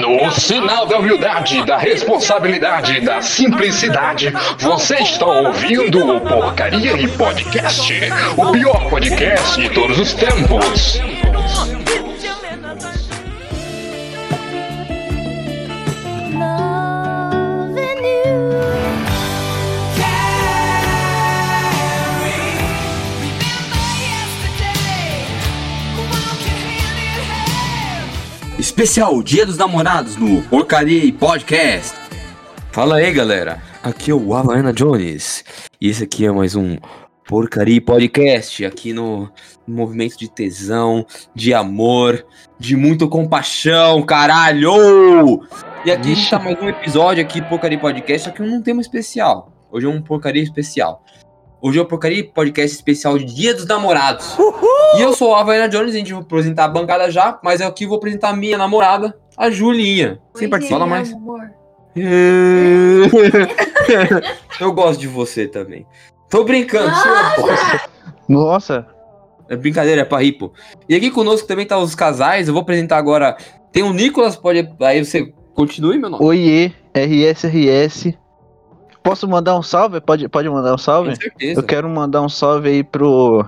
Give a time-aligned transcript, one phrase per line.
[0.00, 7.92] No sinal da humildade, da responsabilidade, da simplicidade, você está ouvindo o Porcaria e Podcast,
[8.34, 11.21] o pior podcast de todos os tempos.
[28.82, 31.96] Especial Dia dos Namorados no Porcaria Podcast.
[32.72, 33.62] Fala aí, galera.
[33.80, 35.44] Aqui é o Havaiana Jones.
[35.80, 36.76] E esse aqui é mais um
[37.24, 38.64] Porcaria Podcast.
[38.64, 39.30] Aqui no
[39.68, 42.26] movimento de tesão, de amor,
[42.58, 45.46] de muito compaixão, caralho!
[45.84, 49.52] E aqui está mais um episódio aqui, Porcaria Podcast, só que um tema especial.
[49.70, 51.04] Hoje é um Porcaria especial.
[51.64, 54.36] Hoje é o Porcaria Podcast especial de Dia dos Namorados.
[54.96, 57.68] E eu sou a Havaiana Jones, a gente vai apresentar a bancada já, mas eu
[57.68, 60.20] aqui vou apresentar a minha namorada, a Julinha.
[60.34, 61.14] Sem participar mais.
[64.60, 65.86] eu gosto de você também.
[66.28, 66.90] Tô brincando,
[67.36, 67.46] pô.
[68.28, 68.84] Nossa,
[69.48, 70.52] É brincadeira, é pra rir, pô.
[70.88, 73.36] E aqui conosco também tá os casais, eu vou apresentar agora.
[73.70, 74.68] Tem o Nicolas, pode.
[74.80, 76.24] Aí você continue, meu nome.
[76.24, 78.18] oiê, RSRS.
[79.02, 80.00] Posso mandar um salve?
[80.00, 81.10] Pode, pode mandar um salve?
[81.10, 81.60] Com certeza.
[81.60, 83.44] Eu quero mandar um salve aí pro,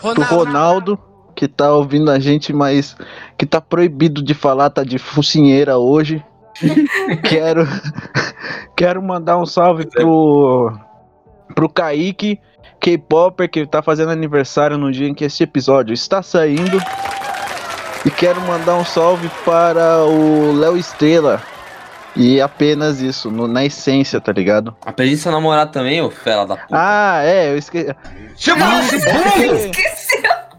[0.00, 0.98] pro Ronaldo,
[1.34, 2.96] que tá ouvindo a gente, mas
[3.36, 6.24] que tá proibido de falar, tá de focinheira hoje.
[7.28, 7.66] quero,
[8.74, 10.72] quero mandar um salve pro,
[11.54, 12.40] pro Kaique,
[12.80, 16.78] K-Popper, que tá fazendo aniversário no dia em que esse episódio está saindo.
[18.04, 21.42] E quero mandar um salve para o Léo Estrela.
[22.16, 24.74] E apenas isso, no- na essência, tá ligado?
[24.84, 26.68] Apresenta seu namorado também, ô fela da puta.
[26.72, 27.94] Ah, é, eu esqueci.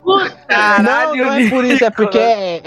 [0.06, 2.62] Não, não é por isso, é porque é,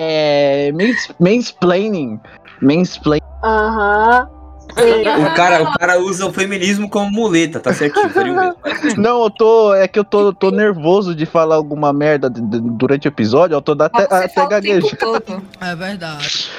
[0.69, 2.21] é mans- mansplaining.
[2.61, 3.25] Mansplaining.
[3.43, 4.29] Aham.
[4.73, 8.55] O cara, o cara usa o feminismo como muleta, tá certinho, mesmo.
[8.97, 9.75] Não, eu tô.
[9.75, 13.55] É que eu tô, tô nervoso de falar alguma merda de- de- durante o episódio,
[13.57, 15.43] eu tô da- até, até gaguejando.
[15.61, 16.51] É verdade.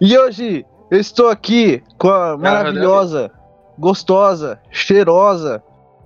[0.00, 3.30] E hoje eu estou aqui com a maravilhosa,
[3.78, 5.62] gostosa, cheirosa,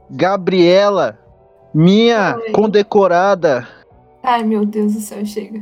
[0.09, 1.19] Gabriela,
[1.75, 2.53] minha Oi.
[2.53, 3.67] condecorada.
[4.23, 5.61] Ai, meu Deus do céu, chega.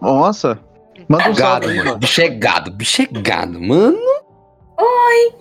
[0.00, 0.60] Nossa,
[1.08, 1.88] manda um salve Gado, aí, mano.
[1.88, 1.98] mano.
[1.98, 3.98] Bicho é gado, bicho é gado, mano.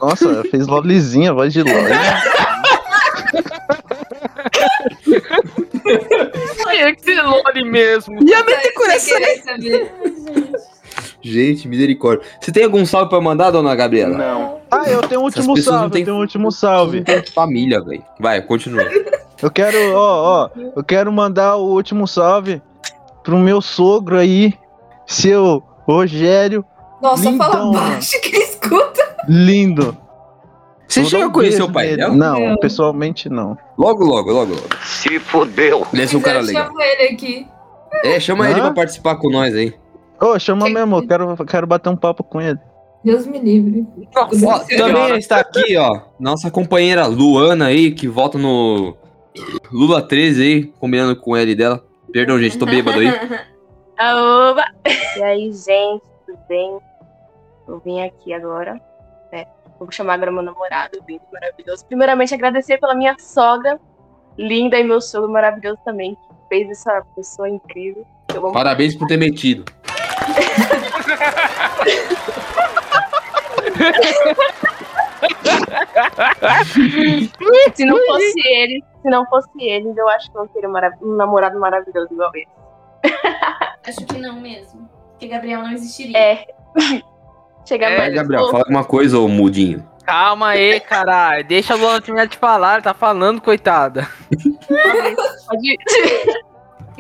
[0.02, 1.94] Nossa, fez lolizinha, voz de loli.
[6.80, 8.18] É que Lore mesmo.
[8.24, 8.44] E a
[9.00, 10.17] Sem querer saber.
[11.28, 12.26] Gente, misericórdia.
[12.40, 14.18] Você tem algum salve pra mandar, dona Gabriela?
[14.18, 14.58] Não.
[14.72, 17.04] Ah, eu tenho um último pessoas não salve, têm- eu tenho um último salve.
[17.04, 18.04] Tem família, velho.
[18.20, 18.84] Vai, continua.
[19.40, 22.60] Eu quero, ó, ó, eu quero mandar o último salve
[23.24, 24.52] pro meu sogro aí,
[25.06, 26.66] seu Rogério,
[27.00, 29.16] Nossa, Lindão, fala baixo que ele escuta.
[29.30, 29.96] lindo.
[30.88, 32.16] Você Vou a conhecer beijo o pai dela?
[32.16, 32.58] Não, Não.
[32.58, 33.56] pessoalmente não.
[33.78, 34.68] Logo, logo, logo, logo.
[34.84, 35.86] Se fodeu.
[35.94, 36.66] Ele é um Mas cara eu legal.
[36.66, 37.48] chamo ele aqui.
[38.06, 38.64] É, chama ele Hã?
[38.64, 39.72] pra participar com nós aí.
[40.20, 42.60] Ô, chama Que- mesmo, eu quero, quero bater um papo com ele.
[43.04, 43.88] Deus me livre.
[44.16, 48.98] Ó, também está aqui, ó, nossa companheira Luana aí, que volta no
[49.72, 51.84] Lula 13 aí, combinando com ele dela.
[52.12, 53.08] Perdão, gente, tô bêbado aí.
[53.98, 54.64] Aoba!
[55.18, 56.78] E aí, gente, tudo bem?
[57.68, 58.80] Eu vim aqui agora.
[59.32, 59.46] né?
[59.80, 61.86] Vou chamar agora meu namorado, lindo, maravilhoso.
[61.86, 63.80] Primeiramente, agradecer pela minha sogra,
[64.38, 66.20] linda, e meu sogro maravilhoso também, que
[66.50, 68.06] fez essa pessoa incrível.
[68.54, 69.66] Parabéns por ter metido.
[77.76, 80.72] Se não fosse ele, se não fosse ele, eu acho que eu não teria um
[80.72, 82.48] marav- um namorado maravilhoso igual ele.
[83.88, 84.90] Acho que não mesmo.
[85.12, 86.18] Porque Gabriel não existiria.
[86.18, 86.46] É.
[87.66, 88.14] Chega É, mais.
[88.14, 89.88] Gabriel, fala alguma coisa, ô mudinho.
[90.06, 91.44] Calma aí, caralho.
[91.46, 94.08] Deixa a Luana terminar de falar, ela tá falando, coitada.
[95.48, 95.78] Pode...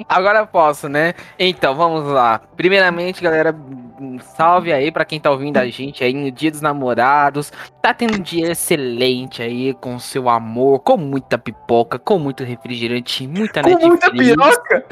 [0.07, 1.13] Agora posso, né?
[1.39, 2.41] Então, vamos lá.
[2.55, 3.55] Primeiramente, galera,
[3.99, 7.51] um salve aí pra quem tá ouvindo a gente aí no Dia dos Namorados.
[7.81, 13.27] Tá tendo um dia excelente aí com seu amor, com muita pipoca, com muito refrigerante,
[13.27, 13.87] muita Com Netflix.
[13.89, 14.85] muita piroca.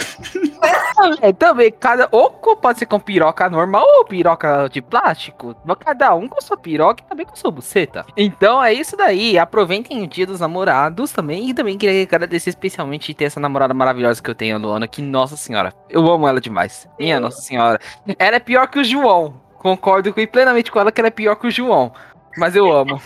[1.22, 2.08] É, também, cada.
[2.12, 5.56] Ou pode ser com piroca normal ou piroca de plástico.
[5.66, 8.06] Mas Cada um com sua piroca e também com sua buceta.
[8.18, 9.38] Então é isso daí.
[9.38, 11.50] Aproveitem o dia dos namorados também.
[11.50, 14.88] E também queria agradecer especialmente ter essa namorada maravilhosa que eu tenho, a Luana.
[14.88, 16.88] Que, nossa senhora, eu amo ela demais.
[17.00, 17.80] Minha nossa senhora.
[18.18, 19.42] Ela é pior que o João.
[19.58, 21.92] Concordo com, plenamente com ela que ela é pior que o João.
[22.38, 23.02] Mas eu amo.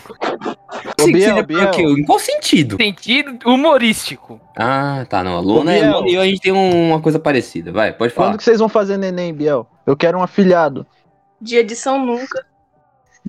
[1.00, 1.66] Sim, Biel, Biel.
[1.68, 2.76] porque- Em qual sentido?
[2.78, 4.42] Sentido humorístico.
[4.58, 5.38] Ah, tá, não.
[5.38, 7.72] A Luana Ô, é e eu, a gente tem um- uma coisa parecida.
[7.72, 8.30] Vai, pode falar.
[8.30, 9.68] Quando que vocês vão fazer neném, Biel?
[9.86, 10.86] Eu quero um afilhado.
[11.40, 12.44] Dia de São Nunca.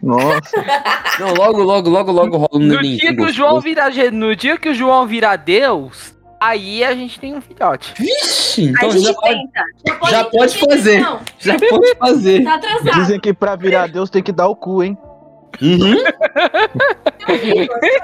[0.02, 0.40] Nossa.
[1.20, 2.96] Não, logo, logo, logo, logo rola um No neném.
[2.96, 7.20] dia que o João virar, no dia que o João virar Deus, aí a gente
[7.20, 7.92] tem um filhote.
[7.98, 11.00] Vixe, a então gente já pode, já pode fazer.
[11.00, 11.20] não.
[11.38, 12.42] já pode fazer.
[12.42, 13.00] Tá atrasado.
[13.00, 14.96] Dizem que pra virar Deus tem que dar o cu, hein?
[15.60, 15.96] Uhum.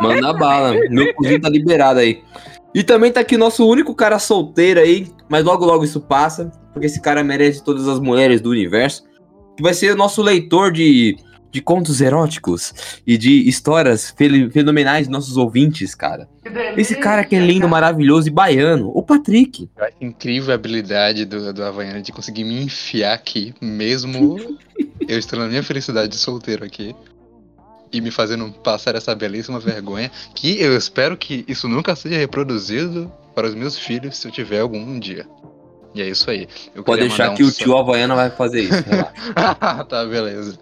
[0.02, 0.74] Manda bala.
[0.90, 2.22] Meu cozinho tá liberado aí.
[2.74, 6.52] E também tá aqui o nosso único cara solteiro aí, mas logo logo isso passa,
[6.72, 9.04] porque esse cara merece todas as mulheres do universo.
[9.56, 11.16] Que vai ser o nosso leitor de,
[11.56, 14.14] de contos eróticos e de histórias
[14.52, 16.28] fenomenais dos nossos ouvintes, cara.
[16.76, 19.70] Esse cara que é lindo, maravilhoso e baiano, o Patrick.
[19.74, 24.38] Eu acho incrível a habilidade do, do Havaiana de conseguir me enfiar aqui, mesmo
[25.08, 26.94] eu estando na minha felicidade de solteiro aqui.
[27.90, 30.10] E me fazendo passar essa belíssima vergonha.
[30.34, 34.60] Que eu espero que isso nunca seja reproduzido para os meus filhos se eu tiver
[34.60, 35.26] algum um dia.
[35.94, 36.46] E é isso aí.
[36.74, 38.84] Eu Pode deixar que um o tio Havaiana vai fazer isso.
[38.86, 39.84] relaxa.
[39.88, 40.58] tá, beleza.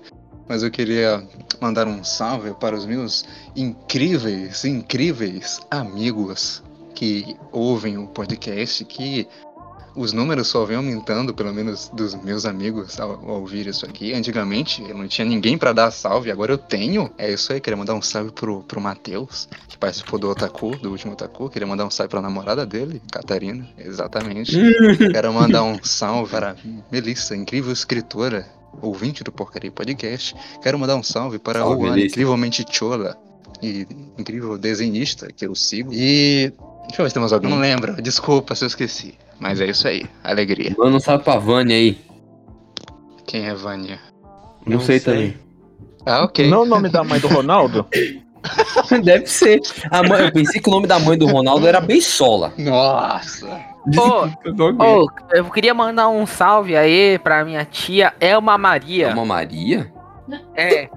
[0.49, 1.27] Mas eu queria
[1.61, 3.25] mandar um salve para os meus
[3.57, 6.63] incríveis, incríveis amigos
[6.95, 9.27] que ouvem o podcast, que
[9.97, 14.13] os números só vêm aumentando, pelo menos dos meus amigos, ao, ao ouvir isso aqui.
[14.13, 17.11] Antigamente eu não tinha ninguém para dar salve, agora eu tenho.
[17.17, 20.91] É isso aí, queria mandar um salve pro, pro Matheus, que participou do Otaku, do
[20.91, 21.49] último Otaku.
[21.49, 24.57] Queria mandar um salve pra namorada dele, Catarina, exatamente.
[25.13, 26.57] Quero mandar um salve para
[26.91, 28.47] Melissa, incrível escritora,
[28.81, 30.35] ouvinte do Porcaria Podcast.
[30.63, 33.17] Quero mandar um salve para Salve, o Juan, incrivelmente chola
[33.63, 33.87] e
[34.19, 35.93] incrível desenhista que eu sigo.
[35.93, 36.53] E.
[36.89, 37.51] Deixa eu ver se tem mais alguém.
[37.51, 39.15] Não lembro, desculpa se eu esqueci.
[39.41, 40.75] Mas é isso aí, alegria.
[40.79, 41.99] Manda um salve pra Vânia aí.
[43.27, 43.99] Quem é Vânia?
[44.67, 45.37] Não, sei, também.
[46.07, 46.49] Ah, ok.
[46.49, 47.87] Não é o nome da mãe do Ronaldo?
[49.03, 49.61] Deve ser.
[49.91, 52.53] A mãe, eu pensei que o nome da mãe do Ronaldo era Beisola.
[52.59, 53.74] Nossa!
[53.97, 54.25] Ô,
[54.83, 59.09] ô, eu queria mandar um salve aí pra minha tia Elma É Maria.
[59.13, 59.93] uma Maria?
[60.55, 60.89] É.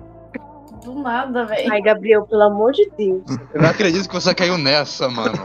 [0.83, 1.69] Do nada, velho.
[1.71, 3.23] Ai, Gabriel, pelo amor de Deus.
[3.53, 5.37] Eu não acredito que você caiu nessa, mano.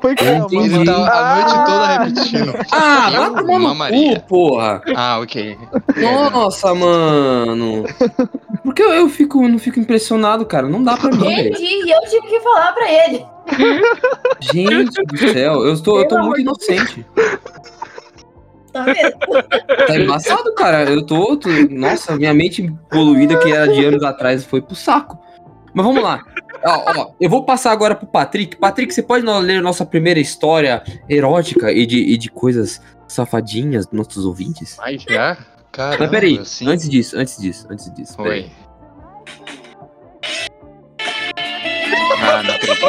[0.00, 0.46] Foi que Eu é.
[0.50, 2.52] Ele tá a noite toda repetindo.
[2.72, 4.18] Ah, Eu, vai tomar no Maria.
[4.18, 4.82] cu, porra.
[4.96, 5.56] Ah, ok.
[6.32, 7.84] Nossa, mano.
[8.64, 10.66] Porque eu, eu fico, não fico impressionado, cara.
[10.66, 11.30] Não dá pra mim.
[11.32, 13.24] Entendi, e eu tive que falar pra ele.
[14.52, 17.04] Gente do céu, eu estou, eu tô muito inocente.
[18.72, 19.86] Tá vendo?
[19.86, 20.84] Tá embaçado, cara.
[20.90, 25.18] Eu tô, tô- Nossa, minha mente poluída que era de anos atrás foi pro saco.
[25.74, 26.22] Mas vamos lá.
[26.64, 28.56] Ó, ó, eu vou passar agora pro Patrick.
[28.56, 33.94] Patrick, você pode ler nossa primeira história erótica e de, e de coisas safadinhas dos
[33.98, 34.76] nossos ouvintes?
[34.78, 35.36] Mas já?
[35.70, 36.68] Caramba, Mas peraí, assim.
[36.68, 38.16] antes disso, antes disso, antes disso.
[38.18, 38.42] peraí.
[38.42, 38.50] Oi.
[42.22, 42.82] Ah, não acredito.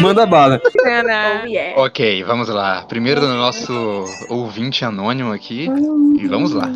[0.00, 0.60] Manda bala.
[0.64, 1.80] Oh, yeah.
[1.80, 2.82] Ok, vamos lá.
[2.82, 5.68] Primeiro do nosso ouvinte anônimo aqui.
[6.18, 6.70] E vamos lá.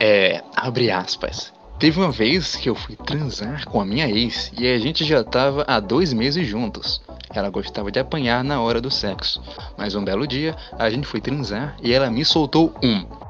[0.00, 1.52] É, abre aspas.
[1.78, 5.22] Teve uma vez que eu fui transar com a minha ex e a gente já
[5.22, 7.00] tava há dois meses juntos.
[7.32, 9.40] Ela gostava de apanhar na hora do sexo.
[9.76, 13.27] Mas um belo dia, a gente foi transar e ela me soltou um.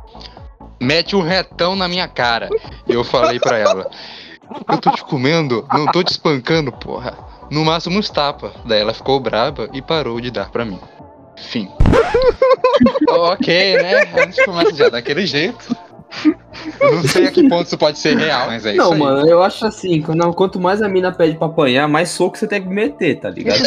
[0.80, 2.48] Mete um retão na minha cara.
[2.86, 3.90] E eu falei pra ela:
[4.68, 7.16] Eu tô te comendo, não tô te espancando, porra.
[7.50, 8.52] No máximo uns tapa.
[8.64, 10.78] Daí ela ficou braba e parou de dar pra mim.
[11.36, 11.68] Fim.
[13.08, 14.02] ok, né?
[14.14, 15.76] A gente começa já daquele jeito.
[16.80, 19.28] Eu não sei a que ponto isso pode ser real, mas é isso Não, mano,
[19.28, 22.62] eu acho assim, quando, quanto mais a mina pede pra apanhar, mais soco você tem
[22.62, 23.60] que meter, tá ligado?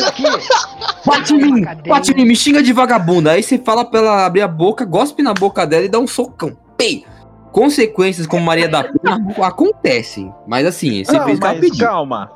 [1.05, 3.31] Bate em mim, bate em mim, me xinga de vagabunda.
[3.31, 6.07] Aí você fala pra ela abrir a boca, gospe na boca dela e dá um
[6.07, 6.57] socão.
[6.81, 7.05] Pei!
[7.51, 10.33] Consequências como Maria da Penha acontecem.
[10.47, 12.31] Mas assim, você Não, fez ela mas calma.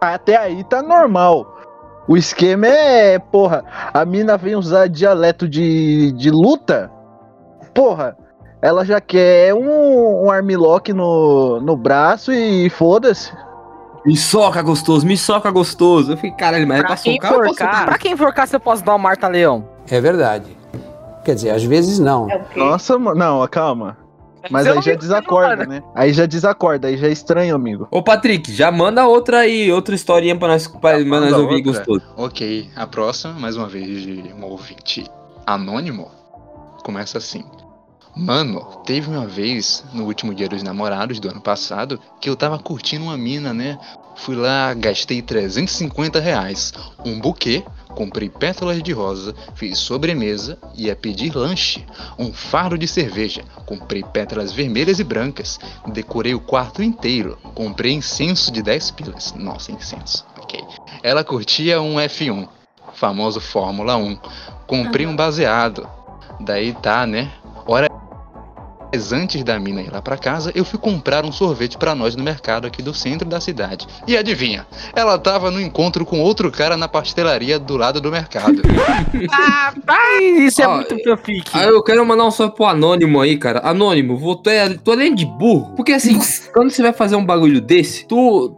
[0.00, 1.46] Até aí tá normal.
[2.06, 6.90] O esquema é, porra, a mina vem usar dialeto de, de luta.
[7.72, 8.16] Porra,
[8.60, 13.32] ela já quer um, um armlock no, no braço e foda-se.
[14.04, 16.12] Me soca gostoso, me soca gostoso.
[16.12, 17.86] Eu fiquei, caralho, mas é pra Pra quem socar pra enforcar, socar?
[17.86, 19.66] pra quem enforcar, você posso dar um Marta Leão.
[19.88, 20.56] É verdade.
[21.24, 22.30] Quer dizer, às vezes não.
[22.30, 22.44] É?
[22.56, 23.96] Nossa, mano, não, calma.
[24.50, 25.82] Mas Eu aí já desacorda, né?
[25.94, 27.86] Aí já desacorda, aí já é estranho, amigo.
[27.90, 31.72] Ô, Patrick, já manda outra aí, outra historinha pra nós, pra nós manda ouvir outra.
[31.72, 32.02] gostoso.
[32.16, 35.04] Ok, a próxima, mais uma vez, de um ouvinte
[35.46, 36.10] anônimo,
[36.82, 37.44] começa assim.
[38.14, 42.58] Mano, teve uma vez, no último dia dos namorados do ano passado, que eu tava
[42.58, 43.78] curtindo uma mina, né?
[44.16, 46.72] Fui lá, gastei 350 reais,
[47.04, 47.64] um buquê,
[47.94, 51.84] comprei pétalas de rosa, fiz sobremesa, ia pedir lanche,
[52.18, 58.50] um fardo de cerveja, comprei pétalas vermelhas e brancas, decorei o quarto inteiro, comprei incenso
[58.50, 59.32] de 10 pilas.
[59.36, 60.60] Nossa, incenso, ok.
[61.02, 62.48] Ela curtia um F1.
[62.94, 64.18] famoso Fórmula 1.
[64.66, 65.88] Comprei um baseado.
[66.40, 67.32] Daí tá, né?
[68.92, 72.14] Horas antes da mina ir lá pra casa, eu fui comprar um sorvete pra nós
[72.14, 73.86] no mercado aqui do centro da cidade.
[74.06, 74.66] E adivinha?
[74.94, 78.62] Ela tava no encontro com outro cara na pastelaria do lado do mercado.
[79.34, 79.72] Ah,
[80.20, 81.50] isso é Ó, muito fanfic.
[81.54, 83.60] Aí eu quero mandar um salve pro Anônimo aí, cara.
[83.64, 85.74] Anônimo, vou, tu, é, tu além de burro.
[85.74, 86.18] Porque assim,
[86.52, 88.56] quando você vai fazer um bagulho desse, tu.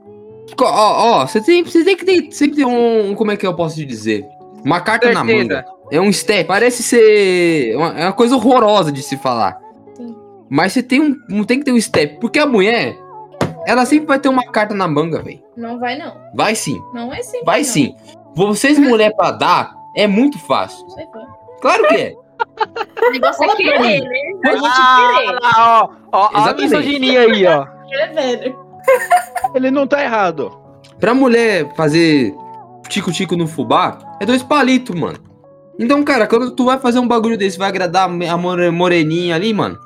[0.61, 3.15] Ó, ó, você tem, você tem que ter sempre ter um.
[3.15, 4.25] Como é que eu posso te dizer?
[4.65, 5.39] Uma carta na Certeza.
[5.39, 5.65] manga.
[5.91, 6.47] É um step.
[6.47, 7.77] Parece ser.
[7.77, 9.64] Uma, é uma coisa horrorosa de se falar.
[10.45, 10.49] Sim.
[10.51, 11.17] Mas você tem um.
[11.29, 12.19] Não tem que ter um step.
[12.21, 12.97] Porque a mulher.
[13.67, 15.41] Ela sempre vai ter uma carta na manga, velho.
[15.57, 16.15] Não vai, não.
[16.35, 16.79] Vai sim.
[16.93, 17.47] Não é sempre.
[17.47, 17.65] Vai não.
[17.67, 17.95] sim.
[18.35, 20.85] Vocês, mulher, pra dar, é muito fácil.
[21.63, 22.15] Claro que é.
[23.07, 24.09] O negócio é querer, né?
[24.45, 25.39] A gente Ah, querer.
[25.57, 26.63] ó, ó, ó a Exatamente.
[26.63, 27.67] misoginia aí, ó.
[27.95, 28.59] É velho.
[29.55, 30.51] Ele não tá errado.
[30.99, 32.35] Pra mulher fazer
[32.89, 35.19] tico-tico no fubá, é dois palitos, mano.
[35.79, 39.55] Então, cara, quando tu vai fazer um bagulho desse, vai agradar a more- moreninha ali,
[39.55, 39.79] mano.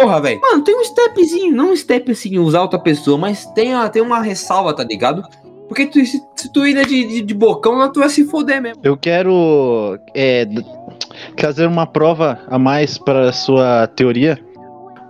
[0.00, 0.40] Porra, velho.
[0.40, 4.02] Mano, tem um stepzinho, não um step assim, usar outra pessoa, mas tem, uma- tem
[4.02, 5.22] uma ressalva, tá ligado?
[5.68, 8.60] Porque tu- se, se tu ir de, de, de bocão, lá tu vai se foder
[8.60, 8.80] mesmo.
[8.84, 10.46] Eu quero é,
[11.36, 14.38] trazer uma prova a mais para sua teoria,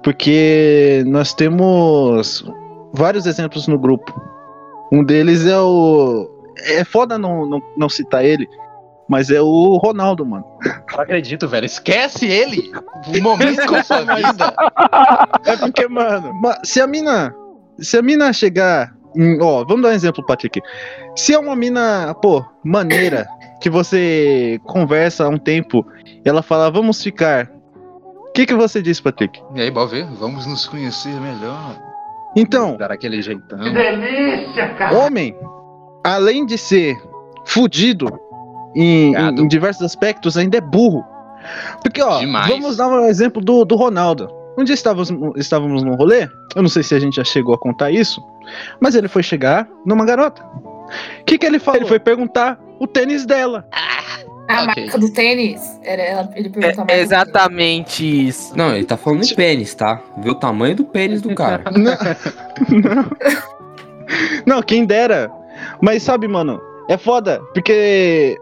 [0.03, 2.45] porque nós temos
[2.93, 4.15] vários exemplos no grupo.
[4.93, 6.31] Um deles é o.
[6.69, 8.49] É foda não, não, não citar ele,
[9.09, 10.45] mas é o Ronaldo, mano.
[10.93, 11.67] Não acredito, velho.
[11.67, 12.73] Esquece ele!
[13.19, 14.55] O momento com sua vida.
[15.45, 17.35] É porque, mano, ma- se a mina.
[17.79, 18.95] Se a mina chegar.
[19.15, 20.61] em- ó, vamos dar um exemplo, Patrick.
[21.15, 23.27] Se é uma mina, pô, maneira,
[23.61, 27.51] que você conversa há um tempo, e ela fala, vamos ficar.
[28.29, 29.41] O que, que você diz, Patrick?
[29.55, 31.77] E aí, Balvê, vamos nos conhecer melhor.
[32.37, 33.59] Então, Dar aquele jeitão.
[34.93, 35.35] homem,
[36.05, 36.97] além de ser
[37.47, 38.07] fudido
[38.77, 41.05] em, em- diversos aspectos, ainda é burro.
[41.83, 42.49] Porque, ó, Demais.
[42.49, 44.29] vamos dar um exemplo do, do Ronaldo.
[44.59, 47.59] Um dia estávamos, estávamos num rolê, eu não sei se a gente já chegou a
[47.59, 48.23] contar isso,
[48.81, 50.43] mas ele foi chegar numa garota.
[51.21, 51.81] O que, que ele falou?
[51.81, 53.67] Ele foi perguntar o tênis dela.
[54.49, 54.85] A Ok.
[54.85, 55.61] marca do tênis.
[55.83, 58.57] Era ela, ele perguntou a marca É do exatamente isso.
[58.57, 60.01] Não, ele tá falando de pênis, tá?
[60.19, 61.65] Vê o tamanho do pênis do cara.
[61.73, 61.93] Não,
[62.81, 63.11] não.
[64.47, 65.31] Não, quem dera.
[65.83, 68.39] Mas sabe, mano, é foda, porque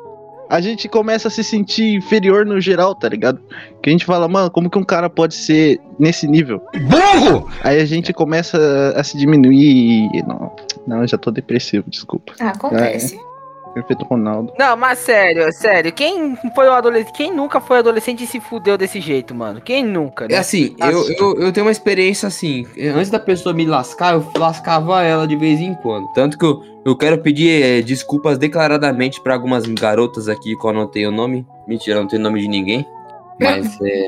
[0.55, 3.41] a gente começa a se sentir inferior no geral, tá ligado?
[3.83, 6.63] Que a gente fala, mano, como que um cara pode ser nesse nível?
[6.83, 7.51] Burro!
[7.65, 10.23] Aí a gente começa a se diminuir e.
[10.23, 10.55] Não,
[10.87, 12.35] não eu já tô depressivo, desculpa.
[12.39, 13.19] Ah, acontece.
[13.75, 14.53] Perfeito Ronaldo.
[14.59, 15.93] Não, mas sério, sério.
[15.93, 17.13] Quem foi o adolescente?
[17.13, 19.61] Quem nunca foi adolescente e se fudeu desse jeito, mano?
[19.61, 20.35] Quem nunca, né?
[20.37, 21.17] É assim, eu, Assim.
[21.19, 22.65] eu, eu tenho uma experiência assim.
[22.95, 26.07] Antes da pessoa me lascar, eu lascava ela de vez em quando.
[26.13, 30.73] Tanto que eu, eu quero pedir eh, desculpas declaradamente pra algumas garotas aqui que eu
[30.73, 31.45] não tenho nome.
[31.67, 32.87] Mentira, eu não tenho nome de ninguém.
[33.41, 34.07] Mas é.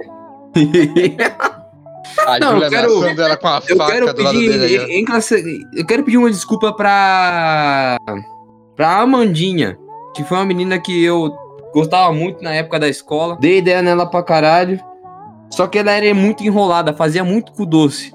[2.27, 4.59] A Não, eu quero- ameaçando ela com a Eu faca quero do lado pedir.
[4.59, 5.05] dele.
[5.05, 7.97] classe- eu quero pedir uma desculpa pra.
[8.77, 9.79] Pra Amandinha.
[10.15, 11.35] Que foi uma menina que eu
[11.73, 13.37] gostava muito na época da escola.
[13.41, 14.79] Dei ideia nela pra caralho.
[15.51, 18.15] Só que ela era muito enrolada, fazia muito com doce.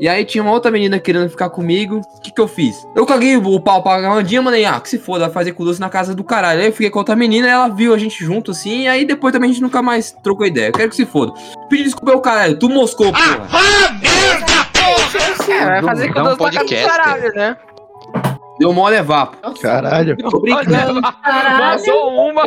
[0.00, 2.00] E aí tinha uma outra menina querendo ficar comigo.
[2.16, 2.84] O que que eu fiz?
[2.96, 5.80] Eu caguei o pau pra Amandinha, mandei, ah, que se foda, vai fazer com doce
[5.80, 6.60] na casa do caralho.
[6.60, 9.32] Aí eu fiquei com outra menina, ela viu a gente junto assim, e aí depois
[9.32, 10.68] também a gente nunca mais trocou ideia.
[10.68, 11.32] Eu quero que se foda.
[11.68, 13.48] Pedi desculpa ao caralho, tu moscou, porra.
[15.48, 17.56] É, vai fazer com Dá um pra cá do caralho, né?
[18.58, 19.36] Deu mole é vapo.
[19.60, 20.16] Caralho.
[20.16, 21.02] Tô brincando.
[21.02, 21.58] Caralho.
[21.58, 22.44] Vazou uma.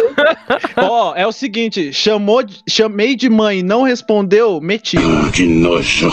[0.78, 4.98] Ó, é o seguinte: chamou, chamei de mãe, não respondeu, meti.
[5.34, 6.12] Que nojo.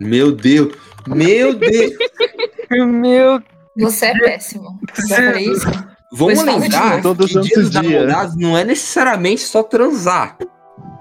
[0.00, 0.74] Meu Deus.
[1.06, 1.92] Meu Deus.
[2.70, 3.42] Meu
[3.78, 4.78] Você é péssimo.
[5.08, 5.66] Já falei isso?
[6.12, 7.02] Vamos Pois lembrar novo.
[7.02, 10.36] Todo que dia dos namorados não é necessariamente só transar.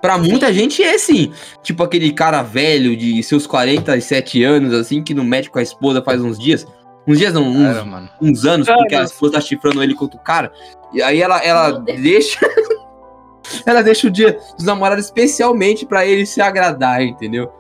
[0.02, 1.32] Pra muita gente é sim.
[1.64, 6.02] Tipo aquele cara velho de seus 47 anos, assim, que não mete com a esposa
[6.02, 6.66] faz uns dias.
[7.10, 8.10] Uns dias não, uns, Cara, mano.
[8.22, 10.52] uns anos, porque a esposa tá chifrando ele contra o cara.
[10.94, 12.40] E aí ela, ela deixa.
[13.66, 17.52] ela deixa o dia dos namorados especialmente pra ele se agradar, entendeu?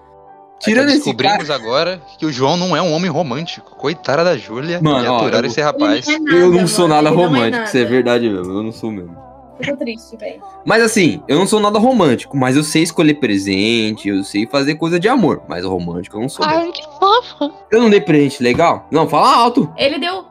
[0.59, 1.37] Tirando esse cara.
[1.37, 3.75] Descobrimos agora que o João não é um homem romântico.
[3.77, 6.07] Coitada da Júlia Mano, e ó, aturar eu- esse rapaz.
[6.07, 7.91] É Eu nada, não sou nada ele não é romântico, isso é nada.
[7.91, 8.53] verdade mesmo.
[8.53, 9.15] Eu não sou mesmo.
[9.61, 10.41] Fico triste, velho.
[10.65, 14.75] Mas assim, eu não sou nada romântico, mas eu sei escolher presente, eu sei fazer
[14.75, 15.43] coisa de amor.
[15.47, 16.47] Mas romântico eu não sou.
[16.47, 16.71] mesmo.
[16.71, 17.53] que fofo.
[17.71, 18.87] Eu não dei presente legal?
[18.91, 19.71] Não, fala alto.
[19.77, 20.23] Ele deu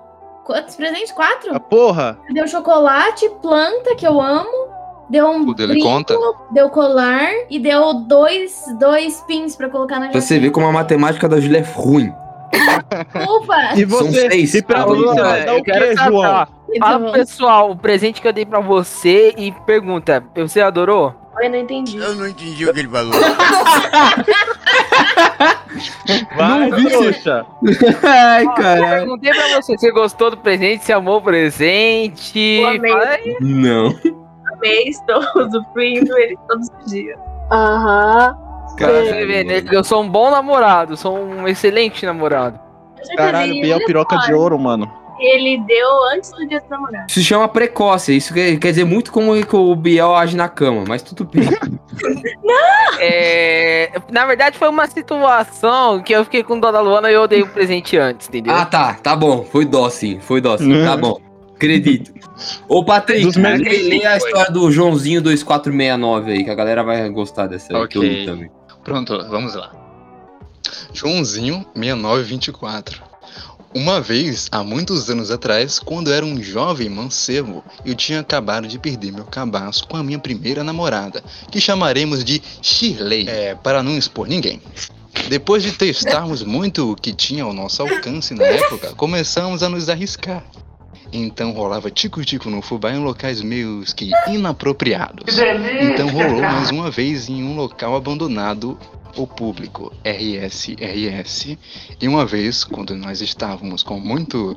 [0.44, 1.12] quantos presentes?
[1.12, 1.54] Quatro?
[1.54, 2.18] A porra.
[2.32, 4.68] Deu chocolate, planta, que eu amo.
[5.10, 6.14] Deu um Tudo ele brinco, conta?
[6.50, 10.72] deu colar e deu dois, dois pins pra colocar na Pra você ver como a
[10.72, 12.12] matemática da Júlia é ruim.
[13.28, 13.74] Ufa!
[13.78, 14.04] E você?
[14.04, 14.54] São seis.
[14.54, 16.30] E pra Ah, você vai dar eu o quero quê, saber, João?
[16.42, 16.46] ó.
[16.78, 21.14] Fala pro pessoal o presente que eu dei pra você e pergunta: você adorou?
[21.40, 21.96] Eu não entendi.
[21.98, 23.12] Eu não entendi o que ele falou.
[26.36, 27.46] Vai, trouxa.
[28.02, 28.88] Ai, Eu caralho.
[29.06, 32.60] perguntei pra você, você gostou do presente, você amou o presente?
[32.62, 33.36] Eu.
[33.40, 33.94] Não.
[34.54, 37.18] Amei, estou usufruindo ele todos os dias.
[37.52, 38.36] Aham.
[38.78, 39.62] Você vê, né?
[39.70, 42.58] Eu sou um bom namorado, sou um excelente namorado.
[43.16, 44.90] Caralho, Biel olha piroca de ouro, mano.
[45.20, 47.06] Ele deu antes do dia dos namorados.
[47.10, 48.12] Isso se chama precócia.
[48.12, 51.48] Isso quer, quer dizer muito como que o Biel age na cama, mas tudo bem.
[53.00, 57.28] É, na verdade, foi uma situação que eu fiquei com dó da Luana e eu
[57.28, 58.52] dei o presente antes, entendeu?
[58.52, 58.94] Ah, tá.
[58.94, 59.44] Tá bom.
[59.44, 60.18] Foi dó, sim.
[60.20, 60.84] Foi dó, sim.
[60.84, 61.16] Tá bom.
[61.54, 62.12] Acredito.
[62.68, 67.76] Ô, Patrick, lê, a história do Joãozinho 2469 aí, que a galera vai gostar dessa
[67.76, 68.26] aí, que eu li Ok.
[68.26, 68.50] também.
[68.88, 69.70] Pronto, vamos lá.
[70.94, 73.02] Joãozinho 6924.
[73.74, 78.78] Uma vez, há muitos anos atrás, quando era um jovem mancebo, eu tinha acabado de
[78.78, 83.98] perder meu cabaço com a minha primeira namorada, que chamaremos de Shirley, é, para não
[83.98, 84.62] expor ninguém.
[85.28, 89.90] Depois de testarmos muito o que tinha ao nosso alcance na época, começamos a nos
[89.90, 90.42] arriscar.
[91.12, 95.38] Então rolava tico-tico no fubá em locais meus que inapropriados.
[95.80, 98.78] Então rolou mais uma vez em um local abandonado
[99.16, 101.56] ou público, RS, RS.
[102.00, 104.56] E uma vez, quando nós estávamos com muito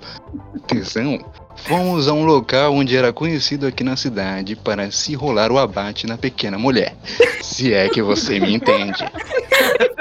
[0.68, 1.20] tesão,
[1.56, 6.06] fomos a um local onde era conhecido aqui na cidade para se rolar o abate
[6.06, 6.96] na pequena mulher.
[7.42, 9.04] Se é que você me entende.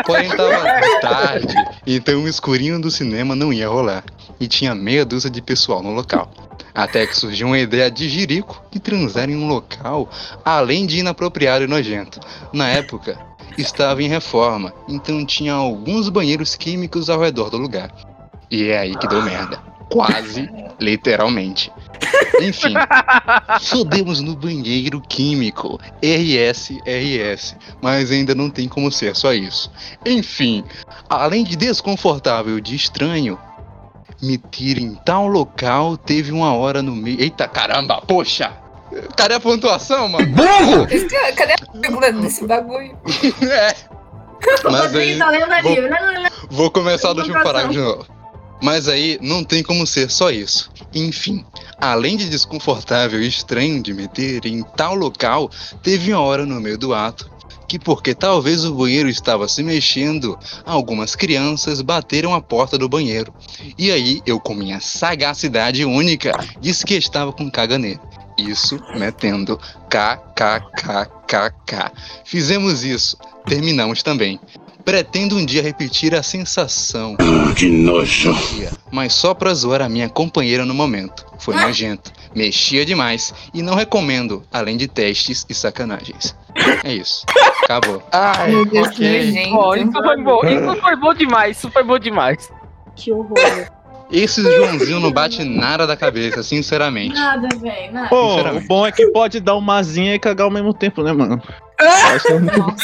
[0.06, 1.54] Porém tava tarde,
[1.86, 4.04] então o escurinho do cinema não ia rolar.
[4.38, 6.30] E tinha meia dúzia de pessoal no local.
[6.74, 10.08] Até que surgiu uma ideia de jirico e transar em um local,
[10.44, 12.20] além de inapropriado e nojento.
[12.52, 13.18] Na época,
[13.58, 17.90] estava em reforma, então tinha alguns banheiros químicos ao redor do lugar.
[18.50, 19.58] E é aí que deu merda.
[19.90, 20.48] Quase,
[20.80, 21.72] literalmente.
[22.40, 22.74] Enfim,
[23.60, 25.78] fodemos no banheiro químico.
[26.02, 27.56] RS, RS.
[27.82, 29.70] Mas ainda não tem como ser só isso.
[30.04, 30.64] Enfim,
[31.08, 33.38] além de desconfortável e de estranho,
[34.22, 37.20] me tira em tal local teve uma hora no meio.
[37.20, 38.52] Eita caramba, poxa!
[39.16, 40.26] Cadê a pontuação, mano?
[40.26, 40.86] Burro!
[41.36, 42.98] Cadê a pergunta desse bagulho?
[43.42, 43.74] é.
[44.64, 45.18] Mas aí.
[45.18, 45.76] Vou-.
[46.50, 48.06] Vou começar do último parágrafo de novo.
[48.62, 50.70] Mas aí não tem como ser só isso.
[50.94, 51.44] Enfim,
[51.80, 55.50] além de desconfortável e estranho de meter em tal local,
[55.82, 57.30] teve uma hora no meio do ato
[57.70, 63.32] que, porque talvez o banheiro estava se mexendo, algumas crianças bateram a porta do banheiro.
[63.78, 68.00] E aí eu, com minha sagacidade única, disse que estava com caganeira.
[68.36, 69.56] Isso metendo
[69.88, 71.92] kkkk.
[72.24, 73.16] Fizemos isso,
[73.46, 74.40] terminamos também.
[74.84, 77.16] Pretendo um dia repetir a sensação.
[77.56, 78.34] Que nojo.
[78.90, 81.26] Mas só pra zoar a minha companheira no momento.
[81.38, 86.36] Foi nojento, mexia demais e não recomendo, além de testes e sacanagens.
[86.84, 87.24] É isso.
[87.64, 88.02] Acabou.
[88.12, 89.54] Ai, Meu Deus, que nojento.
[89.56, 92.50] Ó, isso foi bom, isso foi bom demais, isso foi bom demais.
[92.96, 93.38] Que horror.
[94.12, 97.14] Esse Joãozinho não bate nada da cabeça, sinceramente.
[97.14, 97.92] Nada, velho.
[97.92, 98.08] Nada.
[98.08, 101.12] Pô, o bom é que pode dar uma asinha e cagar ao mesmo tempo, né,
[101.12, 101.40] mano?
[101.80, 102.74] É o único,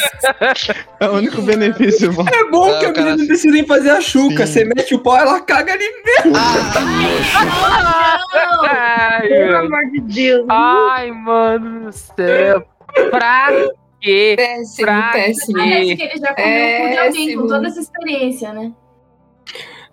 [0.99, 2.29] é o único benefício, mano.
[2.33, 4.47] É bom Ah, que a o cara- menina não precisa nem fazer a chuca.
[4.47, 4.53] Sim.
[4.53, 6.33] Você mete o pau, ela caga ali mesmo.
[8.69, 9.65] Ai, Pelo mano.
[9.67, 10.45] amor de Deus.
[10.49, 12.63] Ai, mano do céu.
[13.11, 13.49] Pra
[14.01, 14.33] quê?
[14.37, 15.57] Péssimo, Pra péssimo.
[15.59, 18.71] Parece que ele já comeu o cu de alguém com toda essa experiência, né?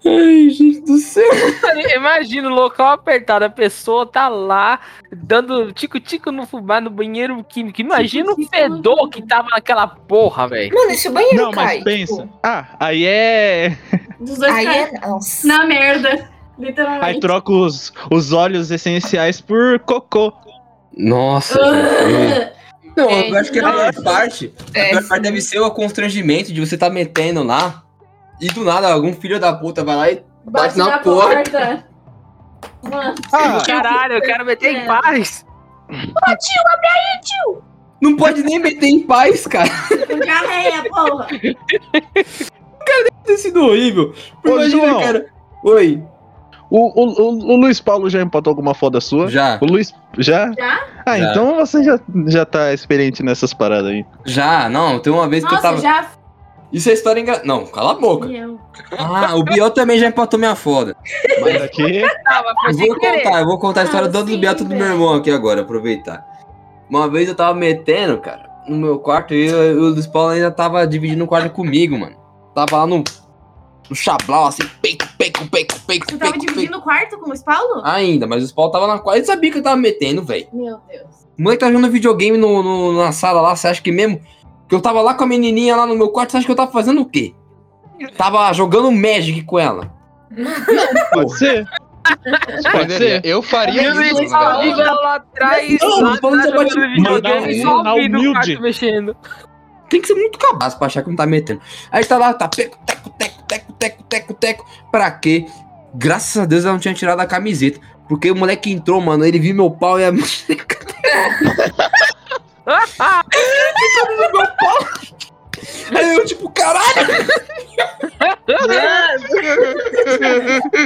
[0.06, 1.24] Ai, gente do céu.
[1.96, 4.78] Imagina o local apertado, a pessoa tá lá
[5.10, 7.80] dando tico-tico no fubá no banheiro químico.
[7.80, 10.74] Imagina o fedor que tava naquela porra, velho.
[10.74, 11.76] Mano, esse banheiro Não, cai.
[11.76, 12.22] mas pensa.
[12.22, 13.76] tipo, Ah, aí é.
[14.20, 15.06] Dos dois Aí caras é.
[15.08, 15.46] Nossa.
[15.48, 16.30] na merda.
[16.58, 17.04] Literalmente.
[17.06, 20.32] Aí troca os, os óleos essenciais por cocô.
[20.96, 22.52] Nossa, Ah.
[22.96, 24.54] Não, eu acho que a pior parte.
[24.68, 27.82] A pior parte deve ser o constrangimento de você tá metendo lá.
[28.40, 31.34] E do nada, algum filho da puta vai lá e Bate na na porta.
[31.50, 31.84] porta.
[32.82, 35.44] Mano, Ah, Caralho, eu quero meter em paz.
[38.00, 39.68] não pode nem meter em paz, cara.
[40.06, 41.26] com diarreia, porra.
[43.24, 44.12] Tem sido horrível.
[44.44, 45.00] Ô, Imagina, João.
[45.00, 45.26] cara.
[45.64, 46.02] Oi.
[46.70, 49.28] O, o, o, o Luiz Paulo já empatou alguma foda sua?
[49.28, 49.94] Já, O Luiz.
[50.18, 50.50] Já?
[50.52, 50.80] Já?
[51.06, 51.30] Ah, Já.
[51.30, 54.04] então você já, já tá experiente nessas paradas aí.
[54.26, 54.68] já.
[54.68, 55.80] Não, tem uma vez que eu Nossa, tava.
[55.80, 56.06] já.
[56.74, 57.46] Isso é história engraçada.
[57.46, 58.26] Não, cala a boca.
[58.26, 58.58] Eu.
[58.98, 60.96] Ah, o Biel também já empatou minha foda.
[61.40, 62.02] Mas aqui.
[62.68, 63.22] Eu vou querer.
[63.22, 66.26] contar, eu vou contar a história Ah, do Beato do meu irmão aqui agora, aproveitar.
[66.90, 70.30] Uma vez eu tava metendo, cara, no meu quarto e eu- e o Luiz Paulo
[70.30, 72.16] ainda tava dividindo o quarto comigo, mano.
[72.54, 73.04] Tava lá no.
[73.88, 77.82] no chablau, assim, peito, peito, peito, peito, Você tava dividindo o quarto com o Paulo?
[77.84, 79.18] Ainda, mas o Spawn tava na quadra.
[79.20, 80.46] Ele sabia que eu tava metendo, velho.
[80.52, 81.24] Meu Deus.
[81.38, 84.20] O moleque tá jogando videogame no, no- na sala lá, você acha que mesmo
[84.68, 86.56] que eu tava lá com a menininha lá no meu quarto, você acha que eu
[86.56, 87.34] tava fazendo o quê?
[88.16, 89.92] Tava jogando Magic com ela.
[91.12, 91.66] Pode ser.
[92.72, 93.20] Pode ser.
[93.24, 94.28] Eu faria E o isso.
[94.30, 99.16] Paulinho lá atrás, Não, lá o Paulo atrás, só um- o quarto mexendo.
[99.88, 101.60] Tem que ser muito cabaço pra achar que não tá metendo.
[101.92, 104.66] Aí tá lá, tá peco, teco, teco, teco, teco, teco, teco.
[104.90, 105.46] Pra quê?
[105.94, 107.78] Graças a Deus ela não tinha tirado a camiseta.
[108.08, 110.10] Porque o moleque entrou, mano, ele viu meu pau e a
[115.96, 116.84] Aí eu, tipo, caralho!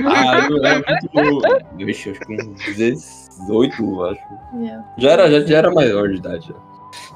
[0.06, 1.66] ah, eu era muito.
[1.76, 4.20] Vixe, acho que uns 18, acho.
[4.52, 4.80] Meu.
[4.98, 6.48] Já era, já, já era maior de idade.
[6.48, 6.54] já.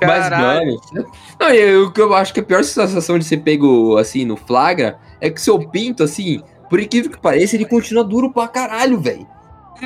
[0.01, 0.81] Mas, Caralho.
[0.93, 1.11] mano.
[1.39, 4.37] Não, e o que eu acho que a pior sensação de ser pego assim no
[4.37, 9.01] flagra é que seu pinto, assim, por incrível que pareça, ele continua duro pra caralho,
[9.01, 9.27] velho.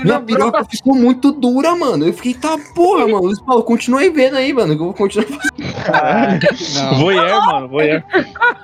[0.02, 2.06] Minha piroca ficou muito dura, mano.
[2.06, 3.22] Eu fiquei, tá porra, mano.
[3.22, 4.74] Luiz Paulo, continua aí vendo aí, mano.
[4.74, 5.26] Que eu vou continuar
[6.98, 8.02] Voyeur, mano, voyeur.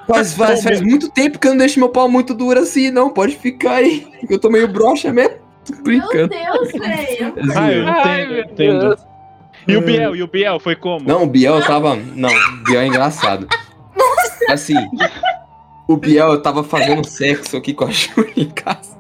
[0.07, 3.11] Faz, faz, faz muito tempo que eu não deixo meu pau muito duro assim, não.
[3.11, 4.07] Pode ficar aí.
[4.29, 5.37] Eu tô meio broxa mesmo.
[5.65, 6.29] Tô Meu brincando.
[6.29, 7.35] Deus, velho.
[7.57, 8.81] Ah, eu Ai, entendo, meu eu entendo.
[8.81, 9.13] Deus.
[9.69, 11.07] E o Biel, e o Biel, foi como?
[11.07, 11.95] Não, o Biel tava.
[11.95, 13.47] Não, o Biel é engraçado.
[14.49, 14.75] Assim,
[15.87, 18.97] o Biel tava fazendo sexo aqui com a Júlia em casa.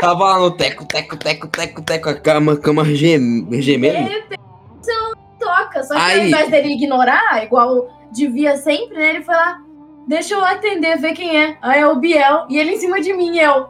[0.00, 3.98] Tava lá no teco, teco, teco, teco, teco, a cama, cama gem- gemendo.
[3.98, 4.38] Ele tem
[4.80, 5.82] seu toca.
[5.82, 6.20] Só que Aí.
[6.20, 9.10] ao invés dele ignorar, igual devia sempre, né?
[9.10, 9.60] Ele foi lá,
[10.08, 11.56] deixa eu atender, ver quem é.
[11.62, 12.46] Aí é o Biel.
[12.48, 13.68] E ele em cima de mim, eu.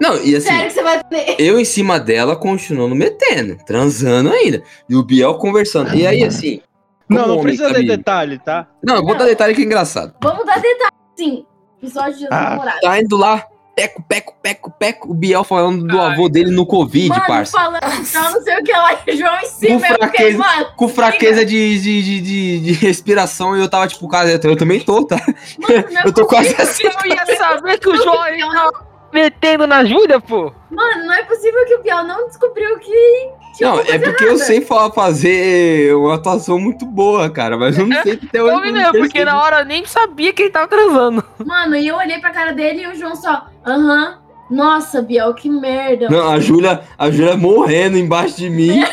[0.00, 1.36] Não, e assim, Sério que você vai atender?
[1.38, 4.62] eu em cima dela continuando metendo, transando ainda.
[4.88, 5.94] E o Biel conversando.
[5.94, 6.60] E aí, assim.
[7.06, 8.66] como Não, não homem precisa de detalhe, tá?
[8.82, 10.14] Não, eu vou dar detalhe que é engraçado.
[10.20, 11.46] Vamos dar detalhe, sim.
[11.80, 12.80] Episódio de Ah, namorado.
[12.80, 13.44] Tá indo lá,
[13.76, 15.10] peco, peco, peco, peco.
[15.10, 17.52] O Biel falando do avô dele no Covid, Mano, parça.
[17.52, 19.80] falando, então, não sei o que lá, e o João em cima.
[19.80, 23.68] Com eu fiquei, fraqueza, mano, com fraqueza de, de, de, de, de respiração e eu
[23.68, 25.16] tava tipo, cara, eu também tô, tá?
[25.58, 26.84] mano, Eu tô quase assim.
[26.84, 28.16] Eu ia saber que o João
[28.54, 30.52] tava metendo na Júlia, pô.
[30.70, 33.30] Mano, não é possível que o Biel não descobriu que.
[33.64, 34.44] Não, alguma é porque eu errada.
[34.44, 38.54] sei fa- fazer uma atuação muito boa, cara, mas eu não sei até hoje.
[38.54, 41.24] Eu me lembro, porque na hora eu nem sabia que ele tava transando.
[41.44, 43.46] Mano, e eu olhei pra cara dele e o João só.
[43.66, 44.18] Aham.
[44.50, 46.08] Nossa, Biel, que merda.
[46.08, 48.82] Não, a Júlia, a Júlia morrendo embaixo de mim.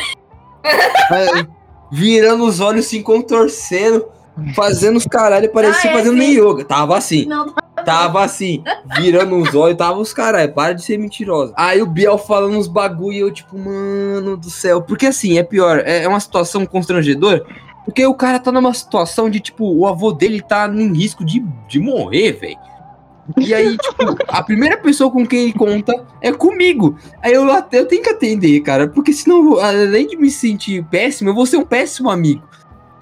[1.12, 1.46] É,
[1.92, 4.06] virando os olhos, se contorcendo,
[4.54, 6.38] fazendo os caralho, parecia Ah, é, fazendo sim.
[6.40, 6.64] yoga.
[6.64, 7.26] Tava assim.
[7.26, 8.62] Não, tá Tava assim,
[8.96, 11.52] virando os olhos, tava os caralho, para de ser mentirosa.
[11.56, 14.82] Aí o Biel falando uns bagulho e eu, tipo, mano do céu.
[14.82, 17.44] Porque assim, é pior, é é uma situação constrangedora.
[17.84, 21.44] Porque o cara tá numa situação de, tipo, o avô dele tá em risco de,
[21.68, 22.58] de morrer, velho.
[23.38, 26.98] E aí, tipo, a primeira pessoa com quem ele conta é comigo.
[27.22, 28.88] Aí eu eu tenho que atender, cara.
[28.88, 32.42] Porque senão, além de me sentir péssimo, eu vou ser um péssimo amigo.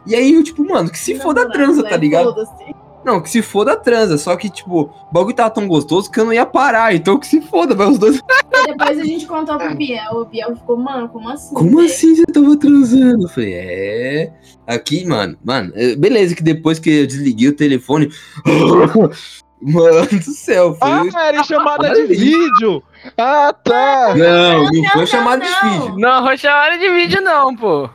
[0.06, 2.34] E aí, eu, tipo, mano, que se for da transa, tá ligado?
[2.34, 2.81] Foda-se.
[3.04, 4.16] Não, que se foda a transa.
[4.18, 6.94] Só que, tipo, o bagulho tava tão gostoso que eu não ia parar.
[6.94, 8.20] Então que se foda, vai os dois.
[8.54, 10.12] E depois a gente contou pro Biel.
[10.12, 11.52] O Biel ficou, mano, como assim?
[11.52, 13.24] Como assim você tava transando?
[13.24, 14.32] Eu falei, é.
[14.66, 18.08] Aqui, mano, mano, é, beleza, que depois que eu desliguei o telefone.
[19.64, 20.90] Mano do céu, foi.
[20.90, 22.82] Ah, era chamada de vídeo.
[23.16, 24.12] Ah, tá.
[24.16, 25.70] não, não, foi não, chamado de não.
[25.70, 25.98] vídeo.
[25.98, 27.88] Não, foi chamada de vídeo não, pô.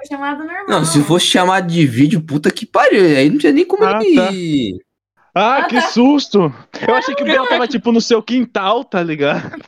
[0.00, 0.64] Foi chamado normal.
[0.66, 3.04] Não, se fosse chamado de vídeo, puta que pariu.
[3.04, 4.78] Aí não tinha nem como Ah, ele.
[5.34, 6.52] Ah, que susto.
[6.88, 9.62] Eu achei que o Biel tava, tipo, no seu quintal, tá ligado?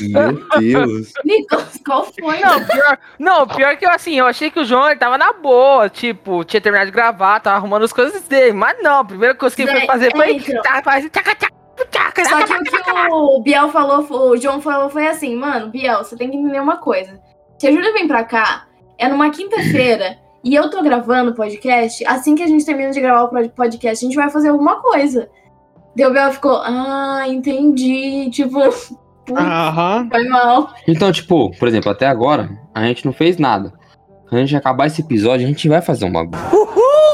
[0.00, 1.12] Meu Deus.
[1.24, 2.40] Nicolas, qual foi?
[2.40, 5.32] Não, pior, não, pior que eu assim, eu achei que o João ele tava na
[5.32, 8.52] boa, tipo, tinha terminado de gravar, tava arrumando as coisas dele.
[8.52, 10.32] Mas não, a primeira coisa que ele foi fazer foi.
[10.32, 10.60] entra.
[10.62, 11.48] Tá, tchaca, tchaca,
[11.92, 15.98] tchaca, Só que o que o Biel falou, o João falou foi assim, mano, Biel,
[16.02, 17.20] você tem que entender uma coisa.
[17.56, 18.66] Se a Júlia vem pra cá,
[18.98, 23.00] é numa quinta-feira, e eu tô gravando o podcast, assim que a gente termina de
[23.00, 25.28] gravar o pod- podcast, a gente vai fazer alguma coisa.
[25.96, 28.58] Daí o Biel ficou, ah, entendi, tipo,
[29.34, 30.08] Aham.
[30.10, 30.72] foi mal.
[30.86, 33.72] Então, tipo, por exemplo, até agora, a gente não fez nada.
[34.28, 36.40] Quando a gente acabar esse episódio, a gente vai fazer um bagulho.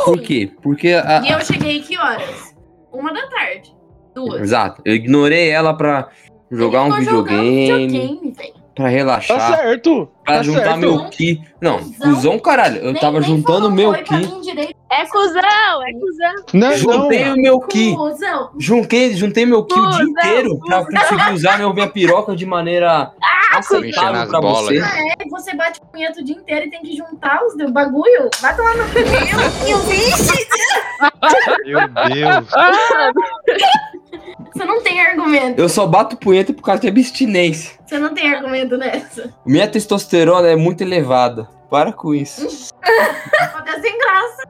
[0.05, 0.51] Por quê?
[0.62, 2.55] Porque a, E eu cheguei que horas?
[2.92, 3.73] Uma da tarde.
[4.14, 4.40] Duas.
[4.42, 4.83] Exato.
[4.85, 6.09] Eu ignorei ela pra
[6.51, 8.35] jogar um videogame, videogame,
[8.75, 10.09] pra Tá relaxar, certo.
[10.25, 10.79] pra Tá juntar certo.
[10.79, 11.43] meu ki.
[11.61, 12.15] Não, Cusão.
[12.15, 12.79] cuzão, caralho.
[12.79, 14.75] Eu Nem- tava nem juntando meu ki.
[14.91, 16.45] É cuzão, é cuzão.
[16.53, 16.77] Não, não.
[16.77, 17.95] Juntei o meu ki.
[17.97, 18.51] Cusão.
[18.59, 22.45] Juntei, juntei meu ki o dia Cuzão, inteiro pra conseguir usar meu, minha piroca de
[22.47, 23.11] maneira
[23.55, 24.65] Mexer aceitável pra bolas.
[24.67, 24.79] você.
[24.81, 25.29] Ah, é?
[25.29, 28.29] Você bate punheta o dia inteiro e tem que juntar os do bagulho?
[28.41, 29.03] Vai tomar no meu.
[29.69, 30.03] Eu vi.
[31.67, 32.49] Meu Deus.
[34.53, 35.59] Você não tem argumento.
[35.61, 37.73] Eu só bato punheta por causa de abstinência.
[37.87, 39.33] Você não tem argumento nessa.
[39.47, 41.49] Minha testosterona é muito elevada.
[41.71, 42.71] Para com isso.
[42.83, 44.43] Tá sem graça.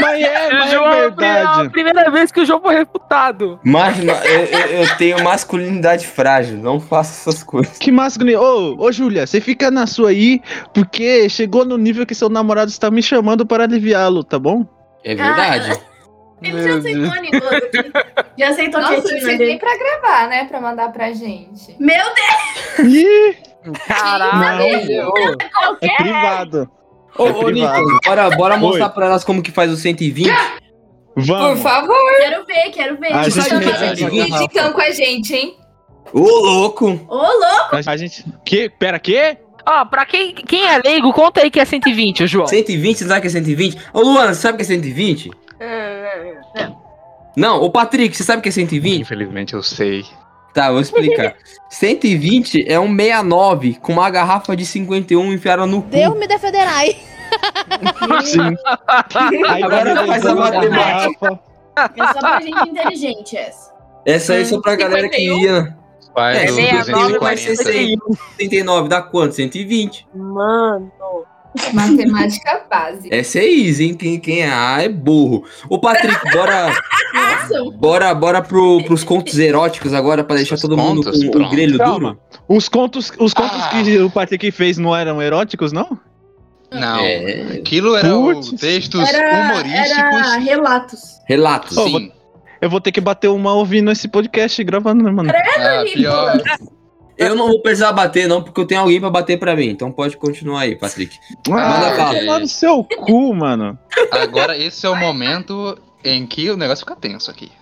[0.00, 1.68] Mas é, mas João, é É a verdade.
[1.70, 3.60] primeira vez que o João foi refutado.
[3.62, 6.56] Mas eu, eu- eu tenho masculinidade frágil.
[6.58, 7.78] Não faço essas coisas.
[7.78, 8.40] Que masculino.
[8.40, 10.40] Ô, ô, Júlia, você fica na sua aí,
[10.74, 14.66] porque chegou no nível que seu namorado está me chamando para aliviá-lo, tá bom?
[15.04, 15.78] É verdade.
[16.42, 17.52] Ele já aceitou, Nicolas.
[17.54, 17.92] aqui.
[18.38, 19.50] Já aceitou Nossa, quietinho vocês dele.
[19.50, 20.44] nem pra gravar, né?
[20.46, 21.76] Pra mandar pra gente.
[21.78, 23.36] Meu Deus, Ih,
[23.86, 25.12] Caralho.
[25.80, 26.70] é privado.
[27.18, 27.82] Ô, É ô privado.
[27.82, 28.60] Nico, bora, bora Oi.
[28.60, 30.30] mostrar pra elas como que faz o 120.
[31.14, 31.60] Por Vamos.
[31.60, 33.12] favor, Quero ver, quero ver.
[33.12, 34.44] A gente sabe fazer a gente- divino, Rafa?
[34.44, 35.56] então com a gente, hein?
[36.12, 36.86] Ô, louco!
[37.08, 37.76] Ô, louco.
[37.86, 38.24] A gente.
[38.44, 38.68] Que?
[38.70, 39.36] Pera, que?
[39.66, 42.46] Ó, pra quem, quem é leigo, conta aí que é 120, ô João.
[42.46, 43.76] 120, você sabe que é 120?
[43.92, 45.28] Ô, Luana, você sabe que é 120?
[45.28, 45.32] Hum,
[47.36, 49.00] Não, ô Patrick, você sabe que é 120?
[49.02, 50.04] Infelizmente eu sei.
[50.52, 51.34] Tá, vou explicar.
[51.70, 55.88] 120 é um 69 com uma garrafa de 51 enfiada no cu.
[55.88, 56.96] Deus me defenderai.
[58.24, 58.40] Sim.
[59.64, 61.18] Agora vai faz a matemática.
[61.20, 61.50] garrafa.
[61.96, 63.72] É só pra gente inteligente essa.
[64.04, 65.38] Essa aí é só pra galera que 51?
[65.38, 65.76] ia.
[66.12, 68.04] Faz É, o 69 vai ser 240.
[68.38, 69.34] 139, dá quanto?
[69.36, 70.08] 120.
[70.12, 70.90] Mano.
[71.72, 73.14] Matemática básica.
[73.14, 73.94] Essa é easy, hein?
[73.94, 75.44] Quem, quem é A é burro.
[75.68, 76.72] Ô, Patrick, bora,
[77.78, 81.24] bora, bora pro, pros contos eróticos agora pra deixar Os todo mundo contos?
[81.24, 81.98] com o grelho Calma.
[81.98, 82.20] duro.
[82.48, 83.68] Os contos, os contos Ah.
[83.82, 85.98] que o Patrick fez não eram eróticos, não?
[86.72, 87.58] Não, É.
[87.60, 89.96] aquilo eram textos era, humorísticos.
[89.98, 91.00] era relatos.
[91.28, 91.76] Relatos.
[91.76, 92.12] Ô, Sim.
[92.60, 95.30] Eu vou ter que bater uma ouvindo esse podcast gravando, né, mano?
[95.30, 96.40] Ah, pior.
[97.20, 99.68] Eu não vou precisar bater, não, porque eu tenho alguém pra bater pra mim.
[99.68, 101.18] Então pode continuar aí, Patrick.
[101.46, 103.78] Manda Ah, vai tomar no seu cu, mano.
[104.10, 107.52] Agora esse é o momento em que o negócio fica tenso aqui.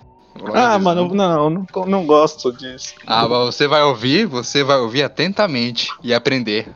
[0.55, 2.95] Ah, mano, não, não, não gosto disso.
[3.05, 6.69] Ah, mas você vai ouvir, você vai ouvir atentamente e aprender.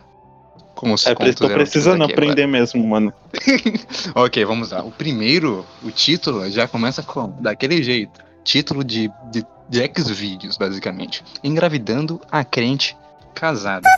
[0.74, 3.12] Como os É, tô precisando aprender mesmo, mano.
[3.32, 4.26] agora.
[4.26, 4.82] ok, vamos lá.
[4.82, 8.20] O primeiro, o título, já começa com daquele jeito.
[8.44, 11.24] Título de, de, de X-Vídeos, basicamente.
[11.42, 12.96] Engravidando a crente
[13.34, 13.88] casada.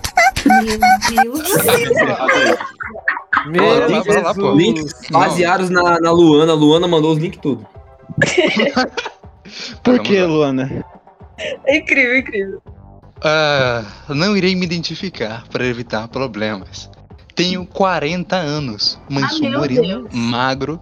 [0.47, 0.79] Meu
[1.25, 1.79] Deus do céu.
[3.47, 4.23] Meu lá, Deus.
[4.23, 4.53] lá, pô.
[4.53, 6.53] Links baseados na, na Luana.
[6.53, 7.67] A Luana mandou os links tudo.
[9.83, 10.23] Por que.
[10.23, 10.85] Luana?
[11.67, 12.63] É incrível, incrível.
[13.23, 16.91] Ah, não irei me identificar para evitar problemas.
[17.35, 20.81] Tenho 40 anos, mas Ah, moreno, magro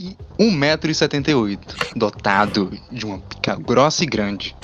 [0.00, 1.58] e 1,78m,
[1.94, 4.56] dotado de uma pica grossa e grande.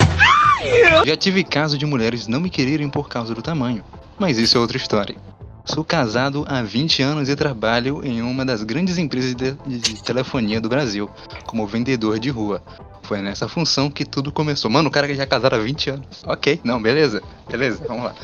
[1.05, 3.83] Já tive caso de mulheres não me quererem por causa do tamanho,
[4.17, 5.15] mas isso é outra história.
[5.63, 10.59] Sou casado há 20 anos e trabalho em uma das grandes empresas de, de telefonia
[10.59, 11.07] do Brasil,
[11.45, 12.63] como vendedor de rua.
[13.03, 14.71] Foi nessa função que tudo começou.
[14.71, 16.23] Mano, o cara já é casado há 20 anos.
[16.25, 17.21] Ok, não, beleza.
[17.47, 18.15] Beleza, vamos lá.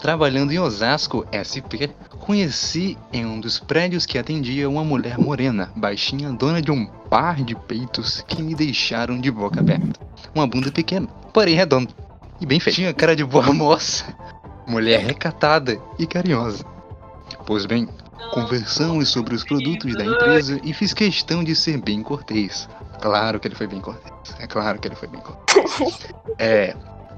[0.00, 1.88] Trabalhando em Osasco, SP,
[2.20, 7.42] conheci em um dos prédios que atendia uma mulher morena, baixinha, dona de um par
[7.42, 9.98] de peitos que me deixaram de boca aberta.
[10.34, 11.92] Uma bunda pequena, porém redonda
[12.40, 12.76] e bem feita.
[12.76, 14.04] Tinha cara de boa moça,
[14.66, 16.64] mulher recatada e carinhosa.
[17.46, 17.88] Pois bem,
[18.32, 22.68] conversamos sobre os produtos da empresa e fiz questão de ser bem cortês.
[23.00, 24.36] Claro que ele foi bem cortês.
[24.38, 25.98] É claro que ele foi bem cortês.
[26.38, 26.74] É,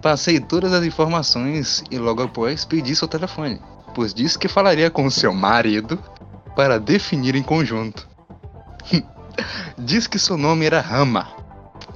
[0.07, 3.61] Passei todas as informações e logo após pedi seu telefone,
[3.93, 5.99] pois disse que falaria com seu marido
[6.55, 8.09] para definir em conjunto.
[9.77, 11.27] Diz que seu nome era Rama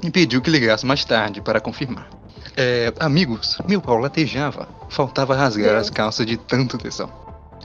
[0.02, 2.10] e pediu que ligasse mais tarde para confirmar.
[2.56, 7.12] É, amigos, meu pau latejava, faltava rasgar as calças de tanto tesão.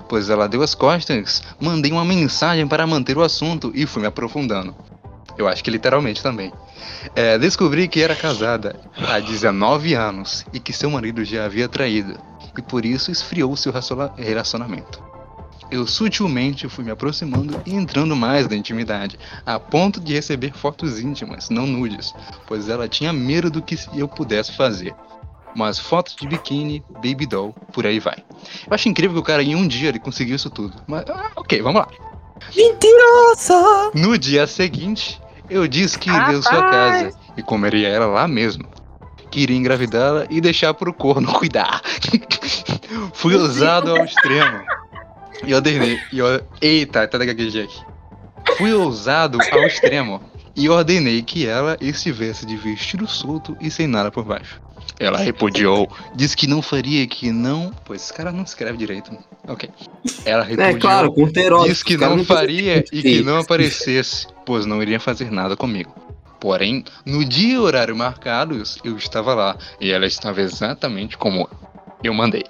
[0.07, 4.07] Pois ela deu as costas, mandei uma mensagem para manter o assunto e fui me
[4.07, 4.75] aprofundando.
[5.39, 6.53] Eu acho que literalmente também.
[7.15, 12.17] É, descobri que era casada há 19 anos e que seu marido já havia traído,
[12.57, 13.73] e por isso esfriou seu
[14.17, 15.03] relacionamento.
[15.71, 20.99] Eu sutilmente fui me aproximando e entrando mais na intimidade, a ponto de receber fotos
[20.99, 22.13] íntimas, não nudes,
[22.45, 24.93] pois ela tinha medo do que eu pudesse fazer.
[25.55, 28.17] Mas fotos de biquíni, baby doll, por aí vai.
[28.67, 30.73] Eu acho incrível que o cara em um dia ele conseguiu isso tudo.
[30.85, 31.87] Mas, ah, ok, vamos lá.
[32.55, 33.91] Mentirosa!
[33.95, 38.65] No dia seguinte, eu disse que iria em sua casa e comeria ela lá mesmo.
[39.29, 41.81] Queria engravidá-la e deixar pro corno cuidar.
[43.13, 44.63] Fui ousado ao extremo.
[45.45, 45.99] E ordenei.
[46.11, 46.43] E or...
[46.61, 47.85] Eita, tá daquele jeito.
[48.57, 50.21] Fui ousado ao extremo
[50.55, 54.61] e ordenei que ela estivesse de vestido solto e sem nada por baixo.
[54.97, 57.73] Ela repudiou, disse que não faria, que não.
[57.83, 59.11] Pois esse cara não escreve direito.
[59.45, 59.69] Ok.
[60.23, 60.69] Ela repudiou.
[60.69, 61.67] É claro, erótico.
[61.67, 65.93] Disse que não faria e que não aparecesse, pois não iria fazer nada comigo.
[66.39, 71.49] Porém, no dia e horário marcados, eu estava lá e ela estava exatamente como
[72.03, 72.43] eu mandei.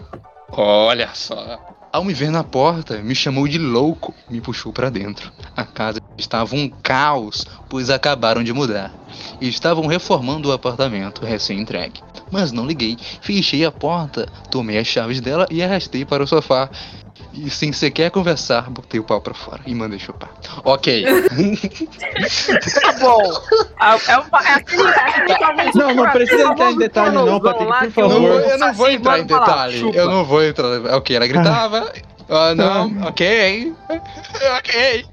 [0.52, 1.60] Olha só.
[1.96, 5.32] Ao me ver na porta, me chamou de louco e me puxou para dentro.
[5.56, 8.94] A casa estava um caos, pois acabaram de mudar.
[9.40, 12.02] E estavam reformando o apartamento recém-entregue.
[12.30, 16.70] Mas não liguei, fechei a porta, tomei as chaves dela e arrastei para o sofá.
[17.38, 20.30] E sem sequer conversar, botei o pau pra fora e mandei chupar.
[20.64, 21.06] Ok.
[22.82, 23.42] Tá bom.
[23.80, 27.16] Ah, É, uma, é aquele, é aquele famoso- Não, não precisa aquele entrar em detalhe
[27.16, 28.42] não, Patrick, por favor.
[28.42, 29.92] eu não vou entrar em detalhe.
[29.94, 30.66] Eu não vou entrar.
[30.96, 31.92] Ok, ela gritava.
[32.30, 33.74] Ah, não, ok.
[34.58, 35.06] Ok.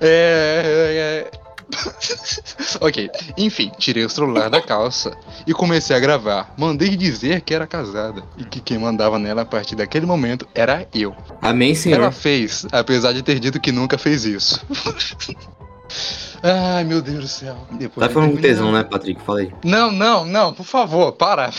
[0.00, 1.39] é, é.
[2.80, 6.52] ok, enfim, tirei o celular da calça e comecei a gravar.
[6.56, 10.86] Mandei dizer que era casada e que quem mandava nela a partir daquele momento era
[10.94, 11.14] eu.
[11.40, 12.00] Amém, senhor.
[12.00, 14.64] Ela fez, apesar de ter dito que nunca fez isso.
[16.42, 17.56] Ai, meu Deus do céu.
[17.72, 19.22] Depois Tá falando com tesão, né, Patrick?
[19.22, 19.52] Fala aí.
[19.62, 21.50] não, não, não, por favor, para.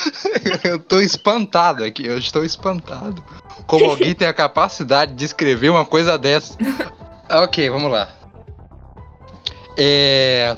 [0.64, 3.22] eu tô espantado aqui, eu estou espantado.
[3.66, 6.56] Como alguém tem a capacidade de escrever uma coisa dessa.
[7.28, 8.08] Ok, vamos lá.
[9.76, 10.56] É.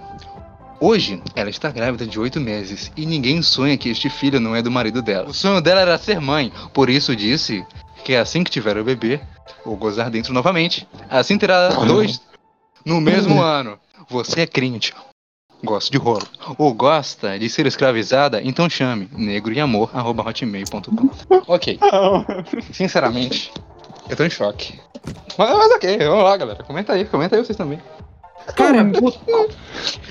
[0.78, 4.60] Hoje, ela está grávida de oito meses e ninguém sonha que este filho não é
[4.60, 5.30] do marido dela.
[5.30, 7.64] O sonho dela era ser mãe, por isso disse
[8.04, 9.18] que assim que tiver o bebê,
[9.64, 10.86] vou gozar dentro novamente.
[11.08, 12.20] Assim terá dois
[12.84, 13.78] no mesmo ano.
[14.10, 14.94] Você é crente,
[15.64, 16.26] gosta de rolo,
[16.58, 21.10] ou gosta de ser escravizada, então chame negro e amor hotmail.com.
[21.48, 21.80] Ok.
[22.70, 23.50] Sinceramente,
[24.10, 24.78] eu tô em choque.
[25.38, 26.62] Mas, mas ok, vamos lá, galera.
[26.62, 27.80] Comenta aí, comenta aí vocês também.
[28.54, 28.78] Cara,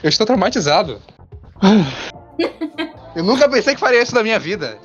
[0.04, 1.00] Eu estou traumatizado.
[3.15, 4.78] Eu nunca pensei que faria isso na minha vida.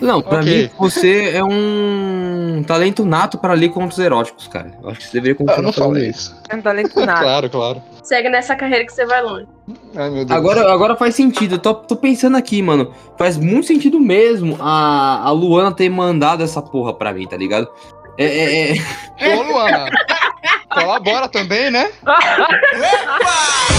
[0.00, 0.62] não, pra Ok.
[0.64, 4.76] mim você é um talento nato pra ler contos eróticos, cara.
[4.82, 6.32] Eu acho que você deveria continuar não fazendo falei isso.
[6.32, 6.42] isso.
[6.52, 7.20] Não tá lento nada.
[7.22, 7.82] Claro, claro.
[8.02, 9.46] Segue nessa carreira que você vai longe.
[9.96, 10.30] Ai, meu Deus.
[10.38, 11.54] Agora, agora faz sentido.
[11.54, 12.92] Eu tô, tô pensando aqui, mano.
[13.18, 17.66] Faz muito sentido mesmo a, a Luana ter mandado essa porra pra mim, tá ligado?
[18.18, 18.76] É, é,
[19.20, 19.36] é...
[19.36, 19.86] Ô, Luana.
[20.74, 21.90] Colabora também, né?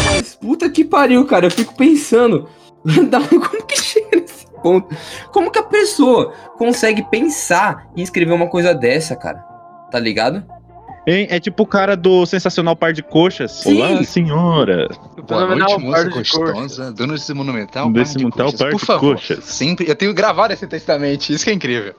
[0.05, 1.45] Mas puta que pariu, cara.
[1.47, 2.47] Eu fico pensando.
[2.85, 4.95] Como que chega nesse ponto?
[5.31, 9.39] Como que a pessoa consegue pensar em escrever uma coisa dessa, cara?
[9.91, 10.43] Tá ligado?
[11.07, 11.27] Hein?
[11.29, 13.51] É tipo o cara do sensacional par de coxas.
[13.51, 13.79] Sim.
[13.81, 14.87] Olá, senhora.
[15.27, 16.91] Boa noite, moça par de gostosa.
[16.91, 18.59] Dona desse monumental Desse par de monumental coxas.
[18.59, 19.45] par Por de favor, coxas.
[19.45, 19.87] sempre...
[19.87, 21.93] Eu tenho gravado esse textamente, isso que é incrível.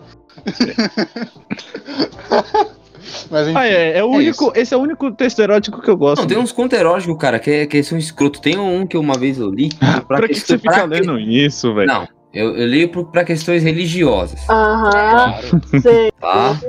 [3.30, 4.52] Mas enfim, Ah, é, é o é único.
[4.54, 6.20] esse é o único texto erótico que eu gosto.
[6.22, 8.40] Não, tem uns contos eróticos, cara, que, é- que são escroto.
[8.40, 9.70] Tem um que uma vez eu li.
[10.08, 11.86] Pra que, que você pra fica que- lendo isso, velho?
[11.86, 14.40] Não, eu, eu li pro- pra questões religiosas.
[14.48, 15.34] Aham.
[15.80, 16.12] claro.
[16.20, 16.60] Tá?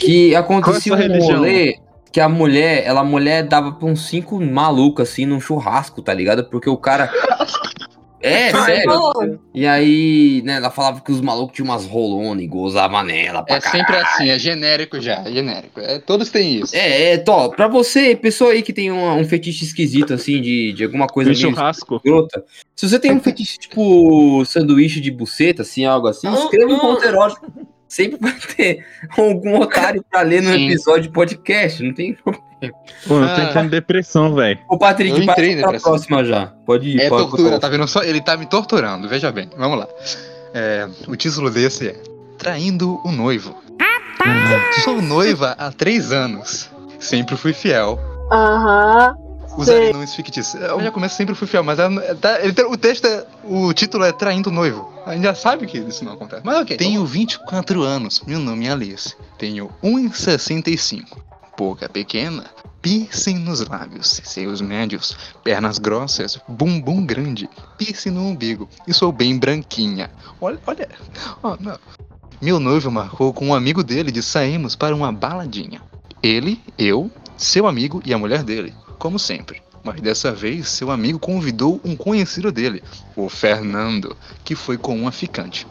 [0.00, 1.36] Que acontecia é a um religião?
[1.38, 1.76] rolê
[2.10, 6.14] que a mulher, ela a mulher dava pra uns cinco malucos assim num churrasco, tá
[6.14, 6.44] ligado?
[6.44, 7.10] Porque o cara.
[8.20, 9.40] É, sério.
[9.54, 13.56] E aí, né, ela falava que os malucos tinham umas rolonas e gozava nela pra
[13.56, 14.06] É sempre caralho.
[14.06, 15.80] assim, é genérico já, é genérico.
[15.80, 16.74] É, todos têm isso.
[16.74, 20.72] É, é, Tó, pra você, pessoa aí que tem um, um fetiche esquisito, assim, de,
[20.72, 21.96] de alguma coisa meio churrasco.
[21.96, 22.44] escrota.
[22.74, 27.04] Se você tem um fetiche, tipo, sanduíche de buceta, assim, algo assim, escreva um conto
[27.04, 27.46] erótico.
[27.88, 28.84] Sempre vai ter
[29.16, 30.66] algum otário pra ler no Sim.
[30.68, 32.44] episódio de podcast, não tem problema.
[32.60, 33.44] Pô, eu tô Ah.
[33.44, 34.58] entrando em depressão, velho.
[34.68, 36.46] Ô, Patrick, passa pra próxima já.
[36.66, 38.02] Pode ir, É pode tortura, pode- tá vendo só?
[38.02, 39.48] Ele tá me torturando, veja bem.
[39.56, 39.86] Vamos lá.
[40.52, 42.02] É, o título desse é
[42.36, 43.56] Traindo o Noivo.
[44.84, 46.68] Sou noiva há três anos.
[46.98, 47.98] Sempre fui fiel.
[48.32, 49.14] Aham.
[49.62, 50.60] Usarei nomes fictícios.
[50.62, 53.26] Eu já começo sempre fui fiel, mas é- tá- ele tem- o texto é.
[53.44, 54.92] O título é Traindo o Noivo.
[55.04, 56.42] A gente já sabe que isso não acontece.
[56.44, 56.76] Mas ok.
[56.76, 58.22] Tenho 24 anos.
[58.26, 59.14] Meu nome é Alice.
[59.36, 61.18] Tenho 1,65.
[61.56, 62.44] Boca pequena.
[62.80, 68.68] Piercing nos lábios, seios médios, pernas grossas, bumbum grande, piercing no umbigo.
[68.86, 70.08] E sou bem branquinha.
[70.40, 70.88] Olha, olha.
[71.42, 71.76] Oh, não.
[72.40, 75.82] Meu noivo marcou com um amigo dele de sairmos para uma baladinha.
[76.22, 79.62] Ele, eu, seu amigo e a mulher dele, como sempre.
[79.82, 82.82] Mas dessa vez, seu amigo convidou um conhecido dele,
[83.16, 85.66] o Fernando, que foi com uma ficante.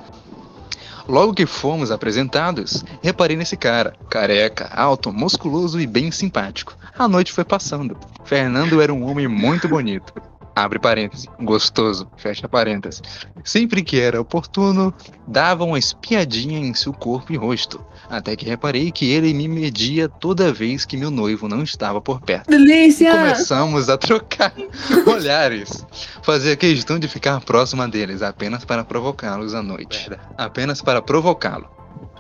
[1.07, 6.75] Logo que fomos apresentados, reparei nesse cara, careca, alto, musculoso e bem simpático.
[6.97, 7.97] A noite foi passando.
[8.25, 10.13] Fernando era um homem muito bonito.
[10.53, 13.01] Abre parênteses, gostoso, fecha parênteses.
[13.43, 14.93] Sempre que era oportuno,
[15.25, 17.79] dava uma espiadinha em seu corpo e rosto.
[18.09, 22.21] Até que reparei que ele me media toda vez que meu noivo não estava por
[22.21, 22.49] perto.
[22.49, 23.11] Delícia!
[23.11, 24.53] Começamos a trocar
[25.05, 25.85] olhares.
[26.21, 30.09] Fazia questão de ficar próxima deles, apenas para provocá-los à noite.
[30.37, 31.67] Apenas para provocá-lo.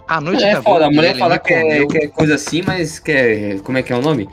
[0.07, 2.07] A noite É acabou foda, a e mulher ele fala me que é, que é
[2.07, 3.59] coisa assim, mas que é.
[3.59, 4.29] Como é que é o nome?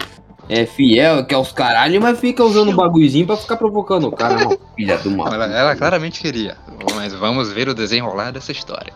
[0.48, 4.12] é fiel, que é os caralho, mas fica usando um bagulhozinho pra ficar provocando o
[4.12, 4.36] cara.
[4.76, 5.32] Filha do mal.
[5.32, 6.56] Ela, ela claramente queria.
[6.94, 8.92] Mas vamos ver o desenrolar dessa história.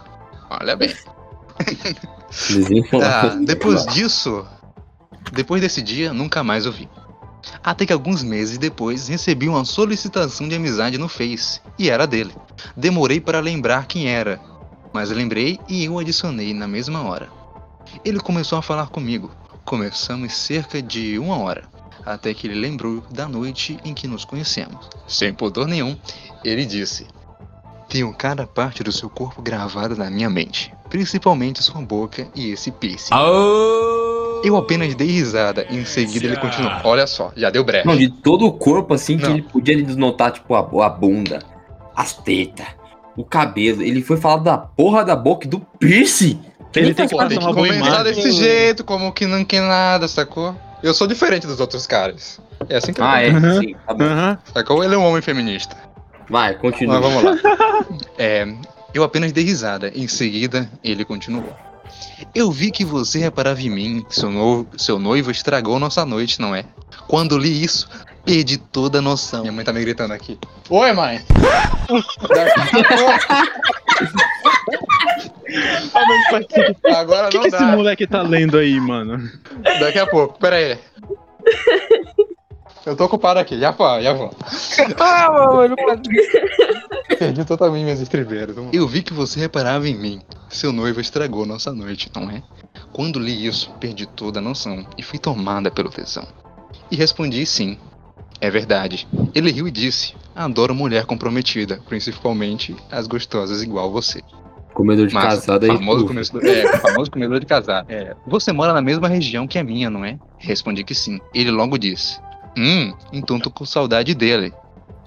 [0.51, 0.95] Olha bem.
[3.03, 4.47] Ah, depois disso,
[5.33, 6.89] depois desse dia, nunca mais ouvi.
[7.63, 12.35] Até que alguns meses depois recebi uma solicitação de amizade no Face e era dele.
[12.77, 14.41] Demorei para lembrar quem era,
[14.93, 17.29] mas lembrei e eu adicionei na mesma hora.
[18.05, 19.31] Ele começou a falar comigo.
[19.65, 21.65] Começamos cerca de uma hora,
[22.05, 24.89] até que ele lembrou da noite em que nos conhecemos.
[25.07, 25.97] Sem pudor nenhum,
[26.43, 27.07] ele disse:
[27.89, 32.71] Tenho cada parte do seu corpo gravada na minha mente, principalmente sua boca e esse
[32.71, 33.15] piercing.
[34.45, 36.73] Eu apenas dei risada e em seguida ele continuou.
[36.85, 37.87] Olha só, já deu brecha.
[37.87, 41.41] Não, de todo o corpo, assim, que ele podia desnotar, tipo, a, a bunda,
[41.95, 42.67] as tetas,
[43.17, 43.83] o cabelo.
[43.83, 46.41] Ele foi falar da porra da boca e do piercing.
[46.75, 50.55] Ele tem que comentar desse jeito, como que não quer nada, sacou?
[50.83, 52.41] Eu sou diferente dos outros caras.
[52.69, 53.33] É assim que eu Ah, é?
[53.59, 54.05] Sim, tá bom.
[54.53, 54.85] Sacou?
[54.85, 55.77] Ele é um homem feminista.
[56.29, 57.01] Vai, continua.
[57.01, 57.87] Mas vamos lá.
[58.19, 58.47] É,
[58.99, 59.91] eu apenas dei risada.
[59.95, 61.57] Em seguida, ele continuou.
[62.35, 64.05] Eu vi que você reparava em mim.
[64.09, 66.65] Seu noivo, seu noivo estragou nossa noite, não é?
[67.07, 67.89] Quando li isso,
[68.25, 69.41] perdi toda a noção.
[69.41, 70.39] Minha mãe tá me gritando aqui.
[70.69, 71.25] Oi, mãe!
[76.95, 77.57] Agora que, não que dá.
[77.57, 79.31] esse moleque tá lendo aí, mano?
[79.81, 80.79] Daqui a pouco, pera aí.
[82.89, 84.31] Eu tô ocupado aqui, já vou, já vou.
[84.99, 85.77] Ah, mano,
[87.19, 88.57] Perdi totalmente minhas estribeiras.
[88.73, 90.23] Eu vi que você reparava em mim.
[90.49, 92.43] Seu noivo estragou nossa noite, não é?
[92.91, 96.27] Quando li isso, perdi toda a noção e fui tomada pelo tesão.
[96.91, 97.77] E respondi sim.
[98.41, 99.07] É verdade.
[99.35, 104.23] Ele riu e disse: Adoro mulher comprometida, principalmente as gostosas igual você.
[104.73, 105.29] Comedor de Massa.
[105.29, 105.77] casada aí.
[105.77, 106.09] famoso pô.
[106.09, 107.93] comedor, é, famoso comedor de casada.
[107.93, 110.19] É, você mora na mesma região que a minha, não é?
[110.39, 111.19] Respondi que sim.
[111.35, 112.21] Ele logo disse:
[112.59, 114.53] Hum, então tô com saudade dele.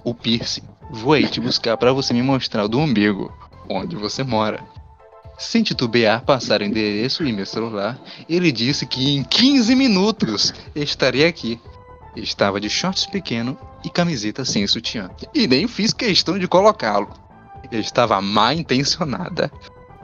[0.02, 0.62] O piercing.
[0.90, 3.30] Vou aí te buscar pra você me mostrar o do umbigo,
[3.68, 4.64] onde você mora.
[5.36, 11.28] Sem titubear, passar o endereço e meu celular, ele disse que em 15 minutos estaria
[11.28, 11.60] aqui.
[12.16, 15.10] Estava de shorts pequeno e camiseta sem sutiã.
[15.34, 17.10] E nem fiz questão de colocá-lo.
[17.70, 19.52] Estava mal intencionada.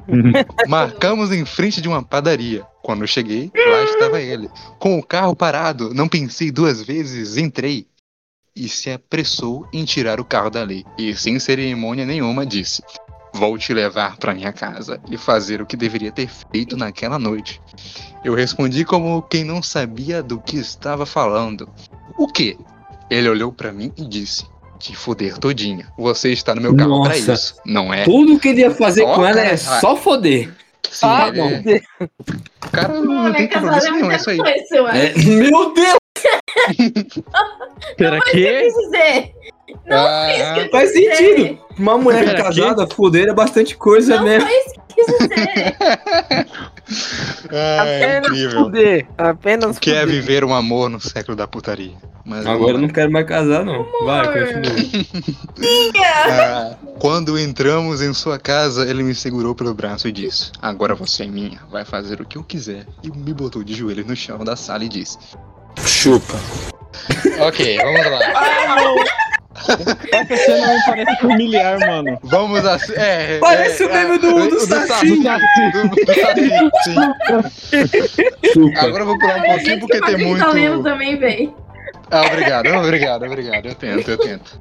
[0.68, 2.66] Marcamos em frente de uma padaria.
[2.88, 4.48] Quando eu cheguei, lá estava ele.
[4.78, 7.86] Com o carro parado, não pensei duas vezes, entrei.
[8.56, 10.86] E se apressou em tirar o carro dali.
[10.96, 12.82] E sem cerimônia nenhuma disse:
[13.34, 17.60] Vou te levar para minha casa e fazer o que deveria ter feito naquela noite.
[18.24, 21.68] Eu respondi como quem não sabia do que estava falando.
[22.16, 22.56] O quê?
[23.10, 24.46] Ele olhou para mim e disse:
[24.78, 25.92] Te foder todinha.
[25.98, 28.04] Você está no meu carro para isso, não é?
[28.04, 30.54] Tudo que ele ia fazer Ó, com ela é só foder.
[30.90, 32.08] Sim, Ah, ele- não.
[32.56, 34.38] O cara não tem compromisso nenhum, é isso aí.
[34.40, 35.98] É, meu Deus!
[37.96, 39.32] Pera, Não que dizer.
[39.86, 41.14] Não Ah, Faz dizer.
[41.16, 41.58] sentido.
[41.78, 44.40] Uma mulher Pera, casada, foder é bastante coisa, Não né?
[44.40, 45.76] foi isso que quis dizer.
[47.50, 48.64] Ah, é Apenas incrível.
[48.64, 49.06] fuder.
[49.18, 50.14] Apenas Que é fuder.
[50.14, 51.92] viver um amor no século da putaria.
[52.24, 53.86] Mas Agora eu não quero mais casar, não.
[54.04, 55.06] Vai, continua.
[56.30, 61.24] Ah, quando entramos em sua casa, ele me segurou pelo braço e disse: Agora você
[61.24, 62.86] é minha, vai fazer o que eu quiser.
[63.02, 65.16] E me botou de joelhos no chão da sala e disse:
[65.86, 66.34] Chupa.
[67.46, 68.18] ok, vamos lá.
[70.12, 72.18] Essa cena me parece familiar, mano.
[72.22, 72.92] Vamos assim.
[72.96, 75.16] É, Parece é, o meme é, do- do Saci.
[75.16, 76.50] Do, do Saci,
[76.84, 78.74] sim.
[78.76, 80.82] Agora eu vou pular um pouquinho gente, porque que tem tá muito.
[80.82, 81.54] também.
[82.10, 83.66] Ah, obrigado, obrigado, obrigado.
[83.66, 84.60] Eu tento, eu tento.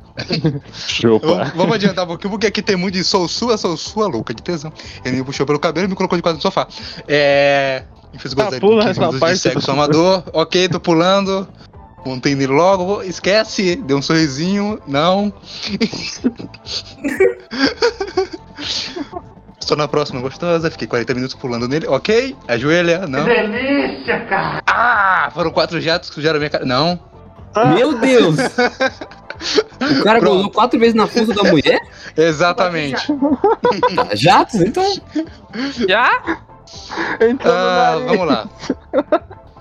[0.73, 1.27] Chupa.
[1.27, 4.33] Vamos, vamos adiantar um pouquinho, porque aqui tem muito de sou sua, sou sua, louca
[4.33, 4.71] de tesão.
[5.05, 6.67] Ele me puxou pelo cabelo e me colocou de quase no sofá.
[7.07, 7.83] É.
[8.11, 10.23] Me fez gozar Ah, pula de essa 15 minutos parte, de sexo amador.
[10.33, 11.47] Ok, tô pulando.
[12.05, 13.01] Montei nele logo.
[13.03, 13.75] Esquece.
[13.75, 14.79] Deu um sorrisinho.
[14.87, 15.33] Não.
[19.59, 20.71] Estou na próxima gostosa.
[20.71, 21.87] Fiquei 40 minutos pulando nele.
[21.87, 22.35] Ok.
[22.47, 23.05] Ajoelha.
[23.07, 23.25] Não.
[23.25, 24.61] Delícia, cara.
[24.65, 26.65] Ah, foram quatro jatos que sujaram a minha cara.
[26.65, 26.99] Não.
[27.75, 28.37] Meu Deus!
[29.79, 30.35] O cara Pronto.
[30.37, 31.79] gozou quatro vezes na fuça da mulher?
[32.17, 33.05] Exatamente.
[33.95, 34.55] Ah, Jatos?
[34.61, 34.83] Então.
[35.87, 36.09] Já?
[37.45, 38.49] Ah, vamos lá.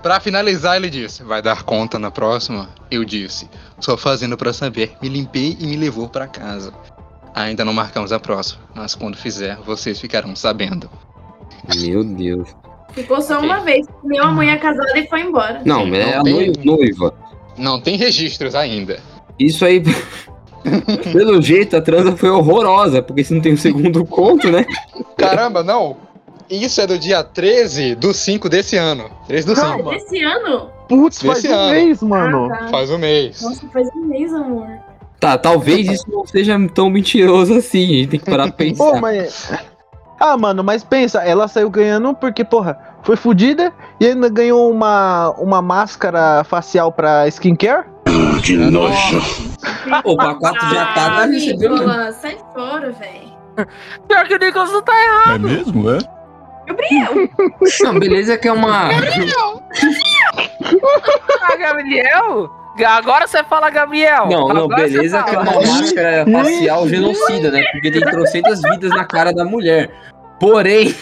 [0.07, 2.69] Pra finalizar, ele disse: Vai dar conta na próxima?
[2.89, 4.93] Eu disse: Só fazendo pra saber.
[5.01, 6.71] Me limpei e me levou pra casa.
[7.35, 10.89] Ainda não marcamos a próxima, mas quando fizer, vocês ficarão sabendo.
[11.81, 12.47] Meu Deus.
[12.93, 13.49] Ficou só Ok.
[13.49, 13.85] uma vez.
[14.01, 15.61] Comeu a mulher casada e foi embora.
[15.65, 17.13] Não, Sim, mas é não a tem- noi- noiva.
[17.57, 19.01] Não tem registros ainda.
[19.37, 19.83] Isso aí.
[21.11, 24.65] Pelo jeito, a transa foi horrorosa, porque se não tem o segundo conto, né?
[25.17, 25.97] Caramba, não!
[26.49, 29.09] Isso é do dia 13 do 5 desse ano.
[29.27, 29.89] 13 do 5.
[29.89, 30.69] Desse ano?
[30.87, 31.71] Putz, faz Esse um ano.
[31.71, 32.49] mês, mano.
[32.53, 32.67] Ah, tá.
[32.69, 33.41] Faz um mês.
[33.41, 34.67] Nossa, faz um mês, amor.
[35.19, 37.83] Tá, talvez isso não seja tão mentiroso assim.
[37.83, 38.83] A gente tem que parar pra pensar.
[38.91, 39.51] Pô, mas.
[40.19, 45.31] Ah, mano, mas pensa, ela saiu ganhando porque, porra, foi fudida e ainda ganhou uma,
[45.37, 47.85] uma máscara facial pra skincare?
[48.43, 49.21] Que nojo.
[50.05, 51.79] O pacote já tá, Ah, recebeu, né?
[51.79, 53.67] Nicolas, sai fora, velho.
[54.07, 55.47] Pior que o Nicolas não tá errado.
[55.47, 55.97] É mesmo, é?
[56.67, 57.29] Gabriel!
[57.83, 58.89] Não, beleza que é uma.
[61.41, 62.51] Ah, Gabriel?
[62.85, 64.27] Agora você fala Gabriel.
[64.27, 67.63] Não, não, Agora você beleza que é uma máscara facial genocida, né?
[67.71, 69.89] Porque tem trocentas vidas na cara da mulher.
[70.39, 70.93] Porém,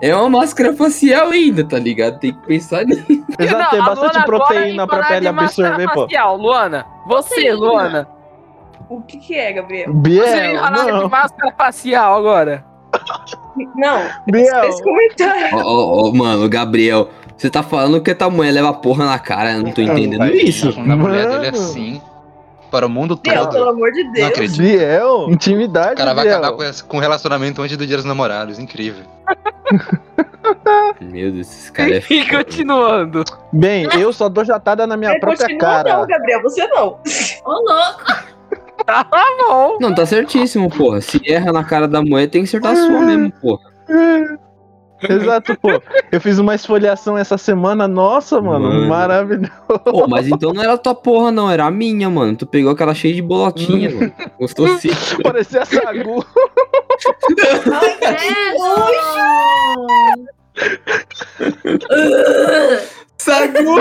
[0.00, 2.20] é uma máscara facial ainda, tá ligado?
[2.20, 3.04] Tem que pensar nisso.
[3.36, 6.02] Exato, tem Não, bastante proteína pra pele absorver, pô.
[6.02, 6.86] facial, Luana.
[7.08, 7.56] Você, Proteína.
[7.56, 8.08] Luana.
[8.88, 9.86] O que que é, Gabriel?
[9.86, 11.08] Você vem Biel, falar de não.
[11.08, 12.64] máscara facial agora.
[13.76, 15.56] Não, Biel, esse comentário.
[15.56, 19.52] Ó, ó, ó, mano, Gabriel, você tá falando que tua mulher leva porra na cara,
[19.52, 20.68] eu não tô entendendo Vai isso.
[20.78, 21.58] A mulher dele Mano.
[21.64, 22.02] assim.
[22.70, 23.68] Para o mundo pelo todo.
[23.68, 24.28] amor de Não Deus.
[24.28, 24.58] acredito.
[24.58, 26.38] Biel, O intimidade, cara vai Biel.
[26.38, 28.58] acabar com, o relacionamento antes do dia dos namorados.
[28.58, 29.04] Incrível.
[31.00, 32.44] Meu Deus, esse cara é E foda.
[32.44, 33.24] continuando.
[33.52, 35.98] Bem, eu só dou jatada na minha Ele própria cara.
[35.98, 36.98] não, Gabriel, você não.
[37.44, 38.33] Ô, louco.
[38.86, 39.06] Tá
[39.38, 39.78] bom.
[39.80, 41.00] Não, tá certíssimo, porra.
[41.00, 43.62] Se erra na cara da mulher, tem que acertar a sua mesmo, porra.
[45.08, 45.68] Exato, pô.
[46.10, 48.88] Eu fiz uma esfoliação essa semana, nossa, mano, Mano.
[48.88, 49.52] maravilhoso.
[49.84, 52.36] Pô, mas então não era tua porra, não, era a minha, mano.
[52.36, 54.12] Tu pegou aquela cheia de bolotinha, mano.
[54.38, 54.90] Gostou sim.
[55.22, 56.24] Parecia sagu.
[63.18, 63.64] Sagu!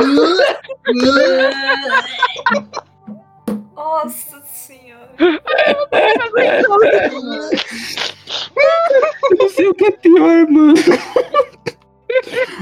[3.76, 4.43] Nossa.
[9.40, 10.74] Não sei o que é pior, mano.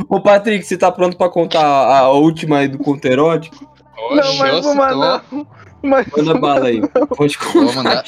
[0.09, 3.69] Ô, Patrick, você tá pronto pra contar a última aí do conto erótico?
[4.11, 5.47] Não, mas uma não.
[5.83, 6.81] Mas Manda bala aí.
[7.15, 7.75] Pode Vou contar.
[7.75, 8.03] mandar.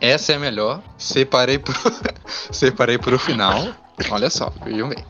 [0.00, 0.80] Essa é a melhor.
[0.96, 1.74] Separei pro,
[2.50, 3.68] separei pro final.
[4.10, 5.04] Olha só, vejam bem.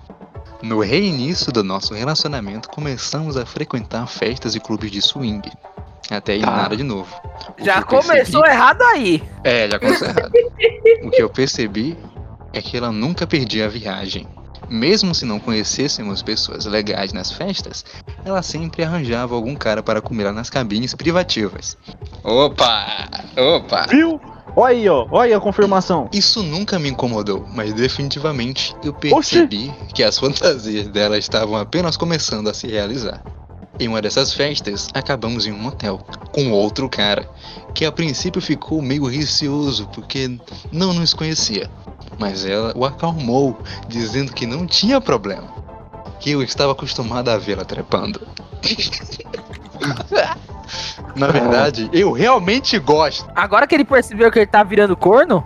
[0.62, 5.42] No reinício do nosso relacionamento, começamos a frequentar festas e clubes de swing.
[6.11, 6.51] Até aí Tá.
[6.51, 7.09] nada de novo.
[7.61, 9.23] O Já eu percebi- começou errado aí.
[9.45, 10.33] É, já começou errado.
[11.05, 11.97] O que eu percebi
[12.53, 14.27] é que ela nunca perdia a viagem.
[14.71, 17.85] Mesmo se não conhecêssemos pessoas legais nas festas,
[18.25, 21.77] ela sempre arranjava algum cara para comer lá nas cabines privativas.
[22.23, 23.09] Opa!
[23.37, 23.87] Opa!
[23.89, 24.21] Viu?
[24.57, 25.07] Olha aí, ó.
[25.11, 26.09] Olha aí a confirmação.
[26.13, 32.49] Isso nunca me incomodou, mas definitivamente eu percebi que as fantasias dela estavam apenas começando
[32.49, 33.23] a se realizar.
[33.81, 35.99] Em uma dessas festas, acabamos em um motel
[36.33, 37.29] com outro cara,
[37.74, 40.37] que a princípio ficou meio receoso porque
[40.72, 41.70] não nos conhecia.
[42.18, 43.57] Mas ela o acalmou,
[43.87, 45.47] dizendo que não tinha problema,
[46.18, 48.20] que eu estava acostumado a vê-la trepando.
[51.14, 53.31] Na verdade, eu realmente gosto.
[53.35, 55.45] Agora que ele percebeu que ele tá virando corno?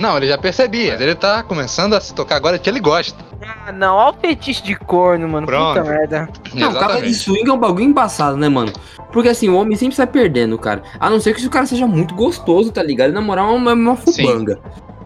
[0.00, 3.22] Não, ele já percebia, mas ele tá começando a se tocar agora que ele gosta.
[3.42, 3.96] Ah, não.
[3.96, 5.46] Olha o fetiche de corno, mano.
[5.46, 5.78] Pronto.
[5.78, 6.28] Puta merda.
[6.54, 8.72] Não, casa de swing é um bagulho embaçado, né, mano?
[9.12, 10.82] Porque assim, o homem sempre sai perdendo, cara.
[10.98, 13.10] A não ser que se o cara seja muito gostoso, tá ligado?
[13.10, 14.58] E namorar uma, uma fubanga.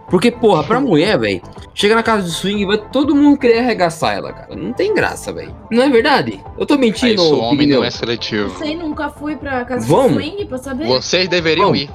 [0.09, 1.42] Porque, porra, pra mulher, velho,
[1.74, 4.55] chega na casa de swing e vai todo mundo querer arregaçar ela, cara.
[4.55, 5.53] Não tem graça, velho.
[5.72, 6.40] Não é verdade?
[6.57, 8.57] Eu tô mentindo, Isso, o homem não é seletivo.
[8.59, 10.22] Sei, nunca fui pra casa Vamos?
[10.22, 10.86] de swing pra saber.
[10.86, 11.90] Vocês deveriam ir.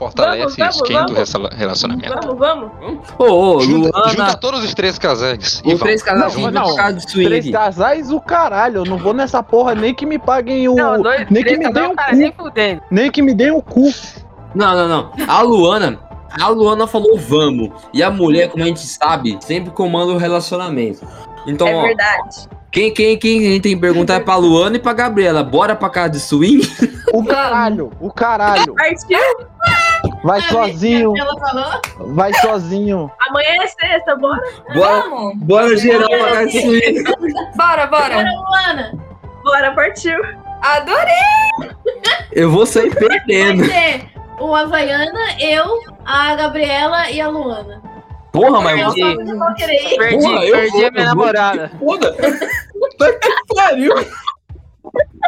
[0.00, 1.32] Fortalece Vamos, e vamos, esquenta o vamos.
[1.34, 2.14] rela- relacionamento.
[2.38, 3.08] Vamos, vamos.
[3.18, 3.24] Ô,
[3.56, 5.60] ô, Junta, Luana, junta todos os três casais.
[5.62, 6.64] e os três casais Não, não.
[6.74, 8.78] pra casa de swing Três casais, o caralho.
[8.78, 10.74] Eu não vou nessa porra nem que me paguem o.
[10.74, 12.50] Não, dois, nem que me deem o cara, cu.
[12.56, 12.80] nem.
[12.90, 13.92] Nem que me deem o cu.
[14.54, 15.12] Não, não, não.
[15.28, 15.98] A Luana,
[16.40, 17.68] a Luana falou vamos.
[17.92, 21.06] E a mulher, como a gente sabe, sempre comanda o relacionamento.
[21.46, 22.48] Então, É ó, verdade.
[22.72, 25.42] quem, quem, quem a gente tem que perguntar é pra Luana e pra Gabriela.
[25.44, 26.66] Bora pra casa de swing?
[27.12, 28.72] O caralho, o caralho.
[30.22, 32.14] Vai sozinho, Ela falou?
[32.14, 33.10] vai sozinho.
[33.28, 34.40] Amanhã é sexta, bora.
[34.74, 35.36] Bora, Vamos.
[35.38, 36.58] bora geral pra casa.
[37.56, 38.14] Bora, bora.
[38.16, 38.92] Bora, Luana.
[39.42, 40.20] Bora, partiu.
[40.62, 41.72] Adorei.
[42.32, 43.64] Eu vou sair Vai perdendo.
[43.64, 45.64] ser o Havaiana, eu,
[46.04, 47.80] a Gabriela e a Luana.
[48.32, 49.16] Porra, mas Eu ir.
[49.16, 51.72] Perdi, Porra, eu perdi vou, a minha eu namorada.
[51.78, 53.94] Puta que pariu.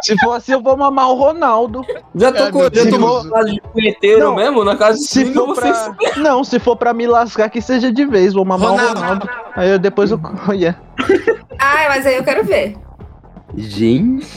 [0.03, 1.85] Se for assim, eu vou mamar o Ronaldo.
[2.15, 4.35] Já tô Ai, com já tô com casa de punheteiro Não.
[4.35, 5.73] mesmo, na casa de Se for pra...
[5.73, 8.33] ser Não, se for pra me lascar, que seja de vez.
[8.33, 8.91] Vou mamar Ronaldo.
[8.99, 9.29] o Ronaldo.
[9.55, 10.19] Aí eu depois eu.
[10.49, 10.79] Olha.
[11.59, 12.75] Ai, mas aí eu quero ver.
[13.55, 14.27] Gente.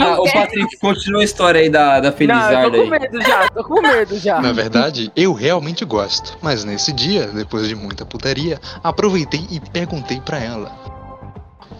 [0.00, 2.90] Ah, o Patrick, continua a história aí da, da Não, eu Felizarda tô com aí.
[3.00, 4.40] medo já, tô com medo já.
[4.40, 6.38] Na verdade, eu realmente gosto.
[6.40, 10.70] Mas nesse dia, depois de muita putaria, aproveitei e perguntei pra ela: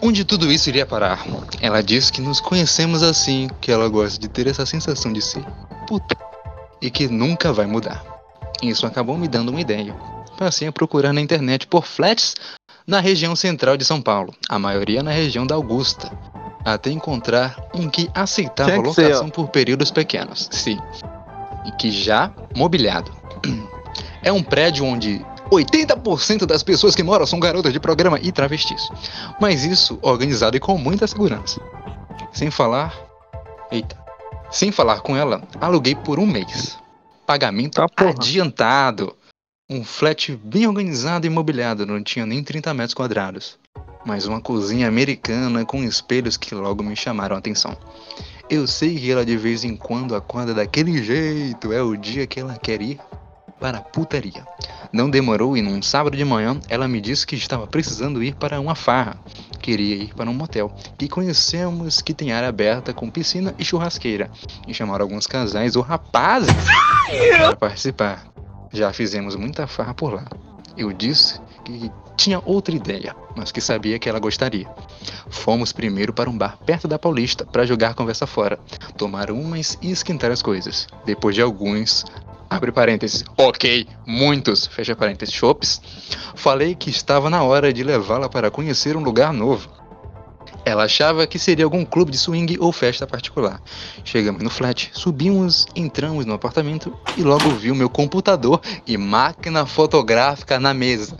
[0.05, 1.25] Onde tudo isso iria parar?
[1.59, 5.43] Ela diz que nos conhecemos assim, que ela gosta de ter essa sensação de ser
[5.87, 6.15] puta
[6.79, 8.05] e que nunca vai mudar.
[8.61, 9.95] Isso acabou me dando uma ideia.
[10.37, 12.35] Passei a procurar na internet por flats
[12.85, 16.11] na região central de São Paulo, a maioria na região da Augusta,
[16.63, 20.47] até encontrar um que aceitava que ser, locação por períodos pequenos.
[20.51, 20.77] Sim.
[21.65, 23.11] E que já mobiliado.
[24.21, 28.89] É um prédio onde 80% das pessoas que moram são garotas de programa e travestis.
[29.39, 31.61] Mas isso organizado e com muita segurança.
[32.33, 32.93] Sem falar.
[33.71, 33.97] Eita.
[34.51, 36.77] Sem falar com ela, aluguei por um mês.
[37.25, 38.11] Pagamento porra.
[38.11, 39.15] adiantado.
[39.69, 43.57] Um flat bem organizado e mobiliado, não tinha nem 30 metros quadrados.
[44.05, 47.75] Mas uma cozinha americana com espelhos que logo me chamaram a atenção.
[48.47, 52.39] Eu sei que ela de vez em quando acorda daquele jeito, é o dia que
[52.39, 52.99] ela quer ir
[53.65, 54.45] para a putaria.
[54.93, 58.61] Não demorou e num sábado de manhã ela me disse que estava precisando ir para
[58.61, 59.17] uma farra.
[59.59, 64.29] Queria ir para um motel que conhecemos que tem área aberta com piscina e churrasqueira.
[64.67, 66.53] E chamaram alguns casais ou rapazes
[67.39, 68.27] para participar.
[68.71, 70.25] Já fizemos muita farra por lá.
[70.77, 74.67] Eu disse que tinha outra ideia, mas que sabia que ela gostaria.
[75.29, 78.59] Fomos primeiro para um bar perto da Paulista para jogar conversa fora,
[78.95, 80.87] tomar umas e esquentar as coisas.
[81.03, 82.05] Depois de alguns,
[82.49, 85.81] abre parênteses, ok, muitos, fecha parênteses, chopes,
[86.35, 89.69] falei que estava na hora de levá-la para conhecer um lugar novo.
[90.65, 93.61] Ela achava que seria algum clube de swing ou festa particular.
[94.03, 99.65] Chegamos no flat, subimos, entramos no apartamento e logo vi o meu computador e máquina
[99.65, 101.17] fotográfica na mesa.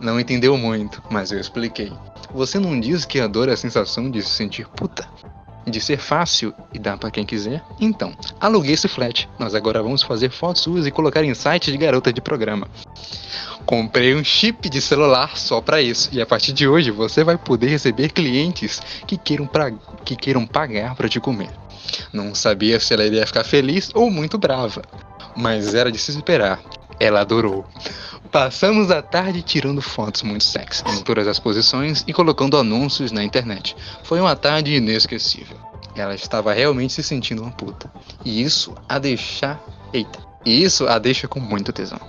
[0.00, 1.92] Não entendeu muito, mas eu expliquei.
[2.32, 5.08] Você não diz que adora a sensação de se sentir puta?
[5.66, 7.62] De ser fácil e dar pra quem quiser?
[7.80, 9.28] Então, aluguei esse flat.
[9.38, 12.68] Nós agora vamos fazer fotos suas e colocar em site de garota de programa.
[13.64, 16.08] Comprei um chip de celular só pra isso.
[16.12, 19.70] E a partir de hoje você vai poder receber clientes que queiram, pra,
[20.04, 21.50] que queiram pagar pra te comer.
[22.12, 24.82] Não sabia se ela iria ficar feliz ou muito brava.
[25.36, 26.60] Mas era de se esperar.
[26.98, 27.64] Ela adorou.
[28.30, 33.22] Passamos a tarde tirando fotos muito sexy em todas as posições e colocando anúncios na
[33.22, 33.76] internet.
[34.04, 35.58] Foi uma tarde inesquecível.
[35.94, 37.92] Ela estava realmente se sentindo uma puta.
[38.24, 39.62] E isso a deixar.
[39.92, 40.18] Eita.
[40.44, 42.00] E isso a deixa com muito tesão.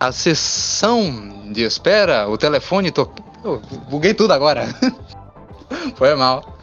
[0.00, 3.10] A sessão de espera, o telefone to...
[3.44, 4.66] Eu buguei tudo agora.
[5.96, 6.56] Foi mal.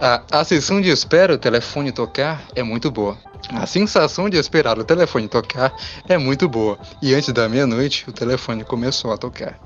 [0.00, 3.16] A, a sessão de espera, o telefone tocar, é muito boa.
[3.50, 5.74] A sensação de esperar o telefone tocar
[6.08, 6.78] é muito boa.
[7.00, 9.58] E antes da meia-noite, o telefone começou a tocar.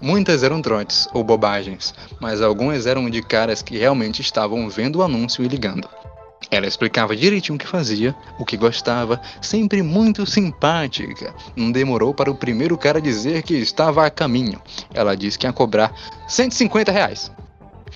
[0.00, 5.02] Muitas eram trotes ou bobagens, mas algumas eram de caras que realmente estavam vendo o
[5.02, 5.88] anúncio e ligando.
[6.50, 11.34] Ela explicava direitinho o que fazia, o que gostava, sempre muito simpática.
[11.56, 14.60] Não demorou para o primeiro cara dizer que estava a caminho.
[14.94, 15.92] Ela disse que ia cobrar
[16.28, 17.32] 150 reais.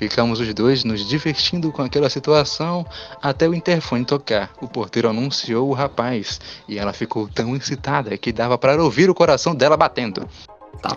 [0.01, 2.87] Ficamos os dois nos divertindo com aquela situação
[3.21, 4.51] até o interfone tocar.
[4.59, 9.15] O porteiro anunciou o rapaz e ela ficou tão excitada que dava para ouvir o
[9.15, 10.27] coração dela batendo.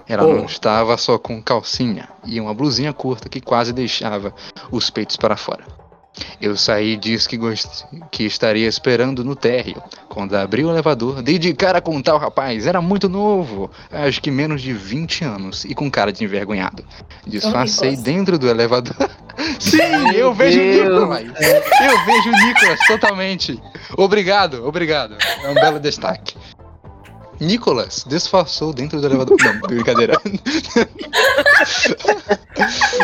[0.07, 4.33] Ela não estava só com calcinha e uma blusinha curta que quase deixava
[4.71, 5.82] os peitos para fora.
[6.41, 7.85] Eu saí e disse que, gost...
[8.11, 9.81] que estaria esperando no térreo.
[10.07, 12.67] Quando abri o elevador, dei de cara com tal rapaz.
[12.67, 16.83] Era muito novo, acho que menos de 20 anos, e com cara de envergonhado.
[17.25, 18.95] Disfarcei dentro do elevador.
[19.59, 20.63] Sim, eu vejo o.
[20.63, 21.21] Nicolas.
[21.23, 23.61] Eu vejo o Nicolas totalmente.
[23.97, 25.15] Obrigado, obrigado.
[25.43, 26.35] É um belo destaque.
[27.43, 29.37] Nicolas disfarçou dentro do elevador.
[29.43, 30.19] Não, brincadeira.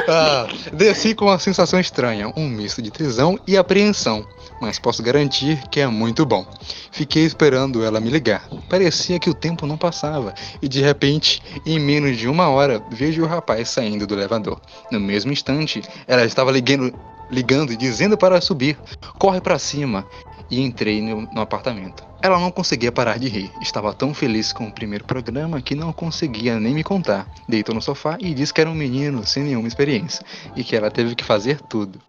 [0.08, 4.26] Ah, desci com uma sensação estranha, um misto de tesão e apreensão,
[4.62, 6.46] mas posso garantir que é muito bom.
[6.92, 8.48] Fiquei esperando ela me ligar.
[8.70, 13.24] Parecia que o tempo não passava e de repente, em menos de uma hora, vejo
[13.24, 14.60] o rapaz saindo do elevador.
[14.92, 16.94] No mesmo instante, ela estava ligando,
[17.30, 18.78] ligando e dizendo para subir.
[19.18, 20.06] Corre para cima.
[20.50, 22.04] E entrei no, no apartamento.
[22.22, 23.52] Ela não conseguia parar de rir.
[23.62, 27.28] Estava tão feliz com o primeiro programa que não conseguia nem me contar.
[27.48, 30.26] Deitou no sofá e disse que era um menino sem nenhuma experiência
[30.56, 32.00] e que ela teve que fazer tudo.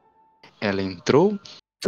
[0.61, 1.39] Ela entrou.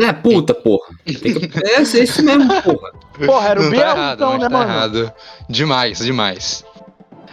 [0.01, 0.95] É, puta, porra.
[1.05, 1.51] Que...
[1.65, 2.93] É isso mesmo, porra.
[3.27, 4.71] Porra, era o não Biel, tá errado, então, mas né, tá mano?
[4.71, 5.13] errado.
[5.49, 6.65] Demais, demais.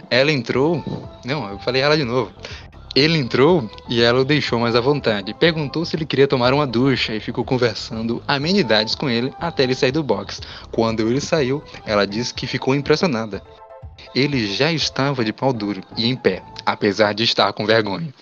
[0.09, 0.83] Ela entrou.
[1.23, 2.33] Não, eu falei ela de novo.
[2.95, 5.33] Ele entrou e ela o deixou mais à vontade.
[5.33, 9.75] Perguntou se ele queria tomar uma ducha e ficou conversando amenidades com ele até ele
[9.75, 10.41] sair do box.
[10.71, 13.43] Quando ele saiu, ela disse que ficou impressionada.
[14.15, 18.13] Ele já estava de pau duro e em pé, apesar de estar com vergonha.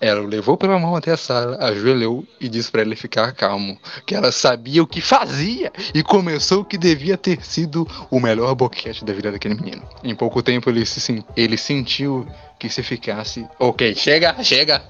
[0.00, 3.78] Ela o levou pela mão até a sala, ajoelhou e disse pra ele ficar calmo,
[4.06, 8.54] que ela sabia o que fazia e começou o que devia ter sido o melhor
[8.54, 9.82] boquete da vida daquele menino.
[10.02, 12.26] Em pouco tempo ele, se, sen- ele sentiu
[12.58, 13.46] que se ficasse.
[13.58, 14.82] Ok, chega, chega,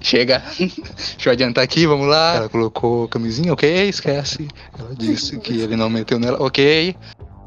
[0.00, 0.42] chega.
[0.58, 2.36] Deixa eu adiantar aqui, vamos lá.
[2.36, 4.46] Ela colocou camisinha, ok, esquece.
[4.78, 6.94] Ela disse que ele não meteu nela, ok.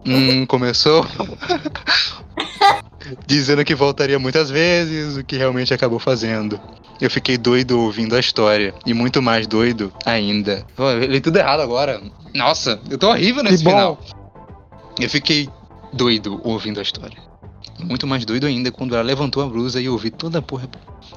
[0.06, 1.06] Hum, começou.
[3.26, 6.60] Dizendo que voltaria muitas vezes, o que realmente acabou fazendo.
[7.00, 8.74] Eu fiquei doido ouvindo a história.
[8.86, 10.66] E muito mais doido ainda.
[10.76, 12.02] Pô, eu li tudo errado agora.
[12.34, 14.00] Nossa, eu tô horrível nesse final.
[15.00, 15.50] Eu fiquei
[15.93, 17.18] doido ouvindo a história.
[17.80, 20.70] Muito mais doido ainda quando ela levantou a blusa e eu ouvi toda a porra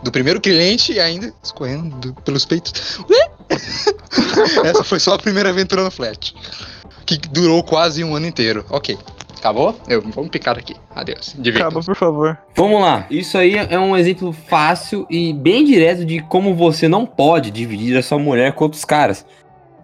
[0.03, 3.01] do primeiro cliente ainda escorrendo pelos peitos.
[4.65, 6.35] Essa foi só a primeira aventura no Flat.
[7.05, 8.65] Que durou quase um ano inteiro.
[8.71, 8.97] Ok.
[9.43, 9.75] Acabou?
[9.89, 10.77] Eu, vamos picar aqui.
[10.95, 11.35] Adeus.
[11.37, 11.67] Divirtam-se.
[11.79, 12.39] Acaba, por favor.
[12.55, 13.07] Vamos lá.
[13.11, 17.97] Isso aí é um exemplo fácil e bem direto de como você não pode dividir
[17.99, 19.27] a sua mulher com outros caras.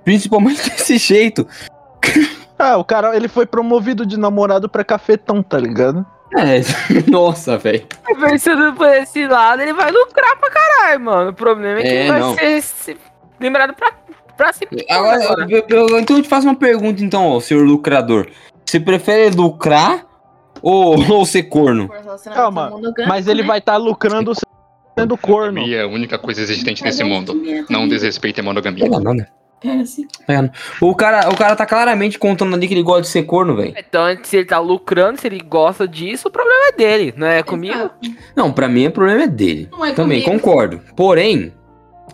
[0.05, 1.45] Principalmente desse jeito.
[2.57, 6.07] Ah, o cara, ele foi promovido de namorado pra cafetão, tá ligado?
[6.37, 6.61] É,
[7.11, 7.85] nossa, velho.
[8.21, 11.31] Pensando por esse lado, ele vai lucrar pra caralho, mano.
[11.31, 12.35] O problema é que É, ele vai não.
[12.37, 12.97] ser, se-
[13.41, 13.93] lembrado pra,
[14.37, 18.29] pra se Agora, eu, eu- então eu te faço uma pergunta, então, ó, senhor lucrador.
[18.69, 20.05] Você prefere lucrar
[20.61, 21.89] ou, ou ser corno?
[22.35, 22.71] Calma,
[23.07, 24.35] mas ele vai estar lucrando
[24.99, 25.61] sendo corno.
[25.61, 27.35] Monogamia é a única coisa existente nesse mundo.
[27.71, 28.87] Não desrespeite a monogamia.
[28.87, 29.27] Não, né?
[29.65, 30.07] É assim.
[30.81, 33.75] O cara, o cara tá claramente contando ali que ele gosta de ser corno, velho.
[33.77, 37.43] Então, se ele tá lucrando, se ele gosta disso, o problema é dele, não é
[37.43, 37.91] comigo?
[38.37, 39.69] Não, pra mim o problema é dele.
[39.73, 40.43] Não é Também comigo.
[40.43, 40.81] concordo.
[40.95, 41.53] Porém,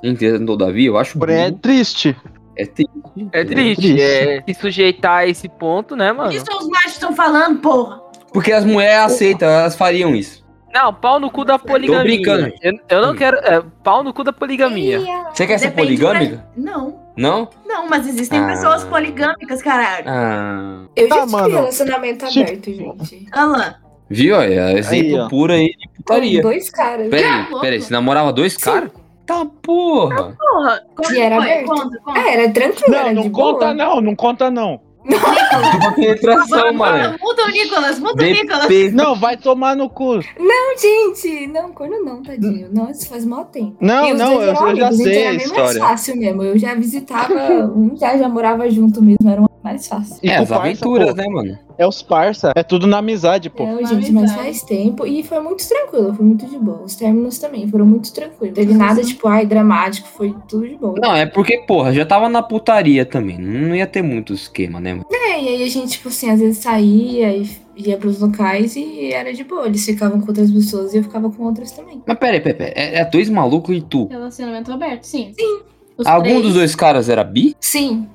[0.03, 2.17] entendo todavia, eu acho Porém, é triste.
[2.57, 2.93] É triste.
[3.33, 6.33] É triste, é se sujeitar a esse ponto, né, mano?
[6.33, 8.01] Isso os machos estão falando, porra.
[8.33, 10.45] Porque as mulheres aceitam, elas fariam isso.
[10.73, 12.03] Não, pau no cu da poligamia.
[12.03, 12.53] brincando.
[12.61, 13.37] Eu, eu não quero.
[13.39, 14.99] É, pau no cu da poligamia.
[15.33, 16.37] Você quer ser Depende poligâmica?
[16.39, 17.49] pra- Não, Não?
[17.65, 18.47] não, mas existem Ah.
[18.49, 20.05] pessoas poligâmicas, caralho.
[20.09, 20.85] Ah.
[20.97, 23.27] Eu já Tá, tive relacionamento Tipo- aberto, gente.
[23.37, 23.75] Olha lá.
[24.11, 24.35] Viu?
[24.41, 26.43] É exemplo Aí, puro aí de putaria.
[26.43, 27.09] Com dois caras.
[27.09, 28.91] Peraí, peraí, você namorava dois caras?
[29.27, 30.37] Tá porra.
[30.39, 31.51] Porra, como E era foi?
[31.51, 31.67] aberto.
[31.69, 32.21] Conta, conta.
[32.21, 33.75] Ah, era tranquilo, Não, era não de conta boa.
[33.75, 34.81] não, não conta não.
[35.07, 37.17] Uma penetração, mano.
[37.21, 38.93] Muda o Nicolas, muda o Nicolas.
[38.95, 40.15] Não, vai tomar no cu.
[40.39, 42.69] Não, gente, não, corno não, tadinho.
[42.73, 43.77] Não, isso faz mal tempo.
[43.81, 45.65] Não, não, eu, eu já sei a era bem história.
[45.65, 46.43] mais fácil mesmo.
[46.43, 47.35] Eu já visitava,
[47.77, 50.17] um já, já morava junto mesmo, era mais fácil.
[50.23, 51.59] E É, as parça, aventuras, pô, né, mano?
[51.79, 53.65] É os parça, é tudo na amizade, pô.
[53.65, 56.83] É, gente, mas faz tempo e foi muito tranquilo, foi muito de boa.
[56.83, 58.55] Os términos também foram muito tranquilos.
[58.55, 60.95] Teve nada, tipo, ai, dramático, foi tudo de boa.
[61.01, 63.39] Não, é porque, porra, já tava na putaria também.
[63.39, 65.07] Não ia ter muito esquema, né, mano?
[65.11, 69.13] É, e aí a gente, tipo assim, às vezes saía e ia pros locais e
[69.13, 69.67] era de boa.
[69.67, 72.03] Eles ficavam com outras pessoas e eu ficava com outras também.
[72.07, 72.73] Mas peraí, peraí, peraí.
[72.77, 74.07] É, é dois malucos e tu?
[74.09, 75.33] Relacionamento aberto, sim.
[75.39, 75.61] Sim.
[76.05, 77.55] Algum dos dois caras era bi?
[77.61, 78.09] Sim.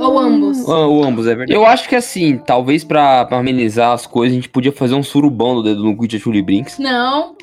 [0.00, 0.68] Ou ambos.
[0.68, 1.52] Ah, Ou ambos, é verdade.
[1.52, 5.02] Eu acho que assim, talvez pra, pra amenizar as coisas, a gente podia fazer um
[5.02, 7.34] surubão do dedo no cu de Chuli Brinks, Não.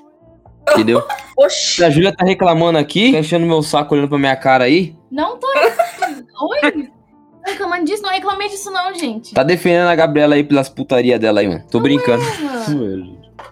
[0.71, 1.03] entendeu?
[1.38, 1.84] Oxi.
[1.84, 4.95] A Júlia tá reclamando aqui, tá enchendo meu saco olhando pra minha cara aí.
[5.11, 5.47] Não tô.
[5.47, 6.89] Oi?
[7.45, 8.01] Tô reclamando disso?
[8.01, 9.36] Não reclamei disso, não, gente.
[9.36, 11.63] Tá defendendo a Gabriela aí pelas putaria dela aí, mano.
[11.69, 12.23] Tô brincando.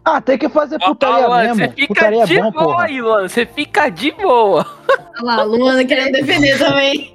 [0.06, 1.56] Ah, tem que fazer putaria Luan, mesmo.
[1.56, 2.84] você fica Putaria é de bom, boa porra.
[2.86, 3.28] aí, Luan.
[3.30, 4.66] Você fica de boa.
[5.16, 7.14] Olha lá, a Luana querendo defender também.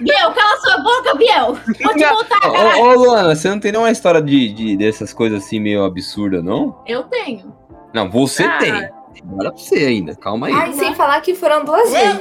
[0.00, 1.54] Biel, cala sua boca, Biel.
[1.82, 2.80] Vou te voltar, Ô, caralho.
[2.82, 6.82] ô, Luana, você não tem nenhuma história de, de- dessas coisas assim meio absurda, não?
[6.86, 7.54] Eu tenho.
[7.94, 8.58] Não, você Ah.
[8.58, 8.72] tem.
[9.24, 10.52] Bora pra você ainda, calma aí.
[10.52, 12.18] Ai, sem falar que foram duas vezes.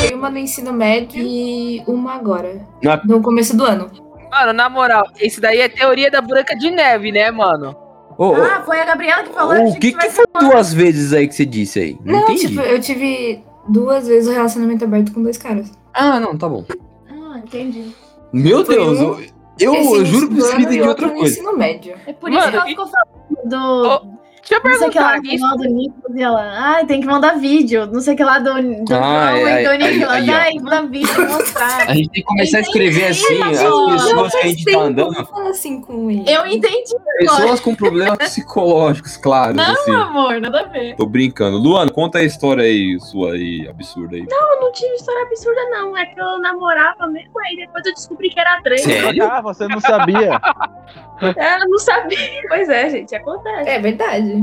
[0.00, 2.66] Foi uma no ensino médio e uma agora.
[2.82, 3.90] Na- No começo do ano.
[4.30, 7.76] Mano, na moral, esse daí é teoria da Branca de Neve, né, mano?
[8.18, 9.68] Ah, foi a Gabriela que falou.
[9.68, 11.98] o que que tivesse foi duas vezes aí que você disse aí?
[12.04, 15.70] Não, Não, tipo, eu tive duas vezes o relacionamento aberto com dois caras.
[15.92, 16.64] Ah, não, tá bom.
[17.10, 17.92] Ah, entendi.
[18.32, 19.20] Meu Foi Deus, um-
[19.60, 21.32] eu, eu, juro que você me entendi e outra coisa.
[21.34, 21.94] ensino médio.
[22.06, 23.88] É por isso Mano, que ela ficou falando do.
[23.88, 26.52] Ô, Deixa eu Não sei que lá perguntar, do isso, do Nicolas e ela.
[26.54, 27.86] Ai, tem que mandar vídeo.
[27.86, 28.52] Não sei o que lá do,
[28.84, 30.12] do Ah, João é, e do Nicolas.
[30.12, 30.34] aí, ó.
[30.34, 31.88] Ai, manda vídeo mostrar.
[31.88, 34.78] A gente tem que começar a escrever assim as Não, pessoas que a gente tá
[34.80, 35.28] andando.
[35.48, 36.24] Assim com ele.
[36.30, 36.94] Eu entendi.
[37.18, 39.54] Pessoas com problemas psicológicos, claro.
[39.54, 39.94] Não, assim.
[39.94, 40.94] amor, nada a ver.
[40.96, 41.56] Tô brincando.
[41.56, 44.26] Luana, conta a história aí, sua aí, absurda aí.
[44.30, 45.96] Eu não tive história absurda, não.
[45.96, 48.82] É que eu namorava mesmo, aí depois eu descobri que era três.
[48.82, 49.24] Sério?
[49.24, 50.38] Ah, você não sabia.
[51.36, 52.42] É, eu não sabia.
[52.48, 53.68] Pois é, gente, acontece.
[53.70, 54.33] É verdade.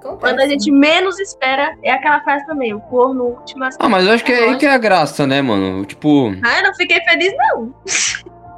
[0.00, 0.18] Acontece.
[0.20, 3.64] Quando a gente menos espera, é aquela fase também, o corno último.
[3.78, 5.84] Ah, mas eu acho que é aí que é a graça, né, mano?
[5.84, 6.32] Tipo.
[6.42, 7.74] Ah, eu não fiquei feliz, não.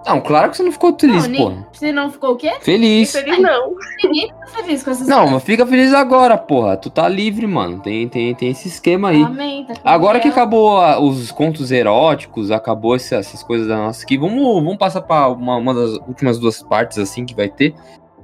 [0.04, 1.50] Não, claro que você não ficou feliz, Não, pô.
[1.50, 2.52] nem- Você não ficou o quê?
[2.60, 3.12] Feliz.
[3.12, 3.74] Feliz não.
[4.02, 5.32] Ninguém tá feliz com essas Não, coisas.
[5.34, 6.76] mas fica feliz agora, porra.
[6.76, 7.78] Tu tá livre, mano.
[7.80, 9.22] Tem, tem, tem esse esquema aí.
[9.22, 14.02] Amém, tá Agora que acabou a- os contos eróticos, acabou essa- essas coisas da nossa
[14.04, 17.72] aqui, vamos, vamos passar pra uma, uma das últimas duas partes, assim, que vai ter.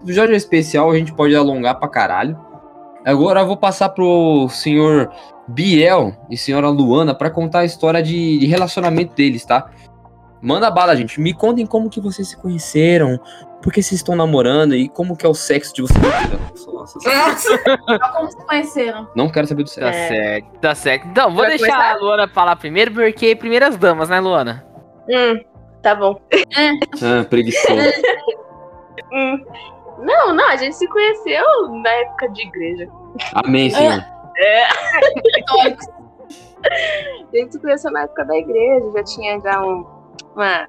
[0.01, 2.37] O episódio é especial, a gente pode alongar pra caralho.
[3.09, 5.11] Agora eu vou passar pro senhor
[5.49, 9.71] Biel e senhora Luana pra contar a história de, de relacionamento deles, tá?
[10.43, 11.19] Manda bala, gente.
[11.21, 13.19] Me contem como que vocês se conheceram,
[13.63, 15.99] por que vocês estão namorando e como que é o sexo de vocês.
[16.67, 17.59] Nossa,
[18.15, 19.09] Como se conheceram?
[19.17, 20.09] Não quero saber do Tá sexo.
[20.09, 21.07] certo, tá certo.
[21.09, 21.93] Então, vou Vai deixar começar?
[21.93, 24.65] a Luana falar primeiro, porque primeiras damas, né, Luana?
[25.09, 25.41] Hum,
[25.83, 26.21] tá bom.
[27.03, 27.73] Ah, preguiçoso.
[29.13, 29.39] Hum.
[29.99, 31.45] Não, não, a gente se conheceu
[31.83, 32.89] na época de igreja.
[33.35, 34.05] Amém, senhor.
[34.37, 34.69] É.
[36.61, 39.87] A gente se conheceu na época da igreja, já tinha já um,
[40.35, 40.69] uma,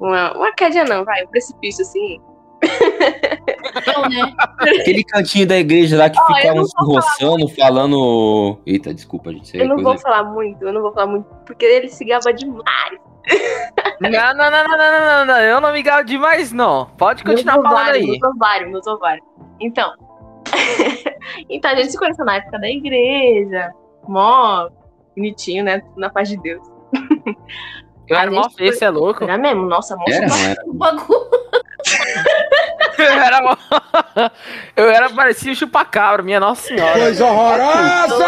[0.00, 2.20] uma, uma queda não, vai, um precipício assim.
[2.62, 4.34] Então, né?
[4.80, 8.58] Aquele cantinho da igreja lá que eu fica não uns roçando, falando.
[8.66, 9.56] Eita, desculpa, gente.
[9.56, 12.04] é Eu não coisa- vou falar muito, eu não vou falar muito, porque ele se
[12.04, 12.98] gaba demais.
[14.00, 16.86] Não, não, não, não, não, não, não, não, eu não me galo demais, não.
[16.96, 18.18] Pode continuar falando ovários, aí.
[18.18, 19.26] Nos ovários, nos ovários.
[19.60, 19.92] Então.
[21.50, 23.70] então, a gente se conheceu na época da igreja.
[24.08, 24.68] Mó
[25.16, 25.82] bonitinho, né?
[25.96, 26.66] Na paz de Deus.
[28.08, 29.24] Eu era mó feio, você é louco.
[29.24, 29.66] Era mesmo?
[29.66, 30.62] Nossa, mó Era, não era?
[30.66, 31.28] O bagulho.
[32.98, 33.40] Eu era.
[34.76, 36.98] Eu era parecia chupacabra, minha nossa senhora.
[36.98, 38.26] Coisa horrorosa!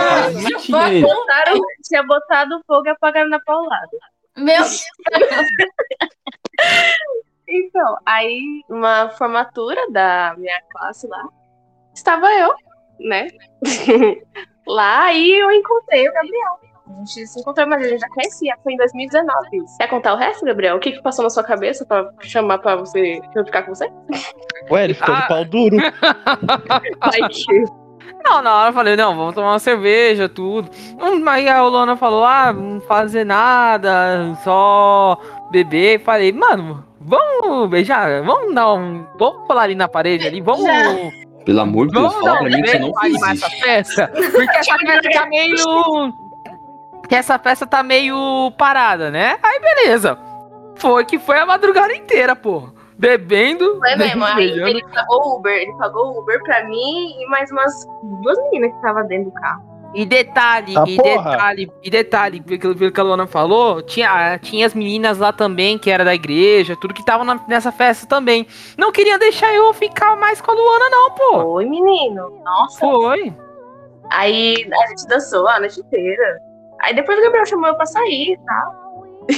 [1.03, 3.91] Botaram, tinha botado fogo e apagaram na paulada.
[4.37, 4.83] Meu Deus.
[7.53, 11.29] Então, aí, uma formatura da minha classe lá,
[11.93, 12.55] estava eu,
[13.01, 13.27] né?
[14.65, 16.61] lá e eu encontrei o Gabriel.
[16.97, 19.57] A gente se encontrou, mas a gente já conhecia, foi em 2019.
[19.57, 19.77] isso.
[19.79, 20.77] Quer contar o resto, Gabriel?
[20.77, 23.75] O que, que passou na sua cabeça pra chamar pra você pra eu ficar com
[23.75, 23.91] você?
[24.71, 25.21] Ué, ele ficou Ah.
[25.21, 25.77] de pau duro.
[27.01, 27.65] Ai, que...
[28.25, 30.69] Não, na hora eu falei, não, vamos tomar uma cerveja, tudo.
[31.01, 35.19] Hum, Aí a Olona falou, ah, não fazer nada, só
[35.51, 36.01] beber.
[36.01, 39.07] Falei, mano, vamos beijar, vamos dar um.
[39.19, 40.67] Vamos pular ali na parede ali, vamos.
[41.47, 42.93] Pelo amor de Deus, fala pra mim que você não
[43.31, 44.09] essa festa.
[44.13, 45.57] Porque essa festa tá meio.
[47.11, 49.37] Que essa festa tá meio parada, né?
[49.43, 50.17] Aí beleza.
[50.77, 52.69] Foi que foi a madrugada inteira, pô.
[52.97, 53.79] Bebendo.
[53.81, 54.25] Foi mesmo.
[54.25, 57.73] Aí ele pagou o Uber, ele pagou o Uber pra mim e mais umas
[58.23, 59.91] duas meninas que estavam dentro do carro.
[59.93, 61.31] E detalhe, Ah, e porra.
[61.33, 65.77] detalhe, e detalhe, pelo, pelo que a Luana falou, tinha, tinha as meninas lá também,
[65.79, 68.47] que era da igreja, tudo que estavam na- nessa festa também.
[68.79, 71.45] Não queriam deixar eu ficar mais com a Luana, não, pô.
[71.55, 72.41] Oi, menino.
[72.45, 72.79] Nossa.
[72.79, 73.35] Foi.
[74.13, 76.39] Aí a gente dançou a noite inteira.
[76.83, 78.81] Aí depois o Gabriel chamou eu pra sair e tal.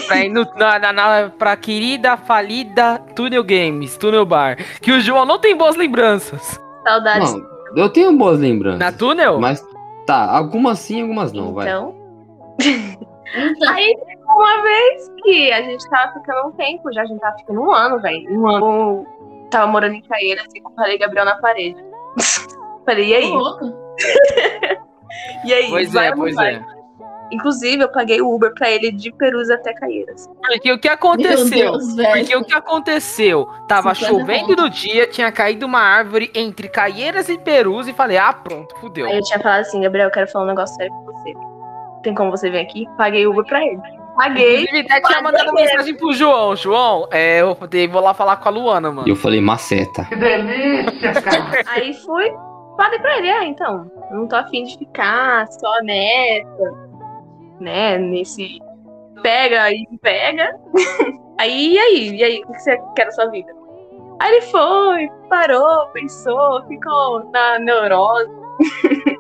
[0.07, 4.57] Pra, ir no, na, na, na- pra querida, falida Tunnel Games, Tunnel Bar.
[4.81, 6.61] Que o João não tem boas lembranças.
[6.87, 7.33] Saudades.
[7.35, 7.45] Não,
[7.77, 8.79] eu tenho boas lembranças.
[8.79, 9.39] Na Tunnel?
[9.41, 9.63] Mas
[10.07, 11.67] tá, algumas sim, algumas não, vai.
[11.67, 11.95] Então.
[13.69, 17.63] Aí, uma vez que a gente tava ficando um tempo já, a gente tava ficando
[17.63, 18.31] um ano, velho.
[18.41, 19.07] Um ano.
[19.51, 21.77] Tava morando em Caeiras e falei Gabriel na parede.
[22.87, 23.29] falei, e aí?
[23.29, 23.75] Tô louca.
[25.45, 25.69] E aí?
[25.69, 26.55] Pois vai é, pois vai?
[26.55, 26.65] é.
[27.33, 30.29] Inclusive, eu paguei o Uber pra ele de Perus até Caeiras.
[30.47, 31.49] Porque o que aconteceu?
[31.73, 31.95] Deus.
[31.97, 33.49] Porque o que aconteceu?
[33.67, 38.19] Tava 50 chovendo no dia, tinha caído uma árvore entre Caieiras e Perus e falei,
[38.19, 39.07] ah, pronto, fudeu.
[39.07, 41.33] Aí eu tinha falado assim, Gabriel, eu quero falar um negócio sério com você.
[42.03, 42.87] Tem como você vir aqui?
[42.99, 43.81] Paguei o Uber pra ele.
[44.17, 44.65] Paguei.
[44.65, 46.55] Inclusive, até tinha mandado mensagem pro João.
[46.55, 47.57] João, é, eu
[47.91, 49.09] vou lá falar com a Luana, E mano.
[49.09, 50.07] eu falei, maceta.
[51.69, 52.31] Aí fui,
[52.77, 56.92] falei pra ele, ah, então, não tô afim de ficar só nessa,
[57.63, 58.59] né, nesse
[59.23, 60.55] pega e pega.
[61.39, 62.17] aí, e aí?
[62.17, 63.53] E aí, o que você quer da sua vida?
[64.21, 68.31] Aí ele foi, parou, pensou, ficou na neurose.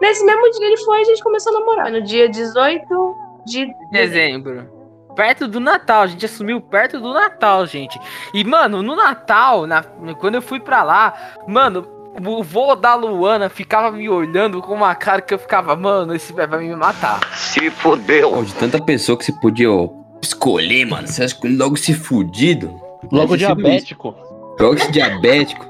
[0.00, 1.90] Nesse mesmo dia ele foi e a gente começou a namorar.
[1.90, 3.16] No dia 18
[3.46, 4.76] de Dezembro.
[5.16, 7.98] Perto do Natal, a gente assumiu perto do Natal, gente.
[8.32, 9.82] E, mano, no Natal, na-
[10.20, 11.12] quando eu fui pra lá,
[11.48, 11.82] mano,
[12.24, 16.32] o vô da Luana ficava me olhando com uma cara que eu ficava, mano, esse
[16.32, 17.20] velho vai me matar.
[17.34, 18.30] Se fodeu.
[18.30, 19.88] Pô, de tanta pessoa que você podia ó,
[20.22, 22.80] escolher, mano, você acha que logo se fudido?
[23.10, 24.14] Logo diabético.
[24.58, 25.64] Logo esse diabético.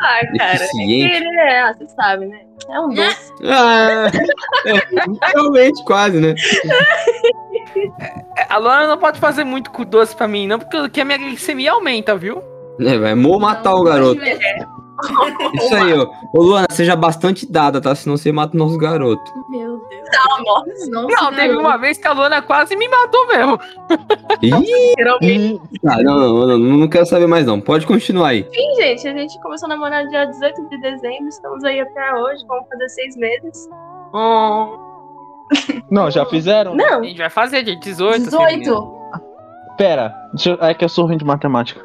[0.00, 0.52] Ah, cara.
[0.52, 1.16] Deficiente.
[1.16, 2.40] Ele é, ah, você sabe, né?
[2.68, 3.32] É um doce.
[3.44, 4.10] Ah,
[4.66, 6.34] é, realmente, quase, né?
[8.48, 11.72] A Luana não pode fazer muito com doce pra mim, não, porque a minha glicemia
[11.72, 12.42] aumenta, viu?
[12.80, 14.20] É, vai matar o garoto.
[15.54, 16.06] Isso aí, ó.
[16.32, 17.94] Ô, Luana, seja bastante dada, tá?
[17.94, 19.32] Senão você mata o nosso garoto.
[19.48, 20.08] Meu Deus.
[20.10, 20.64] Calma.
[20.88, 23.58] Não, Não, teve uma vez que a Luana quase me matou mesmo.
[24.42, 25.60] Ih!
[25.86, 27.60] Ah, não, não, não, não quero saber mais não.
[27.60, 28.40] Pode continuar aí.
[28.48, 32.44] Enfim, gente, a gente começou a namorar dia 18 de dezembro, estamos aí até hoje,
[32.46, 33.68] vamos fazer seis meses.
[34.14, 34.76] Hum,
[35.90, 36.72] Não, já fizeram?
[36.72, 37.80] a Não, gente vai fazer, gente.
[37.80, 38.24] 18.
[38.24, 39.00] 18.
[39.76, 41.80] Pera, deixa eu- é que eu sou ruim de matemática.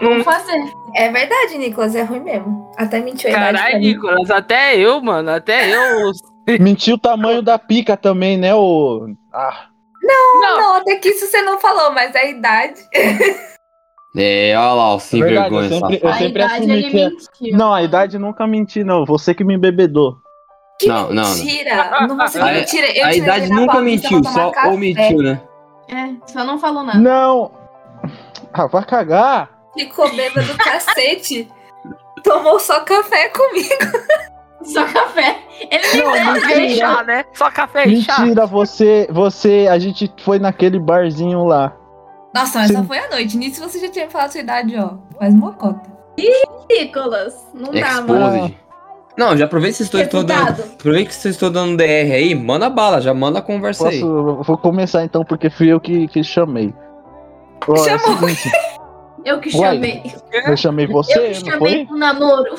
[0.00, 0.58] Vamos fazer.
[0.96, 2.70] É verdade, Nicolas, é ruim mesmo.
[2.76, 3.86] Até mentiu a idade pra Caralho, mim.
[3.86, 6.10] Nicolas, até eu, mano, até eu.
[6.58, 9.06] Mentiu o tamanho da pica também, né, ô...
[9.32, 9.66] Ah,
[10.02, 12.80] Não, não, até que isso você não falou, mas a idade.
[14.16, 15.68] É, olha lá, o sem verdade, eu vergonha.
[15.80, 16.06] sempre, safado.
[16.06, 16.98] eu a sempre idade assumi ele que...
[17.00, 17.58] é- mentiu.
[17.58, 19.04] Não, a idade nunca menti, não.
[19.04, 20.16] Você que me embebedou.
[20.80, 21.34] Que Não, não, não.
[21.36, 21.90] mentira!
[22.08, 22.86] Não, você A- que mentira.
[22.98, 24.68] Eu A idade nunca mentiu, só café.
[24.68, 25.40] omitiu, né?
[25.88, 26.98] É, só não falou nada.
[26.98, 27.52] Não!
[28.52, 29.50] Ah, vai cagar!
[29.78, 31.48] Ficou bêbado do cacete.
[32.24, 33.68] Tomou só café comigo.
[34.62, 35.38] Só café.
[35.70, 36.96] Ele nem Não, deve Café e deixar.
[36.96, 37.24] chá, né?
[37.32, 38.20] Só café e chá.
[38.20, 41.74] Mentira, você, você, a gente foi naquele barzinho lá.
[42.34, 43.36] Nossa, mas só foi à noite.
[43.38, 44.96] Nisso você já tinha me falado sua idade, ó.
[45.18, 45.90] Faz uma cota.
[46.68, 47.34] Nicolas.
[47.54, 48.54] Não dá, mano.
[49.16, 50.62] Não, já aproveita que vocês estão dando.
[50.62, 54.00] Aproveita que vocês estão dando DR aí, manda bala, já manda a conversa Posso, aí.
[54.02, 56.72] eu vou começar então, porque fui eu que, que chamei.
[57.66, 58.18] Ó, é o Chamou.
[58.28, 58.50] seguinte,
[59.24, 60.02] Eu que chamei.
[60.46, 61.86] eu chamei Eu você, que não chamei foi?
[61.86, 62.54] pro namoro.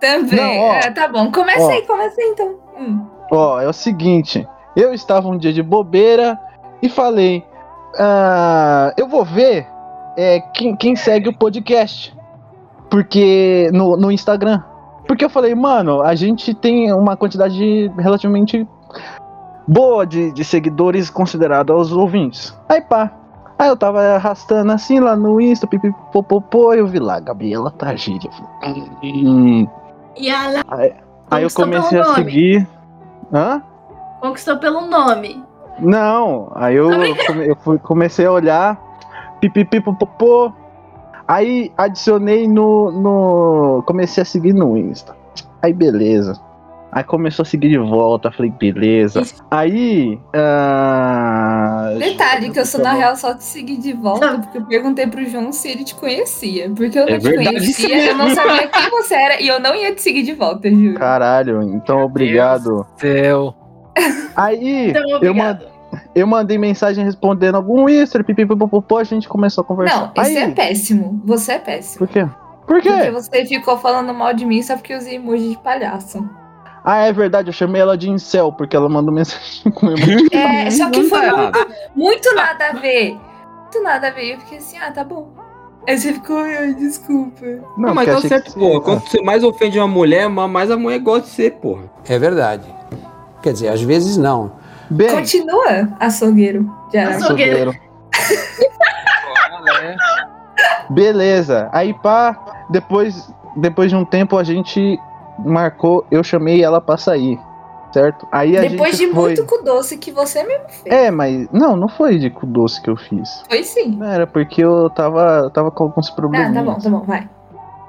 [0.00, 0.36] Também.
[0.36, 0.74] Não, ó.
[0.74, 1.30] É, tá bom.
[1.30, 1.86] Comecei, Ó.
[1.86, 2.54] comecei então.
[2.78, 3.06] Hum.
[3.30, 6.38] Ó, é o seguinte, eu estava um dia de bobeira
[6.82, 7.44] e falei,
[7.98, 9.66] ah, eu vou ver
[10.16, 12.16] é, quem, quem segue o podcast,
[12.90, 14.62] porque no, no Instagram.
[15.06, 18.66] Porque eu falei, mano, a gente tem uma quantidade relativamente
[19.66, 22.56] boa de, de seguidores considerado aos ouvintes.
[22.68, 23.19] Aí pá.
[23.60, 28.30] Aí eu tava arrastando assim lá no Insta, pipipopopô, eu vi lá, Gabriela Tagíria.
[28.30, 29.68] Eu falei, Hum.
[30.16, 30.94] E ela Aí,
[31.30, 32.14] aí eu comecei a nome.
[32.14, 32.68] seguir.
[33.30, 33.62] Hã?
[34.22, 35.44] conquistou pelo nome.
[35.78, 38.80] Não, aí eu, eu fui, comecei a olhar,
[39.42, 40.50] pipipipopopô,
[41.28, 43.82] aí adicionei no, no.
[43.84, 45.14] Comecei a seguir no Insta.
[45.60, 46.40] Aí beleza.
[46.92, 49.22] Aí começou a seguir de volta, falei, beleza.
[49.50, 50.18] Aí.
[50.34, 55.06] ah, Detalhe que eu sou na real só te seguir de volta, porque eu perguntei
[55.06, 56.70] pro João se ele te conhecia.
[56.70, 59.74] Porque eu não É te conhecia, eu não sabia quem você era e eu não
[59.74, 60.94] ia te seguir de volta, juro.
[60.98, 62.86] Caralho, então obrigado.
[62.96, 63.54] Céu.
[64.36, 65.60] Aí Então, eu, obrigado.
[65.62, 69.96] man- eu mandei mensagem respondendo algum Insta, pipipipopopô, a gente começou a conversar.
[70.16, 71.20] Não, isso Aí, é péssimo.
[71.24, 72.06] Você é péssimo.
[72.06, 72.24] Por quê?
[72.66, 73.10] Por Porque quê?
[73.10, 76.28] você ficou falando mal de mim só porque eu usei emoji de palhaço.
[76.84, 80.28] Ah, é verdade, eu chamei ela de incel, porque ela mandou mensagem com emoji.
[80.34, 83.18] É, só que Não foi muito, muito nada a ver.
[83.62, 84.34] Muito nada a ver.
[84.34, 85.28] Eu fiquei assim, ah, tá bom.
[85.88, 87.44] Aí você ficou, ai, desculpa.
[87.76, 88.80] Não, mas porque tá certo, você- porra.
[88.80, 91.84] Quando você mais ofende uma mulher, ma- mais a mulher gosta de ser, porra.
[92.08, 92.64] É verdade.
[93.42, 94.52] Quer dizer, às vezes não.
[94.90, 96.70] Bem, Continua, açougueiro.
[96.92, 97.70] Açougueiro.
[97.70, 97.70] açougueiro.
[99.74, 99.96] né?
[100.90, 101.68] Beleza.
[101.72, 104.98] Aí pá, depois, depois de um tempo a gente
[105.44, 107.38] marcou, eu chamei ela pra sair,
[107.92, 108.26] certo?
[108.32, 109.22] Aí a Depois de gente foi.
[109.22, 110.84] muito com doce que você mesmo fez.
[110.94, 113.42] É, mas não, não foi de cu doce que eu fiz.
[113.48, 113.96] Foi sim.
[113.96, 116.54] Não, Era porque eu tava, eu tava com alguns Ah, problemas.
[116.54, 117.28] tá bom, tá bom, vai.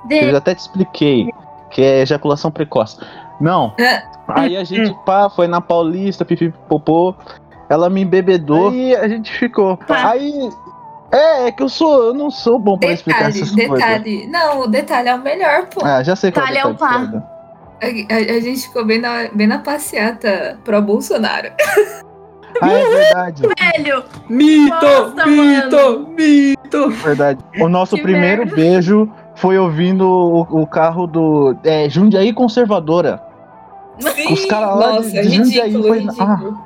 [0.04, 0.32] Eu De...
[0.32, 1.30] já até te expliquei,
[1.70, 2.98] que é ejaculação precoce.
[3.40, 3.74] Não.
[4.28, 7.14] Aí a gente, pá, foi na Paulista, pipipopô.
[7.70, 9.78] Ela me embebedou e a gente ficou.
[9.78, 10.10] Tá.
[10.10, 10.50] Aí.
[11.12, 12.04] É, é que eu sou.
[12.04, 13.74] Eu não sou bom pra explicar Detalhe, essas coisas.
[13.78, 14.28] detalhe.
[14.28, 15.84] Não, o detalhe é o melhor, pô.
[15.84, 17.24] Ah, já sei qual Detalhe é o detalhe, pá.
[17.82, 21.50] A, a- a gente ficou bem na, bem na passeata pro Bolsonaro.
[22.62, 23.44] Ah, é verdade.
[23.60, 24.70] Velho, Mito!
[24.86, 25.76] Nossa, mito!
[25.76, 26.08] mano.
[26.18, 26.90] Mito!
[26.90, 27.40] Verdade.
[27.60, 28.56] O nosso Que primeiro merda.
[28.56, 31.56] beijo foi ouvindo o, o carro do.
[31.64, 33.22] É, Jundiaí Conservadora.
[34.00, 36.58] Sim, Os caras lá de- nossa, de Jundiaí ridículo, foi- ridículo.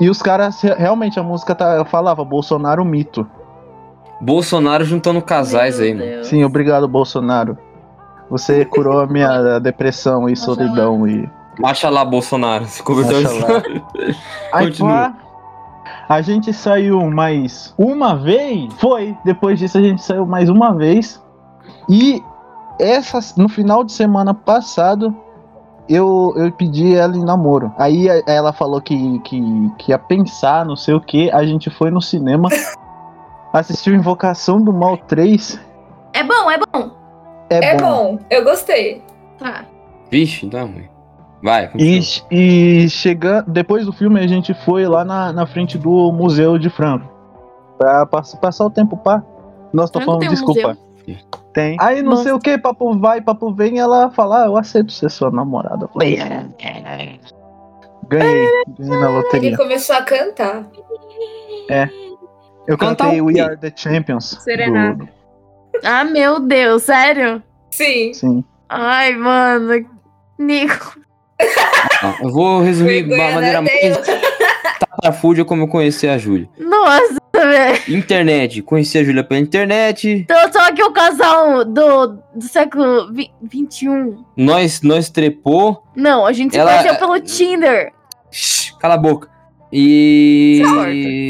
[0.00, 3.26] E os caras, re- realmente, a música tá, falava Bolsonaro mito.
[4.20, 6.06] Bolsonaro juntando casais Meu aí, mano.
[6.06, 6.26] Deus.
[6.28, 7.58] Sim, obrigado, Bolsonaro.
[8.30, 11.28] Você curou a minha depressão e solidão e.
[11.58, 12.64] Marcha lá, Bolsonaro.
[12.66, 13.18] Se converteu
[14.52, 15.14] Aí, Continua.
[16.08, 18.72] a gente saiu mais uma vez.
[18.74, 19.16] Foi.
[19.24, 21.22] Depois disso a gente saiu mais uma vez.
[21.88, 22.22] E
[22.78, 25.14] essa, no final de semana passado,
[25.88, 27.72] eu, eu pedi ela em namoro.
[27.78, 29.40] Aí a- ela falou que, que,
[29.78, 31.30] que ia pensar, não sei o que.
[31.30, 32.48] A gente foi no cinema,
[33.52, 35.58] assistiu Invocação do Mal 3.
[36.12, 36.90] É bom, é bom.
[37.50, 38.16] É, É bom.
[38.16, 39.02] bom, eu gostei.
[39.38, 39.64] Tá.
[40.10, 40.88] Vixe, então é ruim.
[41.42, 42.28] Vai, E, continua.
[42.30, 46.70] e chegando, depois do filme a gente foi lá na, na frente do Museu de
[46.70, 47.06] Franco.
[47.78, 49.22] Pra pass- passar o tempo, pá.
[49.72, 50.76] Nossa, tô falando, tem um desculpa.
[51.52, 51.76] Tem.
[51.80, 55.10] Aí não sei o que, papo vai, papo vem, ela fala, ah, eu aceito ser
[55.10, 55.84] sua namorada.
[55.84, 57.18] Eu falei, "É, é."
[58.08, 59.56] ganhei, ganhei na Ele loteria.
[59.56, 60.66] começou a cantar.
[61.70, 61.88] É.
[62.66, 63.40] Eu Cantar cantei o We quê?
[63.40, 64.38] Are the Champions.
[64.42, 65.04] Serenata.
[65.04, 65.08] do-
[65.84, 67.42] Ah, meu Deus, sério?
[67.70, 68.12] Sim.
[68.14, 68.44] Sim.
[68.68, 69.86] Ai, mano.
[70.38, 70.98] Nico.
[72.02, 73.98] Ah, eu vou resumir de uma maneira mais
[75.00, 76.48] tapafúrdia como eu conheci a Júlia.
[76.58, 77.96] Nossa, velho.
[77.98, 78.62] Internet.
[78.62, 80.08] Conheci a Júlia pela internet.
[80.10, 83.12] Então, só que o casal do, do século
[83.42, 84.24] 21.
[84.36, 85.82] Nós, nós trepou.
[85.94, 87.92] Não, a gente se Ela- conheceu pelo Tinder.
[88.30, 89.28] Shhh, cala a boca.
[89.72, 90.62] E.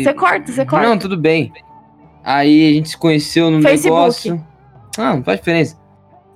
[0.04, 0.86] Você corta, você corta.
[0.86, 1.52] Não, tudo bem.
[2.26, 3.94] Aí a gente se conheceu no Facebook.
[3.94, 4.46] negócio.
[4.98, 5.78] Ah, não faz diferença.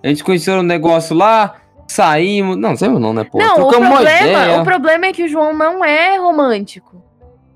[0.04, 1.56] A gente se conheceu no negócio lá,
[1.88, 2.56] saímos.
[2.56, 3.38] Não, saímos não, né, pô?
[3.38, 7.02] Não, o Trocamos problema, o problema é que o João não é romântico.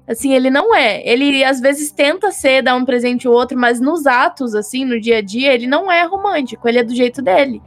[0.09, 1.01] Assim, ele não é.
[1.09, 5.01] Ele às vezes tenta ser, dar um presente ou outro, mas nos atos, assim, no
[5.01, 6.69] dia a dia, ele não é romântico.
[6.69, 7.63] Ele é do jeito dele.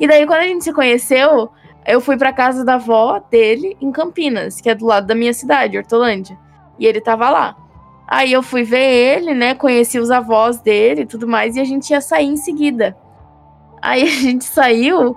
[0.00, 1.50] E daí, quando a gente se conheceu,
[1.86, 5.34] eu fui pra casa da avó dele em Campinas, que é do lado da minha
[5.34, 6.38] cidade, Hortolândia.
[6.78, 7.67] E ele tava lá.
[8.08, 9.54] Aí eu fui ver ele, né?
[9.54, 12.96] Conheci os avós dele e tudo mais, e a gente ia sair em seguida.
[13.82, 15.14] Aí a gente saiu.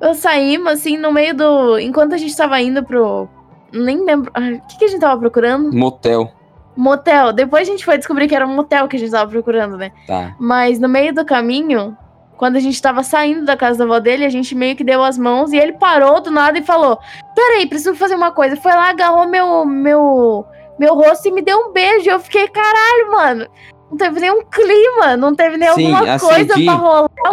[0.00, 1.78] Eu saímos assim no meio do.
[1.78, 3.28] Enquanto a gente tava indo pro.
[3.72, 4.30] Nem lembro.
[4.30, 5.72] O que, que a gente tava procurando?
[5.72, 6.30] Motel.
[6.76, 7.32] Motel.
[7.32, 9.92] Depois a gente foi descobrir que era um motel que a gente tava procurando, né?
[10.06, 10.34] Tá.
[10.38, 11.96] Mas no meio do caminho,
[12.36, 15.02] quando a gente tava saindo da casa da avó dele, a gente meio que deu
[15.02, 16.98] as mãos e ele parou do nada e falou:
[17.34, 18.56] Peraí, preciso fazer uma coisa.
[18.56, 20.44] Foi lá, agarrou meu, meu,
[20.78, 22.08] meu rosto e me deu um beijo.
[22.10, 23.46] Eu fiquei, caralho, mano.
[23.90, 27.08] Não teve nenhum clima, não teve nem Sim, alguma coisa acendinho- pra rolar.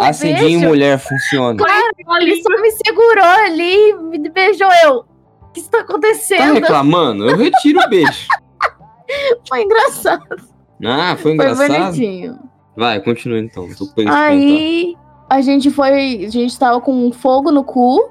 [0.58, 0.68] beijo.
[0.68, 1.58] mulher funciona.
[1.58, 5.04] Claro, ele só me segurou ali e me beijou eu.
[5.42, 6.54] O que está Tá acontecendo?
[6.54, 7.28] reclamando?
[7.28, 8.26] Eu retiro o beijo.
[9.48, 10.24] Foi engraçado.
[10.84, 11.68] Ah, foi Foi engraçado.
[11.68, 12.38] bonitinho.
[12.76, 13.68] Vai, continua então.
[14.08, 14.96] Aí
[15.30, 16.24] a gente foi.
[16.24, 18.10] A gente tava com um fogo no cu.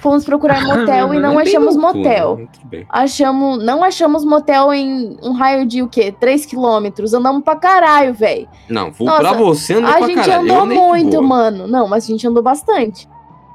[0.00, 2.36] Fomos procurar motel e não É achamos motel.
[2.36, 2.46] né?
[2.52, 2.86] Tudo bem.
[2.88, 6.12] Achamos, não achamos motel em um raio de o quê?
[6.18, 7.14] 3 quilômetros.
[7.14, 8.48] Andamos pra caralho, velho.
[8.68, 10.32] Não, vou Nossa, pra você andar A pra gente caralho.
[10.32, 11.66] eu andou andei de muito, mano.
[11.66, 13.08] Não, mas a gente andou bastante.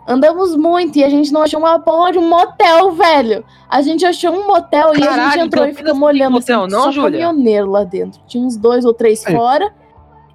[0.07, 3.43] Andamos muito e a gente não achou uma porra de um motel, velho.
[3.67, 6.71] A gente achou um motel e a Caralho, gente entrou e ficamos olhando motel assim,
[6.71, 7.21] não, só Júlia?
[7.25, 8.21] caminhoneiro lá dentro.
[8.27, 9.33] Tinha uns dois ou três Aí.
[9.35, 9.73] fora.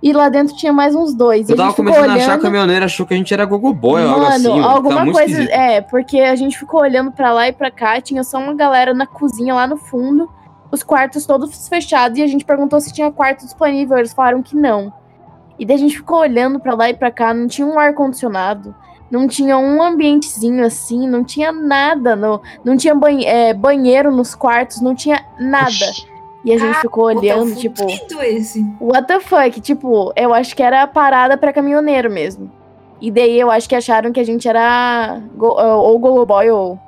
[0.03, 1.49] E lá dentro tinha mais uns dois.
[1.51, 4.21] Eu tava começando a achar que a caminhoneira achou que a gente era gogoboy, algo
[4.21, 4.49] Mano, assim.
[4.49, 4.67] mano.
[4.67, 5.21] Alguma coisa.
[5.25, 5.51] esquisito.
[5.51, 8.95] É, porque a gente ficou olhando pra lá e pra cá, tinha só uma galera
[8.95, 10.31] na cozinha lá no fundo,
[10.73, 13.99] os quartos todos fechados, e a gente perguntou se tinha quarto disponível.
[13.99, 14.91] Eles falaram que não.
[15.59, 18.75] E daí a gente ficou olhando pra lá e pra cá, não tinha um ar-condicionado,
[19.11, 24.35] não tinha um ambientezinho assim, não tinha nada, no, não tinha banhe- é, banheiro nos
[24.35, 25.69] quartos, não tinha nada.
[26.45, 27.85] E a gente ficou olhando, tipo.
[28.23, 28.65] esse.
[28.81, 29.61] What the fuck?
[29.61, 32.51] Tipo, eu acho que era parada pra caminhoneiro mesmo.
[33.01, 36.79] E daí eu acho que acharam que a gente era go- ou Gogo Boy ou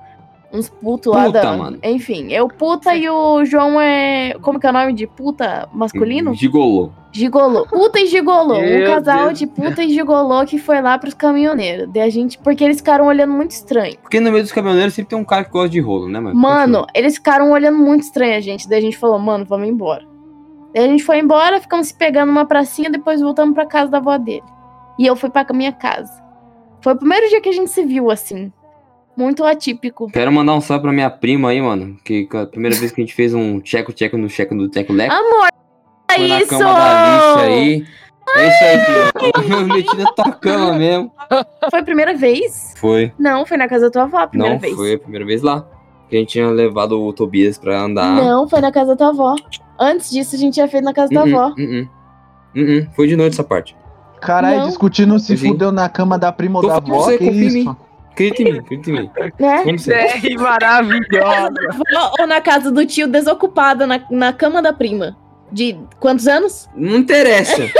[0.52, 1.56] uns putos lá Puta, da.
[1.56, 1.78] mano.
[1.82, 4.34] Enfim, eu puta e o João é.
[4.42, 6.34] Como que é o nome de puta masculino?
[6.34, 6.90] Gigolô.
[7.10, 7.66] Gigolô.
[7.66, 8.56] Puta e gigolô.
[8.58, 9.38] Um Meu casal Deus.
[9.38, 11.88] de puta e gigolô que foi lá pros caminhoneiros.
[11.92, 12.38] Daí a gente.
[12.38, 13.96] Porque eles ficaram olhando muito estranho.
[14.00, 16.34] Porque no meio dos caminhoneiros sempre tem um cara que gosta de rolo, né, mano?
[16.38, 18.68] Mano, eles ficaram olhando muito estranho a gente.
[18.68, 20.06] Daí a gente falou, mano, vamos embora.
[20.74, 23.98] Daí a gente foi embora, ficamos se pegando numa pracinha, depois voltamos pra casa da
[23.98, 24.42] avó dele.
[24.98, 26.10] E eu fui pra minha casa.
[26.80, 28.50] Foi o primeiro dia que a gente se viu assim.
[29.16, 30.10] Muito atípico.
[30.10, 31.96] Quero mandar um salve pra minha prima aí, mano.
[32.04, 35.12] Que a primeira vez que a gente fez um tcheco-tcheco no checo do Teco Leco.
[35.14, 35.48] Amor,
[36.10, 36.48] é Foi na isso!
[36.48, 37.86] cama da Alice aí.
[38.34, 39.58] É isso aí, filho.
[39.58, 41.12] Eu meti na tua cama mesmo.
[41.70, 42.72] Foi a primeira vez?
[42.78, 43.12] Foi.
[43.18, 44.74] Não, foi na casa da tua avó a primeira Não, vez.
[44.74, 45.66] foi a primeira vez lá.
[46.08, 48.14] Que a gente tinha levado o Tobias pra andar.
[48.14, 49.34] Não, foi na casa da tua avó.
[49.78, 51.54] Antes disso, a gente tinha feito na casa da Uh-uh, avó.
[51.58, 51.88] uh-uh.
[52.56, 52.86] Uh-uh.
[52.94, 53.76] Foi de noite essa parte.
[54.20, 54.66] Caralho, Não.
[54.68, 55.48] discutindo se Sim.
[55.48, 57.74] fudeu na cama da prima ou da avó, que mim.
[58.12, 59.10] Acredita em mim, acredita em mim.
[59.38, 59.78] Né?
[59.78, 59.92] Ser.
[59.94, 61.54] É maravilhosa.
[61.96, 65.16] Ou- Ou na casa do tio desocupada, na, na cama da prima.
[65.50, 66.68] De quantos anos?
[66.74, 67.68] Não interessa.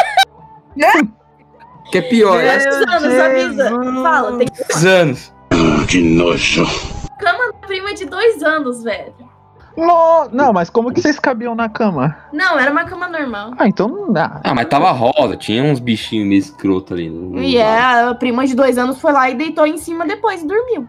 [1.91, 2.41] que é pior.
[2.41, 3.71] É Quantos anos, avisa?
[4.03, 5.35] Fala, tem Seis anos.
[5.89, 6.65] Que nojo.
[7.19, 9.15] cama da prima de dois anos, velho.
[9.77, 12.17] No- Não, mas como que vocês cabiam na cama?
[12.33, 13.53] Não, era uma cama normal.
[13.59, 14.41] Ah, então não dá.
[14.45, 17.09] Ah, mas tava rosa, tinha uns bichinhos meio escroto ali.
[17.41, 20.47] E é, a prima de dois anos foi lá e deitou em cima depois e
[20.47, 20.87] dormiu.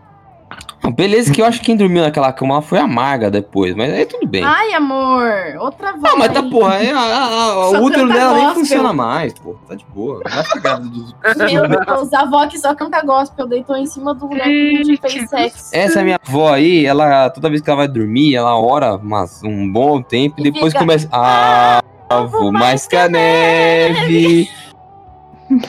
[0.92, 4.06] Beleza que eu acho que quem dormiu naquela cama foi a Marga depois, mas aí
[4.06, 4.44] tudo bem.
[4.44, 6.04] Ai, amor, outra vez.
[6.06, 8.54] Ah, mas tá porra, aí, a- a- a- o útero canta dela nem gospel.
[8.62, 9.56] funciona mais, pô.
[9.68, 10.22] Tá de boa.
[10.30, 14.44] Vai ficar Meu Deus, a avó que só canta gospel deitou em cima do lugar
[14.48, 15.70] que a gente fez sexo.
[15.72, 19.72] Essa minha avó aí, ela, toda vez que ela vai dormir, ela ora mas, um
[19.72, 21.08] bom tempo e E depois fica, começa.
[21.12, 21.82] Ah,
[22.30, 24.50] vou mais que a neve.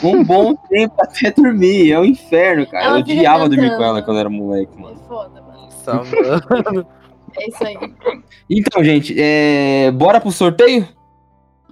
[0.02, 1.92] Um bom tempo até dormir.
[1.92, 2.84] É um inferno, cara.
[2.84, 4.96] Ela eu fica odiava dormir com ela quando era moleque, mano.
[5.08, 5.60] Foda, mano.
[5.62, 6.02] Nossa.
[7.36, 7.76] É isso aí.
[8.48, 9.90] Então, gente, é...
[9.90, 10.86] bora pro sorteio?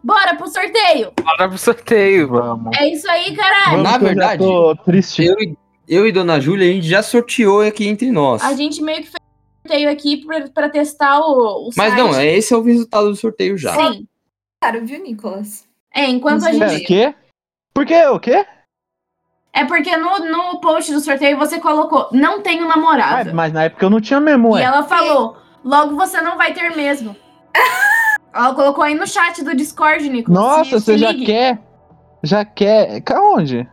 [0.03, 1.13] Bora pro sorteio.
[1.23, 2.29] Bora pro sorteio.
[2.29, 2.77] Vamos.
[2.77, 3.81] É isso aí, caralho.
[3.83, 5.25] Na eu verdade, tô triste.
[5.25, 5.57] eu e,
[5.87, 8.43] eu e Dona Júlia, a gente já sorteou aqui entre nós.
[8.43, 11.97] A gente meio que fez um sorteio aqui pra, pra testar o, o Mas site.
[11.97, 13.75] não, é- esse é o resultado do sorteio já.
[13.75, 14.09] Sim.
[14.61, 15.65] Cara, viu, Nicolas?
[15.95, 16.51] É, enquanto a.
[16.51, 16.83] É, gente.
[16.83, 17.15] o quê?
[17.75, 18.05] Por quê?
[18.07, 18.45] O quê?
[19.55, 23.35] É porque no, no post do sorteio você colocou, não tenho Ah, namorado.
[23.35, 26.75] mas na época eu não tinha mesmo, e ela falou, logo você não vai ter
[26.75, 27.15] mesmo.
[28.35, 30.41] ela colocou aí no chat do Discord, Nicolas.
[30.43, 31.27] Nossa, Se- você se já ligue.
[31.27, 31.59] quer?
[32.23, 33.01] Já quer?
[33.03, 33.69] Caonde?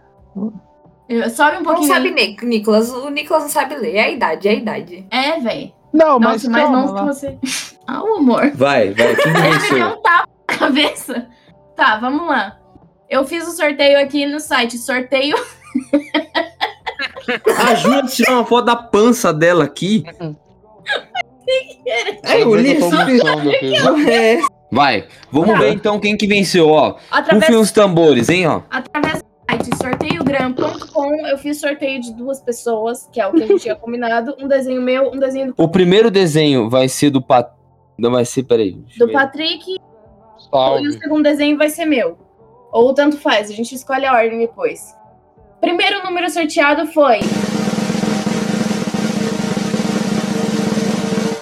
[1.34, 1.88] Sobe um Não pouquinho.
[1.94, 2.92] sabe, Ni- Nicolas.
[2.92, 3.96] O Nicolas não sabe ler.
[3.96, 5.08] É a idade, é a idade.
[5.10, 5.72] É, velho.
[5.94, 7.40] Não, mas Nossa, mas não que você.
[7.88, 8.52] Ah, o amor.
[8.54, 9.88] Vai, vai, quem venceu?
[9.88, 11.28] um tapa na cabeça.
[11.76, 12.59] Tá, vamos lá.
[13.10, 14.78] Eu fiz o sorteio aqui no site.
[14.78, 15.36] Sorteio.
[17.58, 20.04] A Júlia tirou uma foto da pança dela aqui.
[22.24, 22.78] É, eu li.
[24.10, 24.40] É.
[24.72, 26.98] Vai, vamos ver então quem que venceu, ó.
[27.10, 28.62] Através, Rufem os tambores, hein, ó.
[28.70, 33.48] através do site sorteiogram.com, eu fiz sorteio de duas pessoas, que é o que a
[33.48, 34.36] gente tinha combinado.
[34.40, 37.50] Um desenho meu, um desenho do, O primeiro desenho vai ser do Pat...
[37.98, 38.74] Não vai ser, peraí.
[39.00, 39.14] do ver.
[39.14, 40.94] Patrick e o Salve.
[40.94, 42.16] segundo desenho vai ser meu.
[42.72, 44.96] Ou tanto faz, a gente escolhe a ordem depois.
[45.60, 47.20] Primeiro número sorteado foi.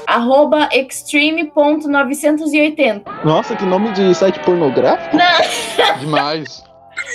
[0.07, 3.25] Arroba extreme.980.
[3.25, 5.17] Nossa, que nome de site pornográfico?
[5.99, 6.63] Demais.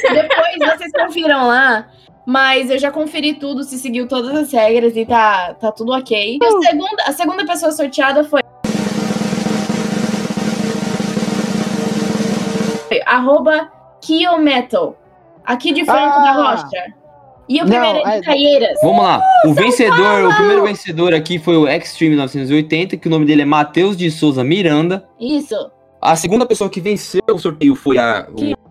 [0.02, 1.86] Depois vocês confiram lá.
[2.24, 6.38] Mas eu já conferi tudo, se seguiu todas as regras e tá, tá tudo ok.
[6.40, 8.40] E a segunda, a segunda pessoa sorteada foi.
[13.06, 13.68] Arroba
[14.02, 14.96] Kiometal.
[15.44, 16.22] Aqui de Franco Ah!
[16.22, 16.94] da Rocha.
[17.48, 18.78] E o Não, primeiro é é- de Caieiras.
[18.82, 19.20] Vamos lá.
[19.46, 23.44] O vencedor, o primeiro vencedor aqui foi o Extreme 980, que o nome dele é
[23.44, 25.04] Matheus de Souza Miranda.
[25.18, 25.54] Isso.
[26.00, 28.26] A segunda pessoa que venceu o sorteio foi a.
[28.30, 28.62] o-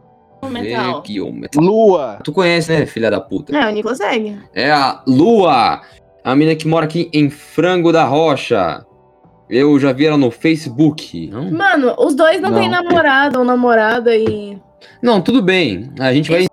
[0.50, 0.98] Metal.
[0.98, 1.64] Aqui, o Metal.
[1.64, 2.20] Lua.
[2.24, 3.56] Tu conhece, né, filha da puta?
[3.56, 4.38] É, o Nicolas segue.
[4.56, 5.82] É a Lua,
[6.24, 8.84] a menina que mora aqui em Frango da Rocha.
[9.50, 11.28] Eu já vi ela no Facebook.
[11.28, 12.60] Não, Mano, os dois não, Não.
[12.60, 14.58] têm namorado ou namorada e.
[15.02, 15.92] não tudo bem.
[16.00, 16.46] A gente vai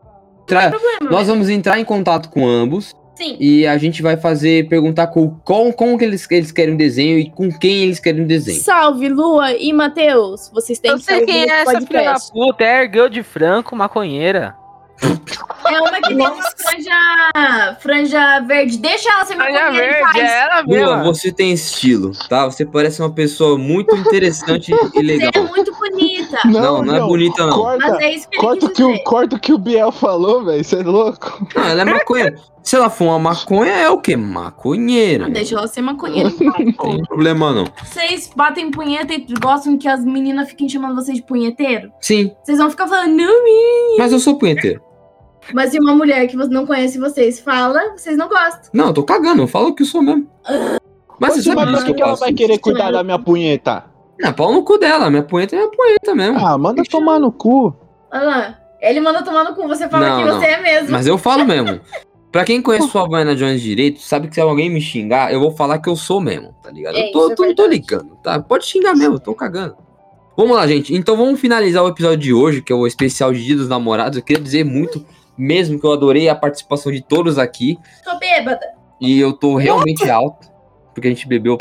[0.42, 0.72] entrar.
[1.02, 3.36] Nós vamos entrar em contato com ambos Sim.
[3.38, 7.18] e a gente vai fazer perguntar com, com como que eles, eles querem o desenho
[7.18, 8.60] e com quem eles querem o desenho.
[8.60, 10.50] Salve, Lua e Matheus.
[10.52, 12.64] Vocês têm Eu que sei quem é essa filha da puta.
[12.64, 14.54] É de Franco, maconheira.
[15.00, 18.78] É uma que tem uma franja, franja verde.
[18.78, 20.66] Deixa ela ser maconheira em verde, é ela Lua,
[20.96, 21.04] mesma.
[21.04, 22.46] você tem estilo, tá?
[22.46, 25.30] Você parece uma pessoa muito interessante e legal.
[25.32, 26.38] Você é muito bonita.
[26.46, 27.58] Não, não é bonita, não.
[27.58, 29.02] Corta, Mas é isso que corta, o que o, dizer.
[29.04, 30.64] corta o que o Biel falou, velho.
[30.64, 31.46] Você é louco?
[31.54, 32.34] Não, ela é maconha.
[32.62, 34.16] Se ela for uma maconha, é o quê?
[34.16, 35.28] Maconheira.
[35.30, 36.30] Deixa ela ser maconheira.
[36.40, 37.64] Não tem problema, não.
[37.84, 41.90] Vocês batem punheta e gostam que as meninas fiquem chamando vocês de punheteiro?
[42.00, 43.96] Sim, Vocês vão ficar falando, não, menino.
[43.98, 44.82] mas eu sou punheteiro.
[45.54, 48.70] Mas se uma mulher que você não conhece vocês fala, vocês não gostam.
[48.72, 50.28] Não, eu tô cagando, eu falo que eu sou mesmo.
[51.20, 53.84] Mas você sabe por que que eu ela vai querer cuidar da minha punheta?
[54.20, 56.38] Não, pau no cu dela, minha punheta é minha punheta mesmo.
[56.44, 57.74] Ah, manda tomar no cu.
[58.12, 58.58] Olha lá.
[58.80, 60.38] Ele manda tomar no cu, você fala Não, que não.
[60.40, 60.90] você é mesmo.
[60.90, 61.80] Mas eu falo mesmo.
[62.30, 65.50] Pra quem conhece sua Havaiana Jones direito, sabe que se alguém me xingar, eu vou
[65.52, 66.96] falar que eu sou mesmo, tá ligado?
[66.96, 67.68] É, eu tô, é tô- tô verdade.
[67.70, 68.38] ligando, tá?
[68.40, 69.76] Pode xingar mesmo, eu tô cagando.
[70.36, 70.94] Vamos lá, gente.
[70.94, 74.18] Então vamos finalizar o episódio de hoje, que é o especial de Dia dos Namorados.
[74.18, 75.04] Eu queria dizer muito,
[75.38, 77.78] mesmo que eu adorei a participação de todos aqui.
[78.04, 78.74] Tô bêbada.
[79.00, 80.50] E eu tô realmente alto,
[80.92, 81.56] porque a gente bebeu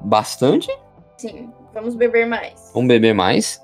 [0.00, 0.70] bastante.
[1.16, 2.70] Sim, vamos beber mais.
[2.72, 3.60] Vamos beber mais.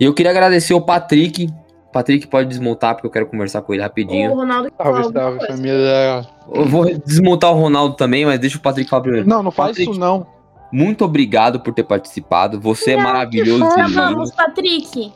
[0.00, 1.48] E eu queria agradecer o Patrick.
[1.92, 4.34] Patrick pode desmontar, porque eu quero conversar com ele O rapidinho.
[4.34, 6.26] Ronaldo quer Salve, salve, família.
[6.52, 9.28] Eu vou desmontar o Ronaldo também, mas deixa o Patrick falar primeiro.
[9.28, 10.26] Não, não faz Patrick, isso não.
[10.72, 12.60] Muito obrigado por ter participado.
[12.60, 13.94] Você é maravilhoso Tá, e lindo.
[13.94, 15.12] vamos, Patrick.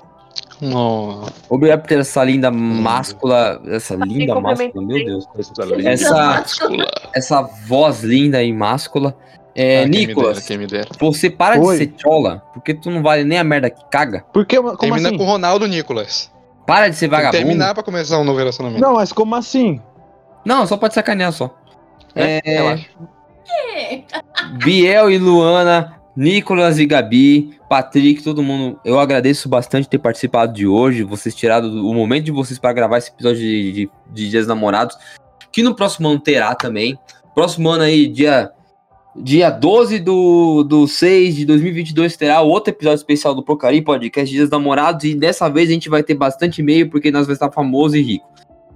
[0.62, 3.61] Oh, Obrigado por ter essa linda máscula.
[3.66, 5.27] Essa linda máscula, meu Deus.
[5.85, 6.44] Essa,
[7.15, 9.16] essa voz linda e máscula.
[9.56, 10.89] É, Ah, quem me dera, Nicolas, quem me dera.
[10.98, 11.78] você para Oi.
[11.78, 14.24] de ser chola, porque tu não vale nem a merda que caga.
[14.32, 15.16] Por que, como Termina assim?
[15.19, 16.32] com o Ronaldo Nicolas.
[16.66, 17.36] Para de ser vagabundo.
[17.44, 18.81] terminar pra começar um novo relacionamento.
[18.81, 19.81] Não, mas como assim?
[20.44, 21.55] Não, só pode sacanear só.
[22.16, 22.89] É, É, relaxa.
[24.65, 28.78] Biel e Luana, Nicolas e Gabi, Patrick, todo mundo.
[28.85, 31.03] Eu agradeço bastante ter participado de hoje.
[31.03, 34.97] Vocês tiraram o momento de vocês para gravar esse episódio de, de, de Dias Namorados.
[35.51, 36.97] Que no próximo ano terá também.
[37.35, 38.53] Próximo ano aí, dia,
[39.16, 44.51] dia 12 do, do 6 de 2022, terá outro episódio especial do Procari Podcast Dias
[44.51, 45.05] Namorados.
[45.05, 48.03] E dessa vez a gente vai ter bastante e-mail, porque nós vamos estar famoso e
[48.03, 48.28] rico.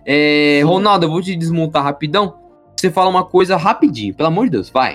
[0.04, 2.34] É, Ronaldo, eu vou te desmontar rapidão.
[2.74, 4.94] Você fala uma coisa rapidinho, pelo amor de Deus, vai.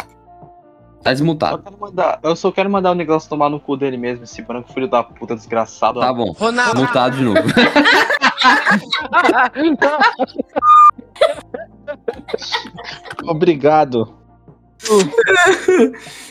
[1.03, 1.61] Tá desmontado.
[1.61, 4.71] Quero mandar- eu só quero mandar o negócio tomar no cu dele mesmo, esse branco
[4.71, 5.99] filho da puta desgraçado.
[5.99, 6.31] Tá bom.
[6.31, 6.79] Ronaldo.
[6.79, 7.39] Montado de novo.
[13.23, 14.15] Obrigado.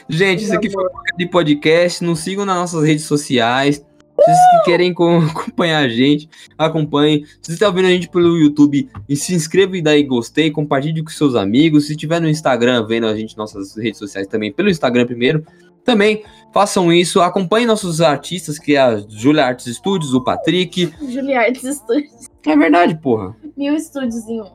[0.09, 2.05] Gente, isso aqui foi um de podcast.
[2.05, 3.85] Nos sigam nas nossas redes sociais.
[4.25, 7.25] Vocês que querem co- acompanhar a gente, acompanhem.
[7.25, 10.51] Se você está ouvindo a gente pelo YouTube, e se inscreva e dá aí gostei,
[10.51, 11.87] compartilhe com seus amigos.
[11.87, 15.45] Se tiver no Instagram, vendo a gente nossas redes sociais também, pelo Instagram primeiro,
[15.85, 16.23] também
[16.53, 17.21] façam isso.
[17.21, 20.93] Acompanhem nossos artistas, que é a Julia Arts Studios, o Patrick.
[21.09, 22.29] Juliartes Studios.
[22.47, 23.37] É verdade, porra.
[23.57, 24.51] Mil estúdios em um.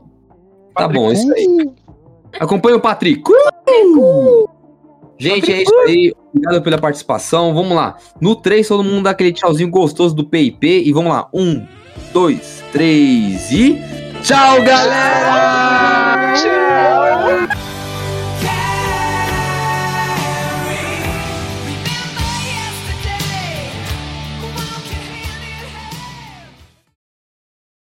[0.75, 1.69] Tá bom, é isso aí.
[2.39, 3.23] Acompanhe o Patrick.
[5.19, 6.13] Gente, é isso aí.
[6.33, 7.53] Obrigado pela participação.
[7.53, 7.97] Vamos lá.
[8.21, 10.83] No 3, todo mundo dá aquele tchauzinho gostoso do PIP.
[10.85, 11.27] E vamos lá.
[11.33, 11.65] Um,
[12.13, 13.81] dois, três e.
[14.21, 16.33] Tchau, galera!
[16.35, 17.06] Tchau.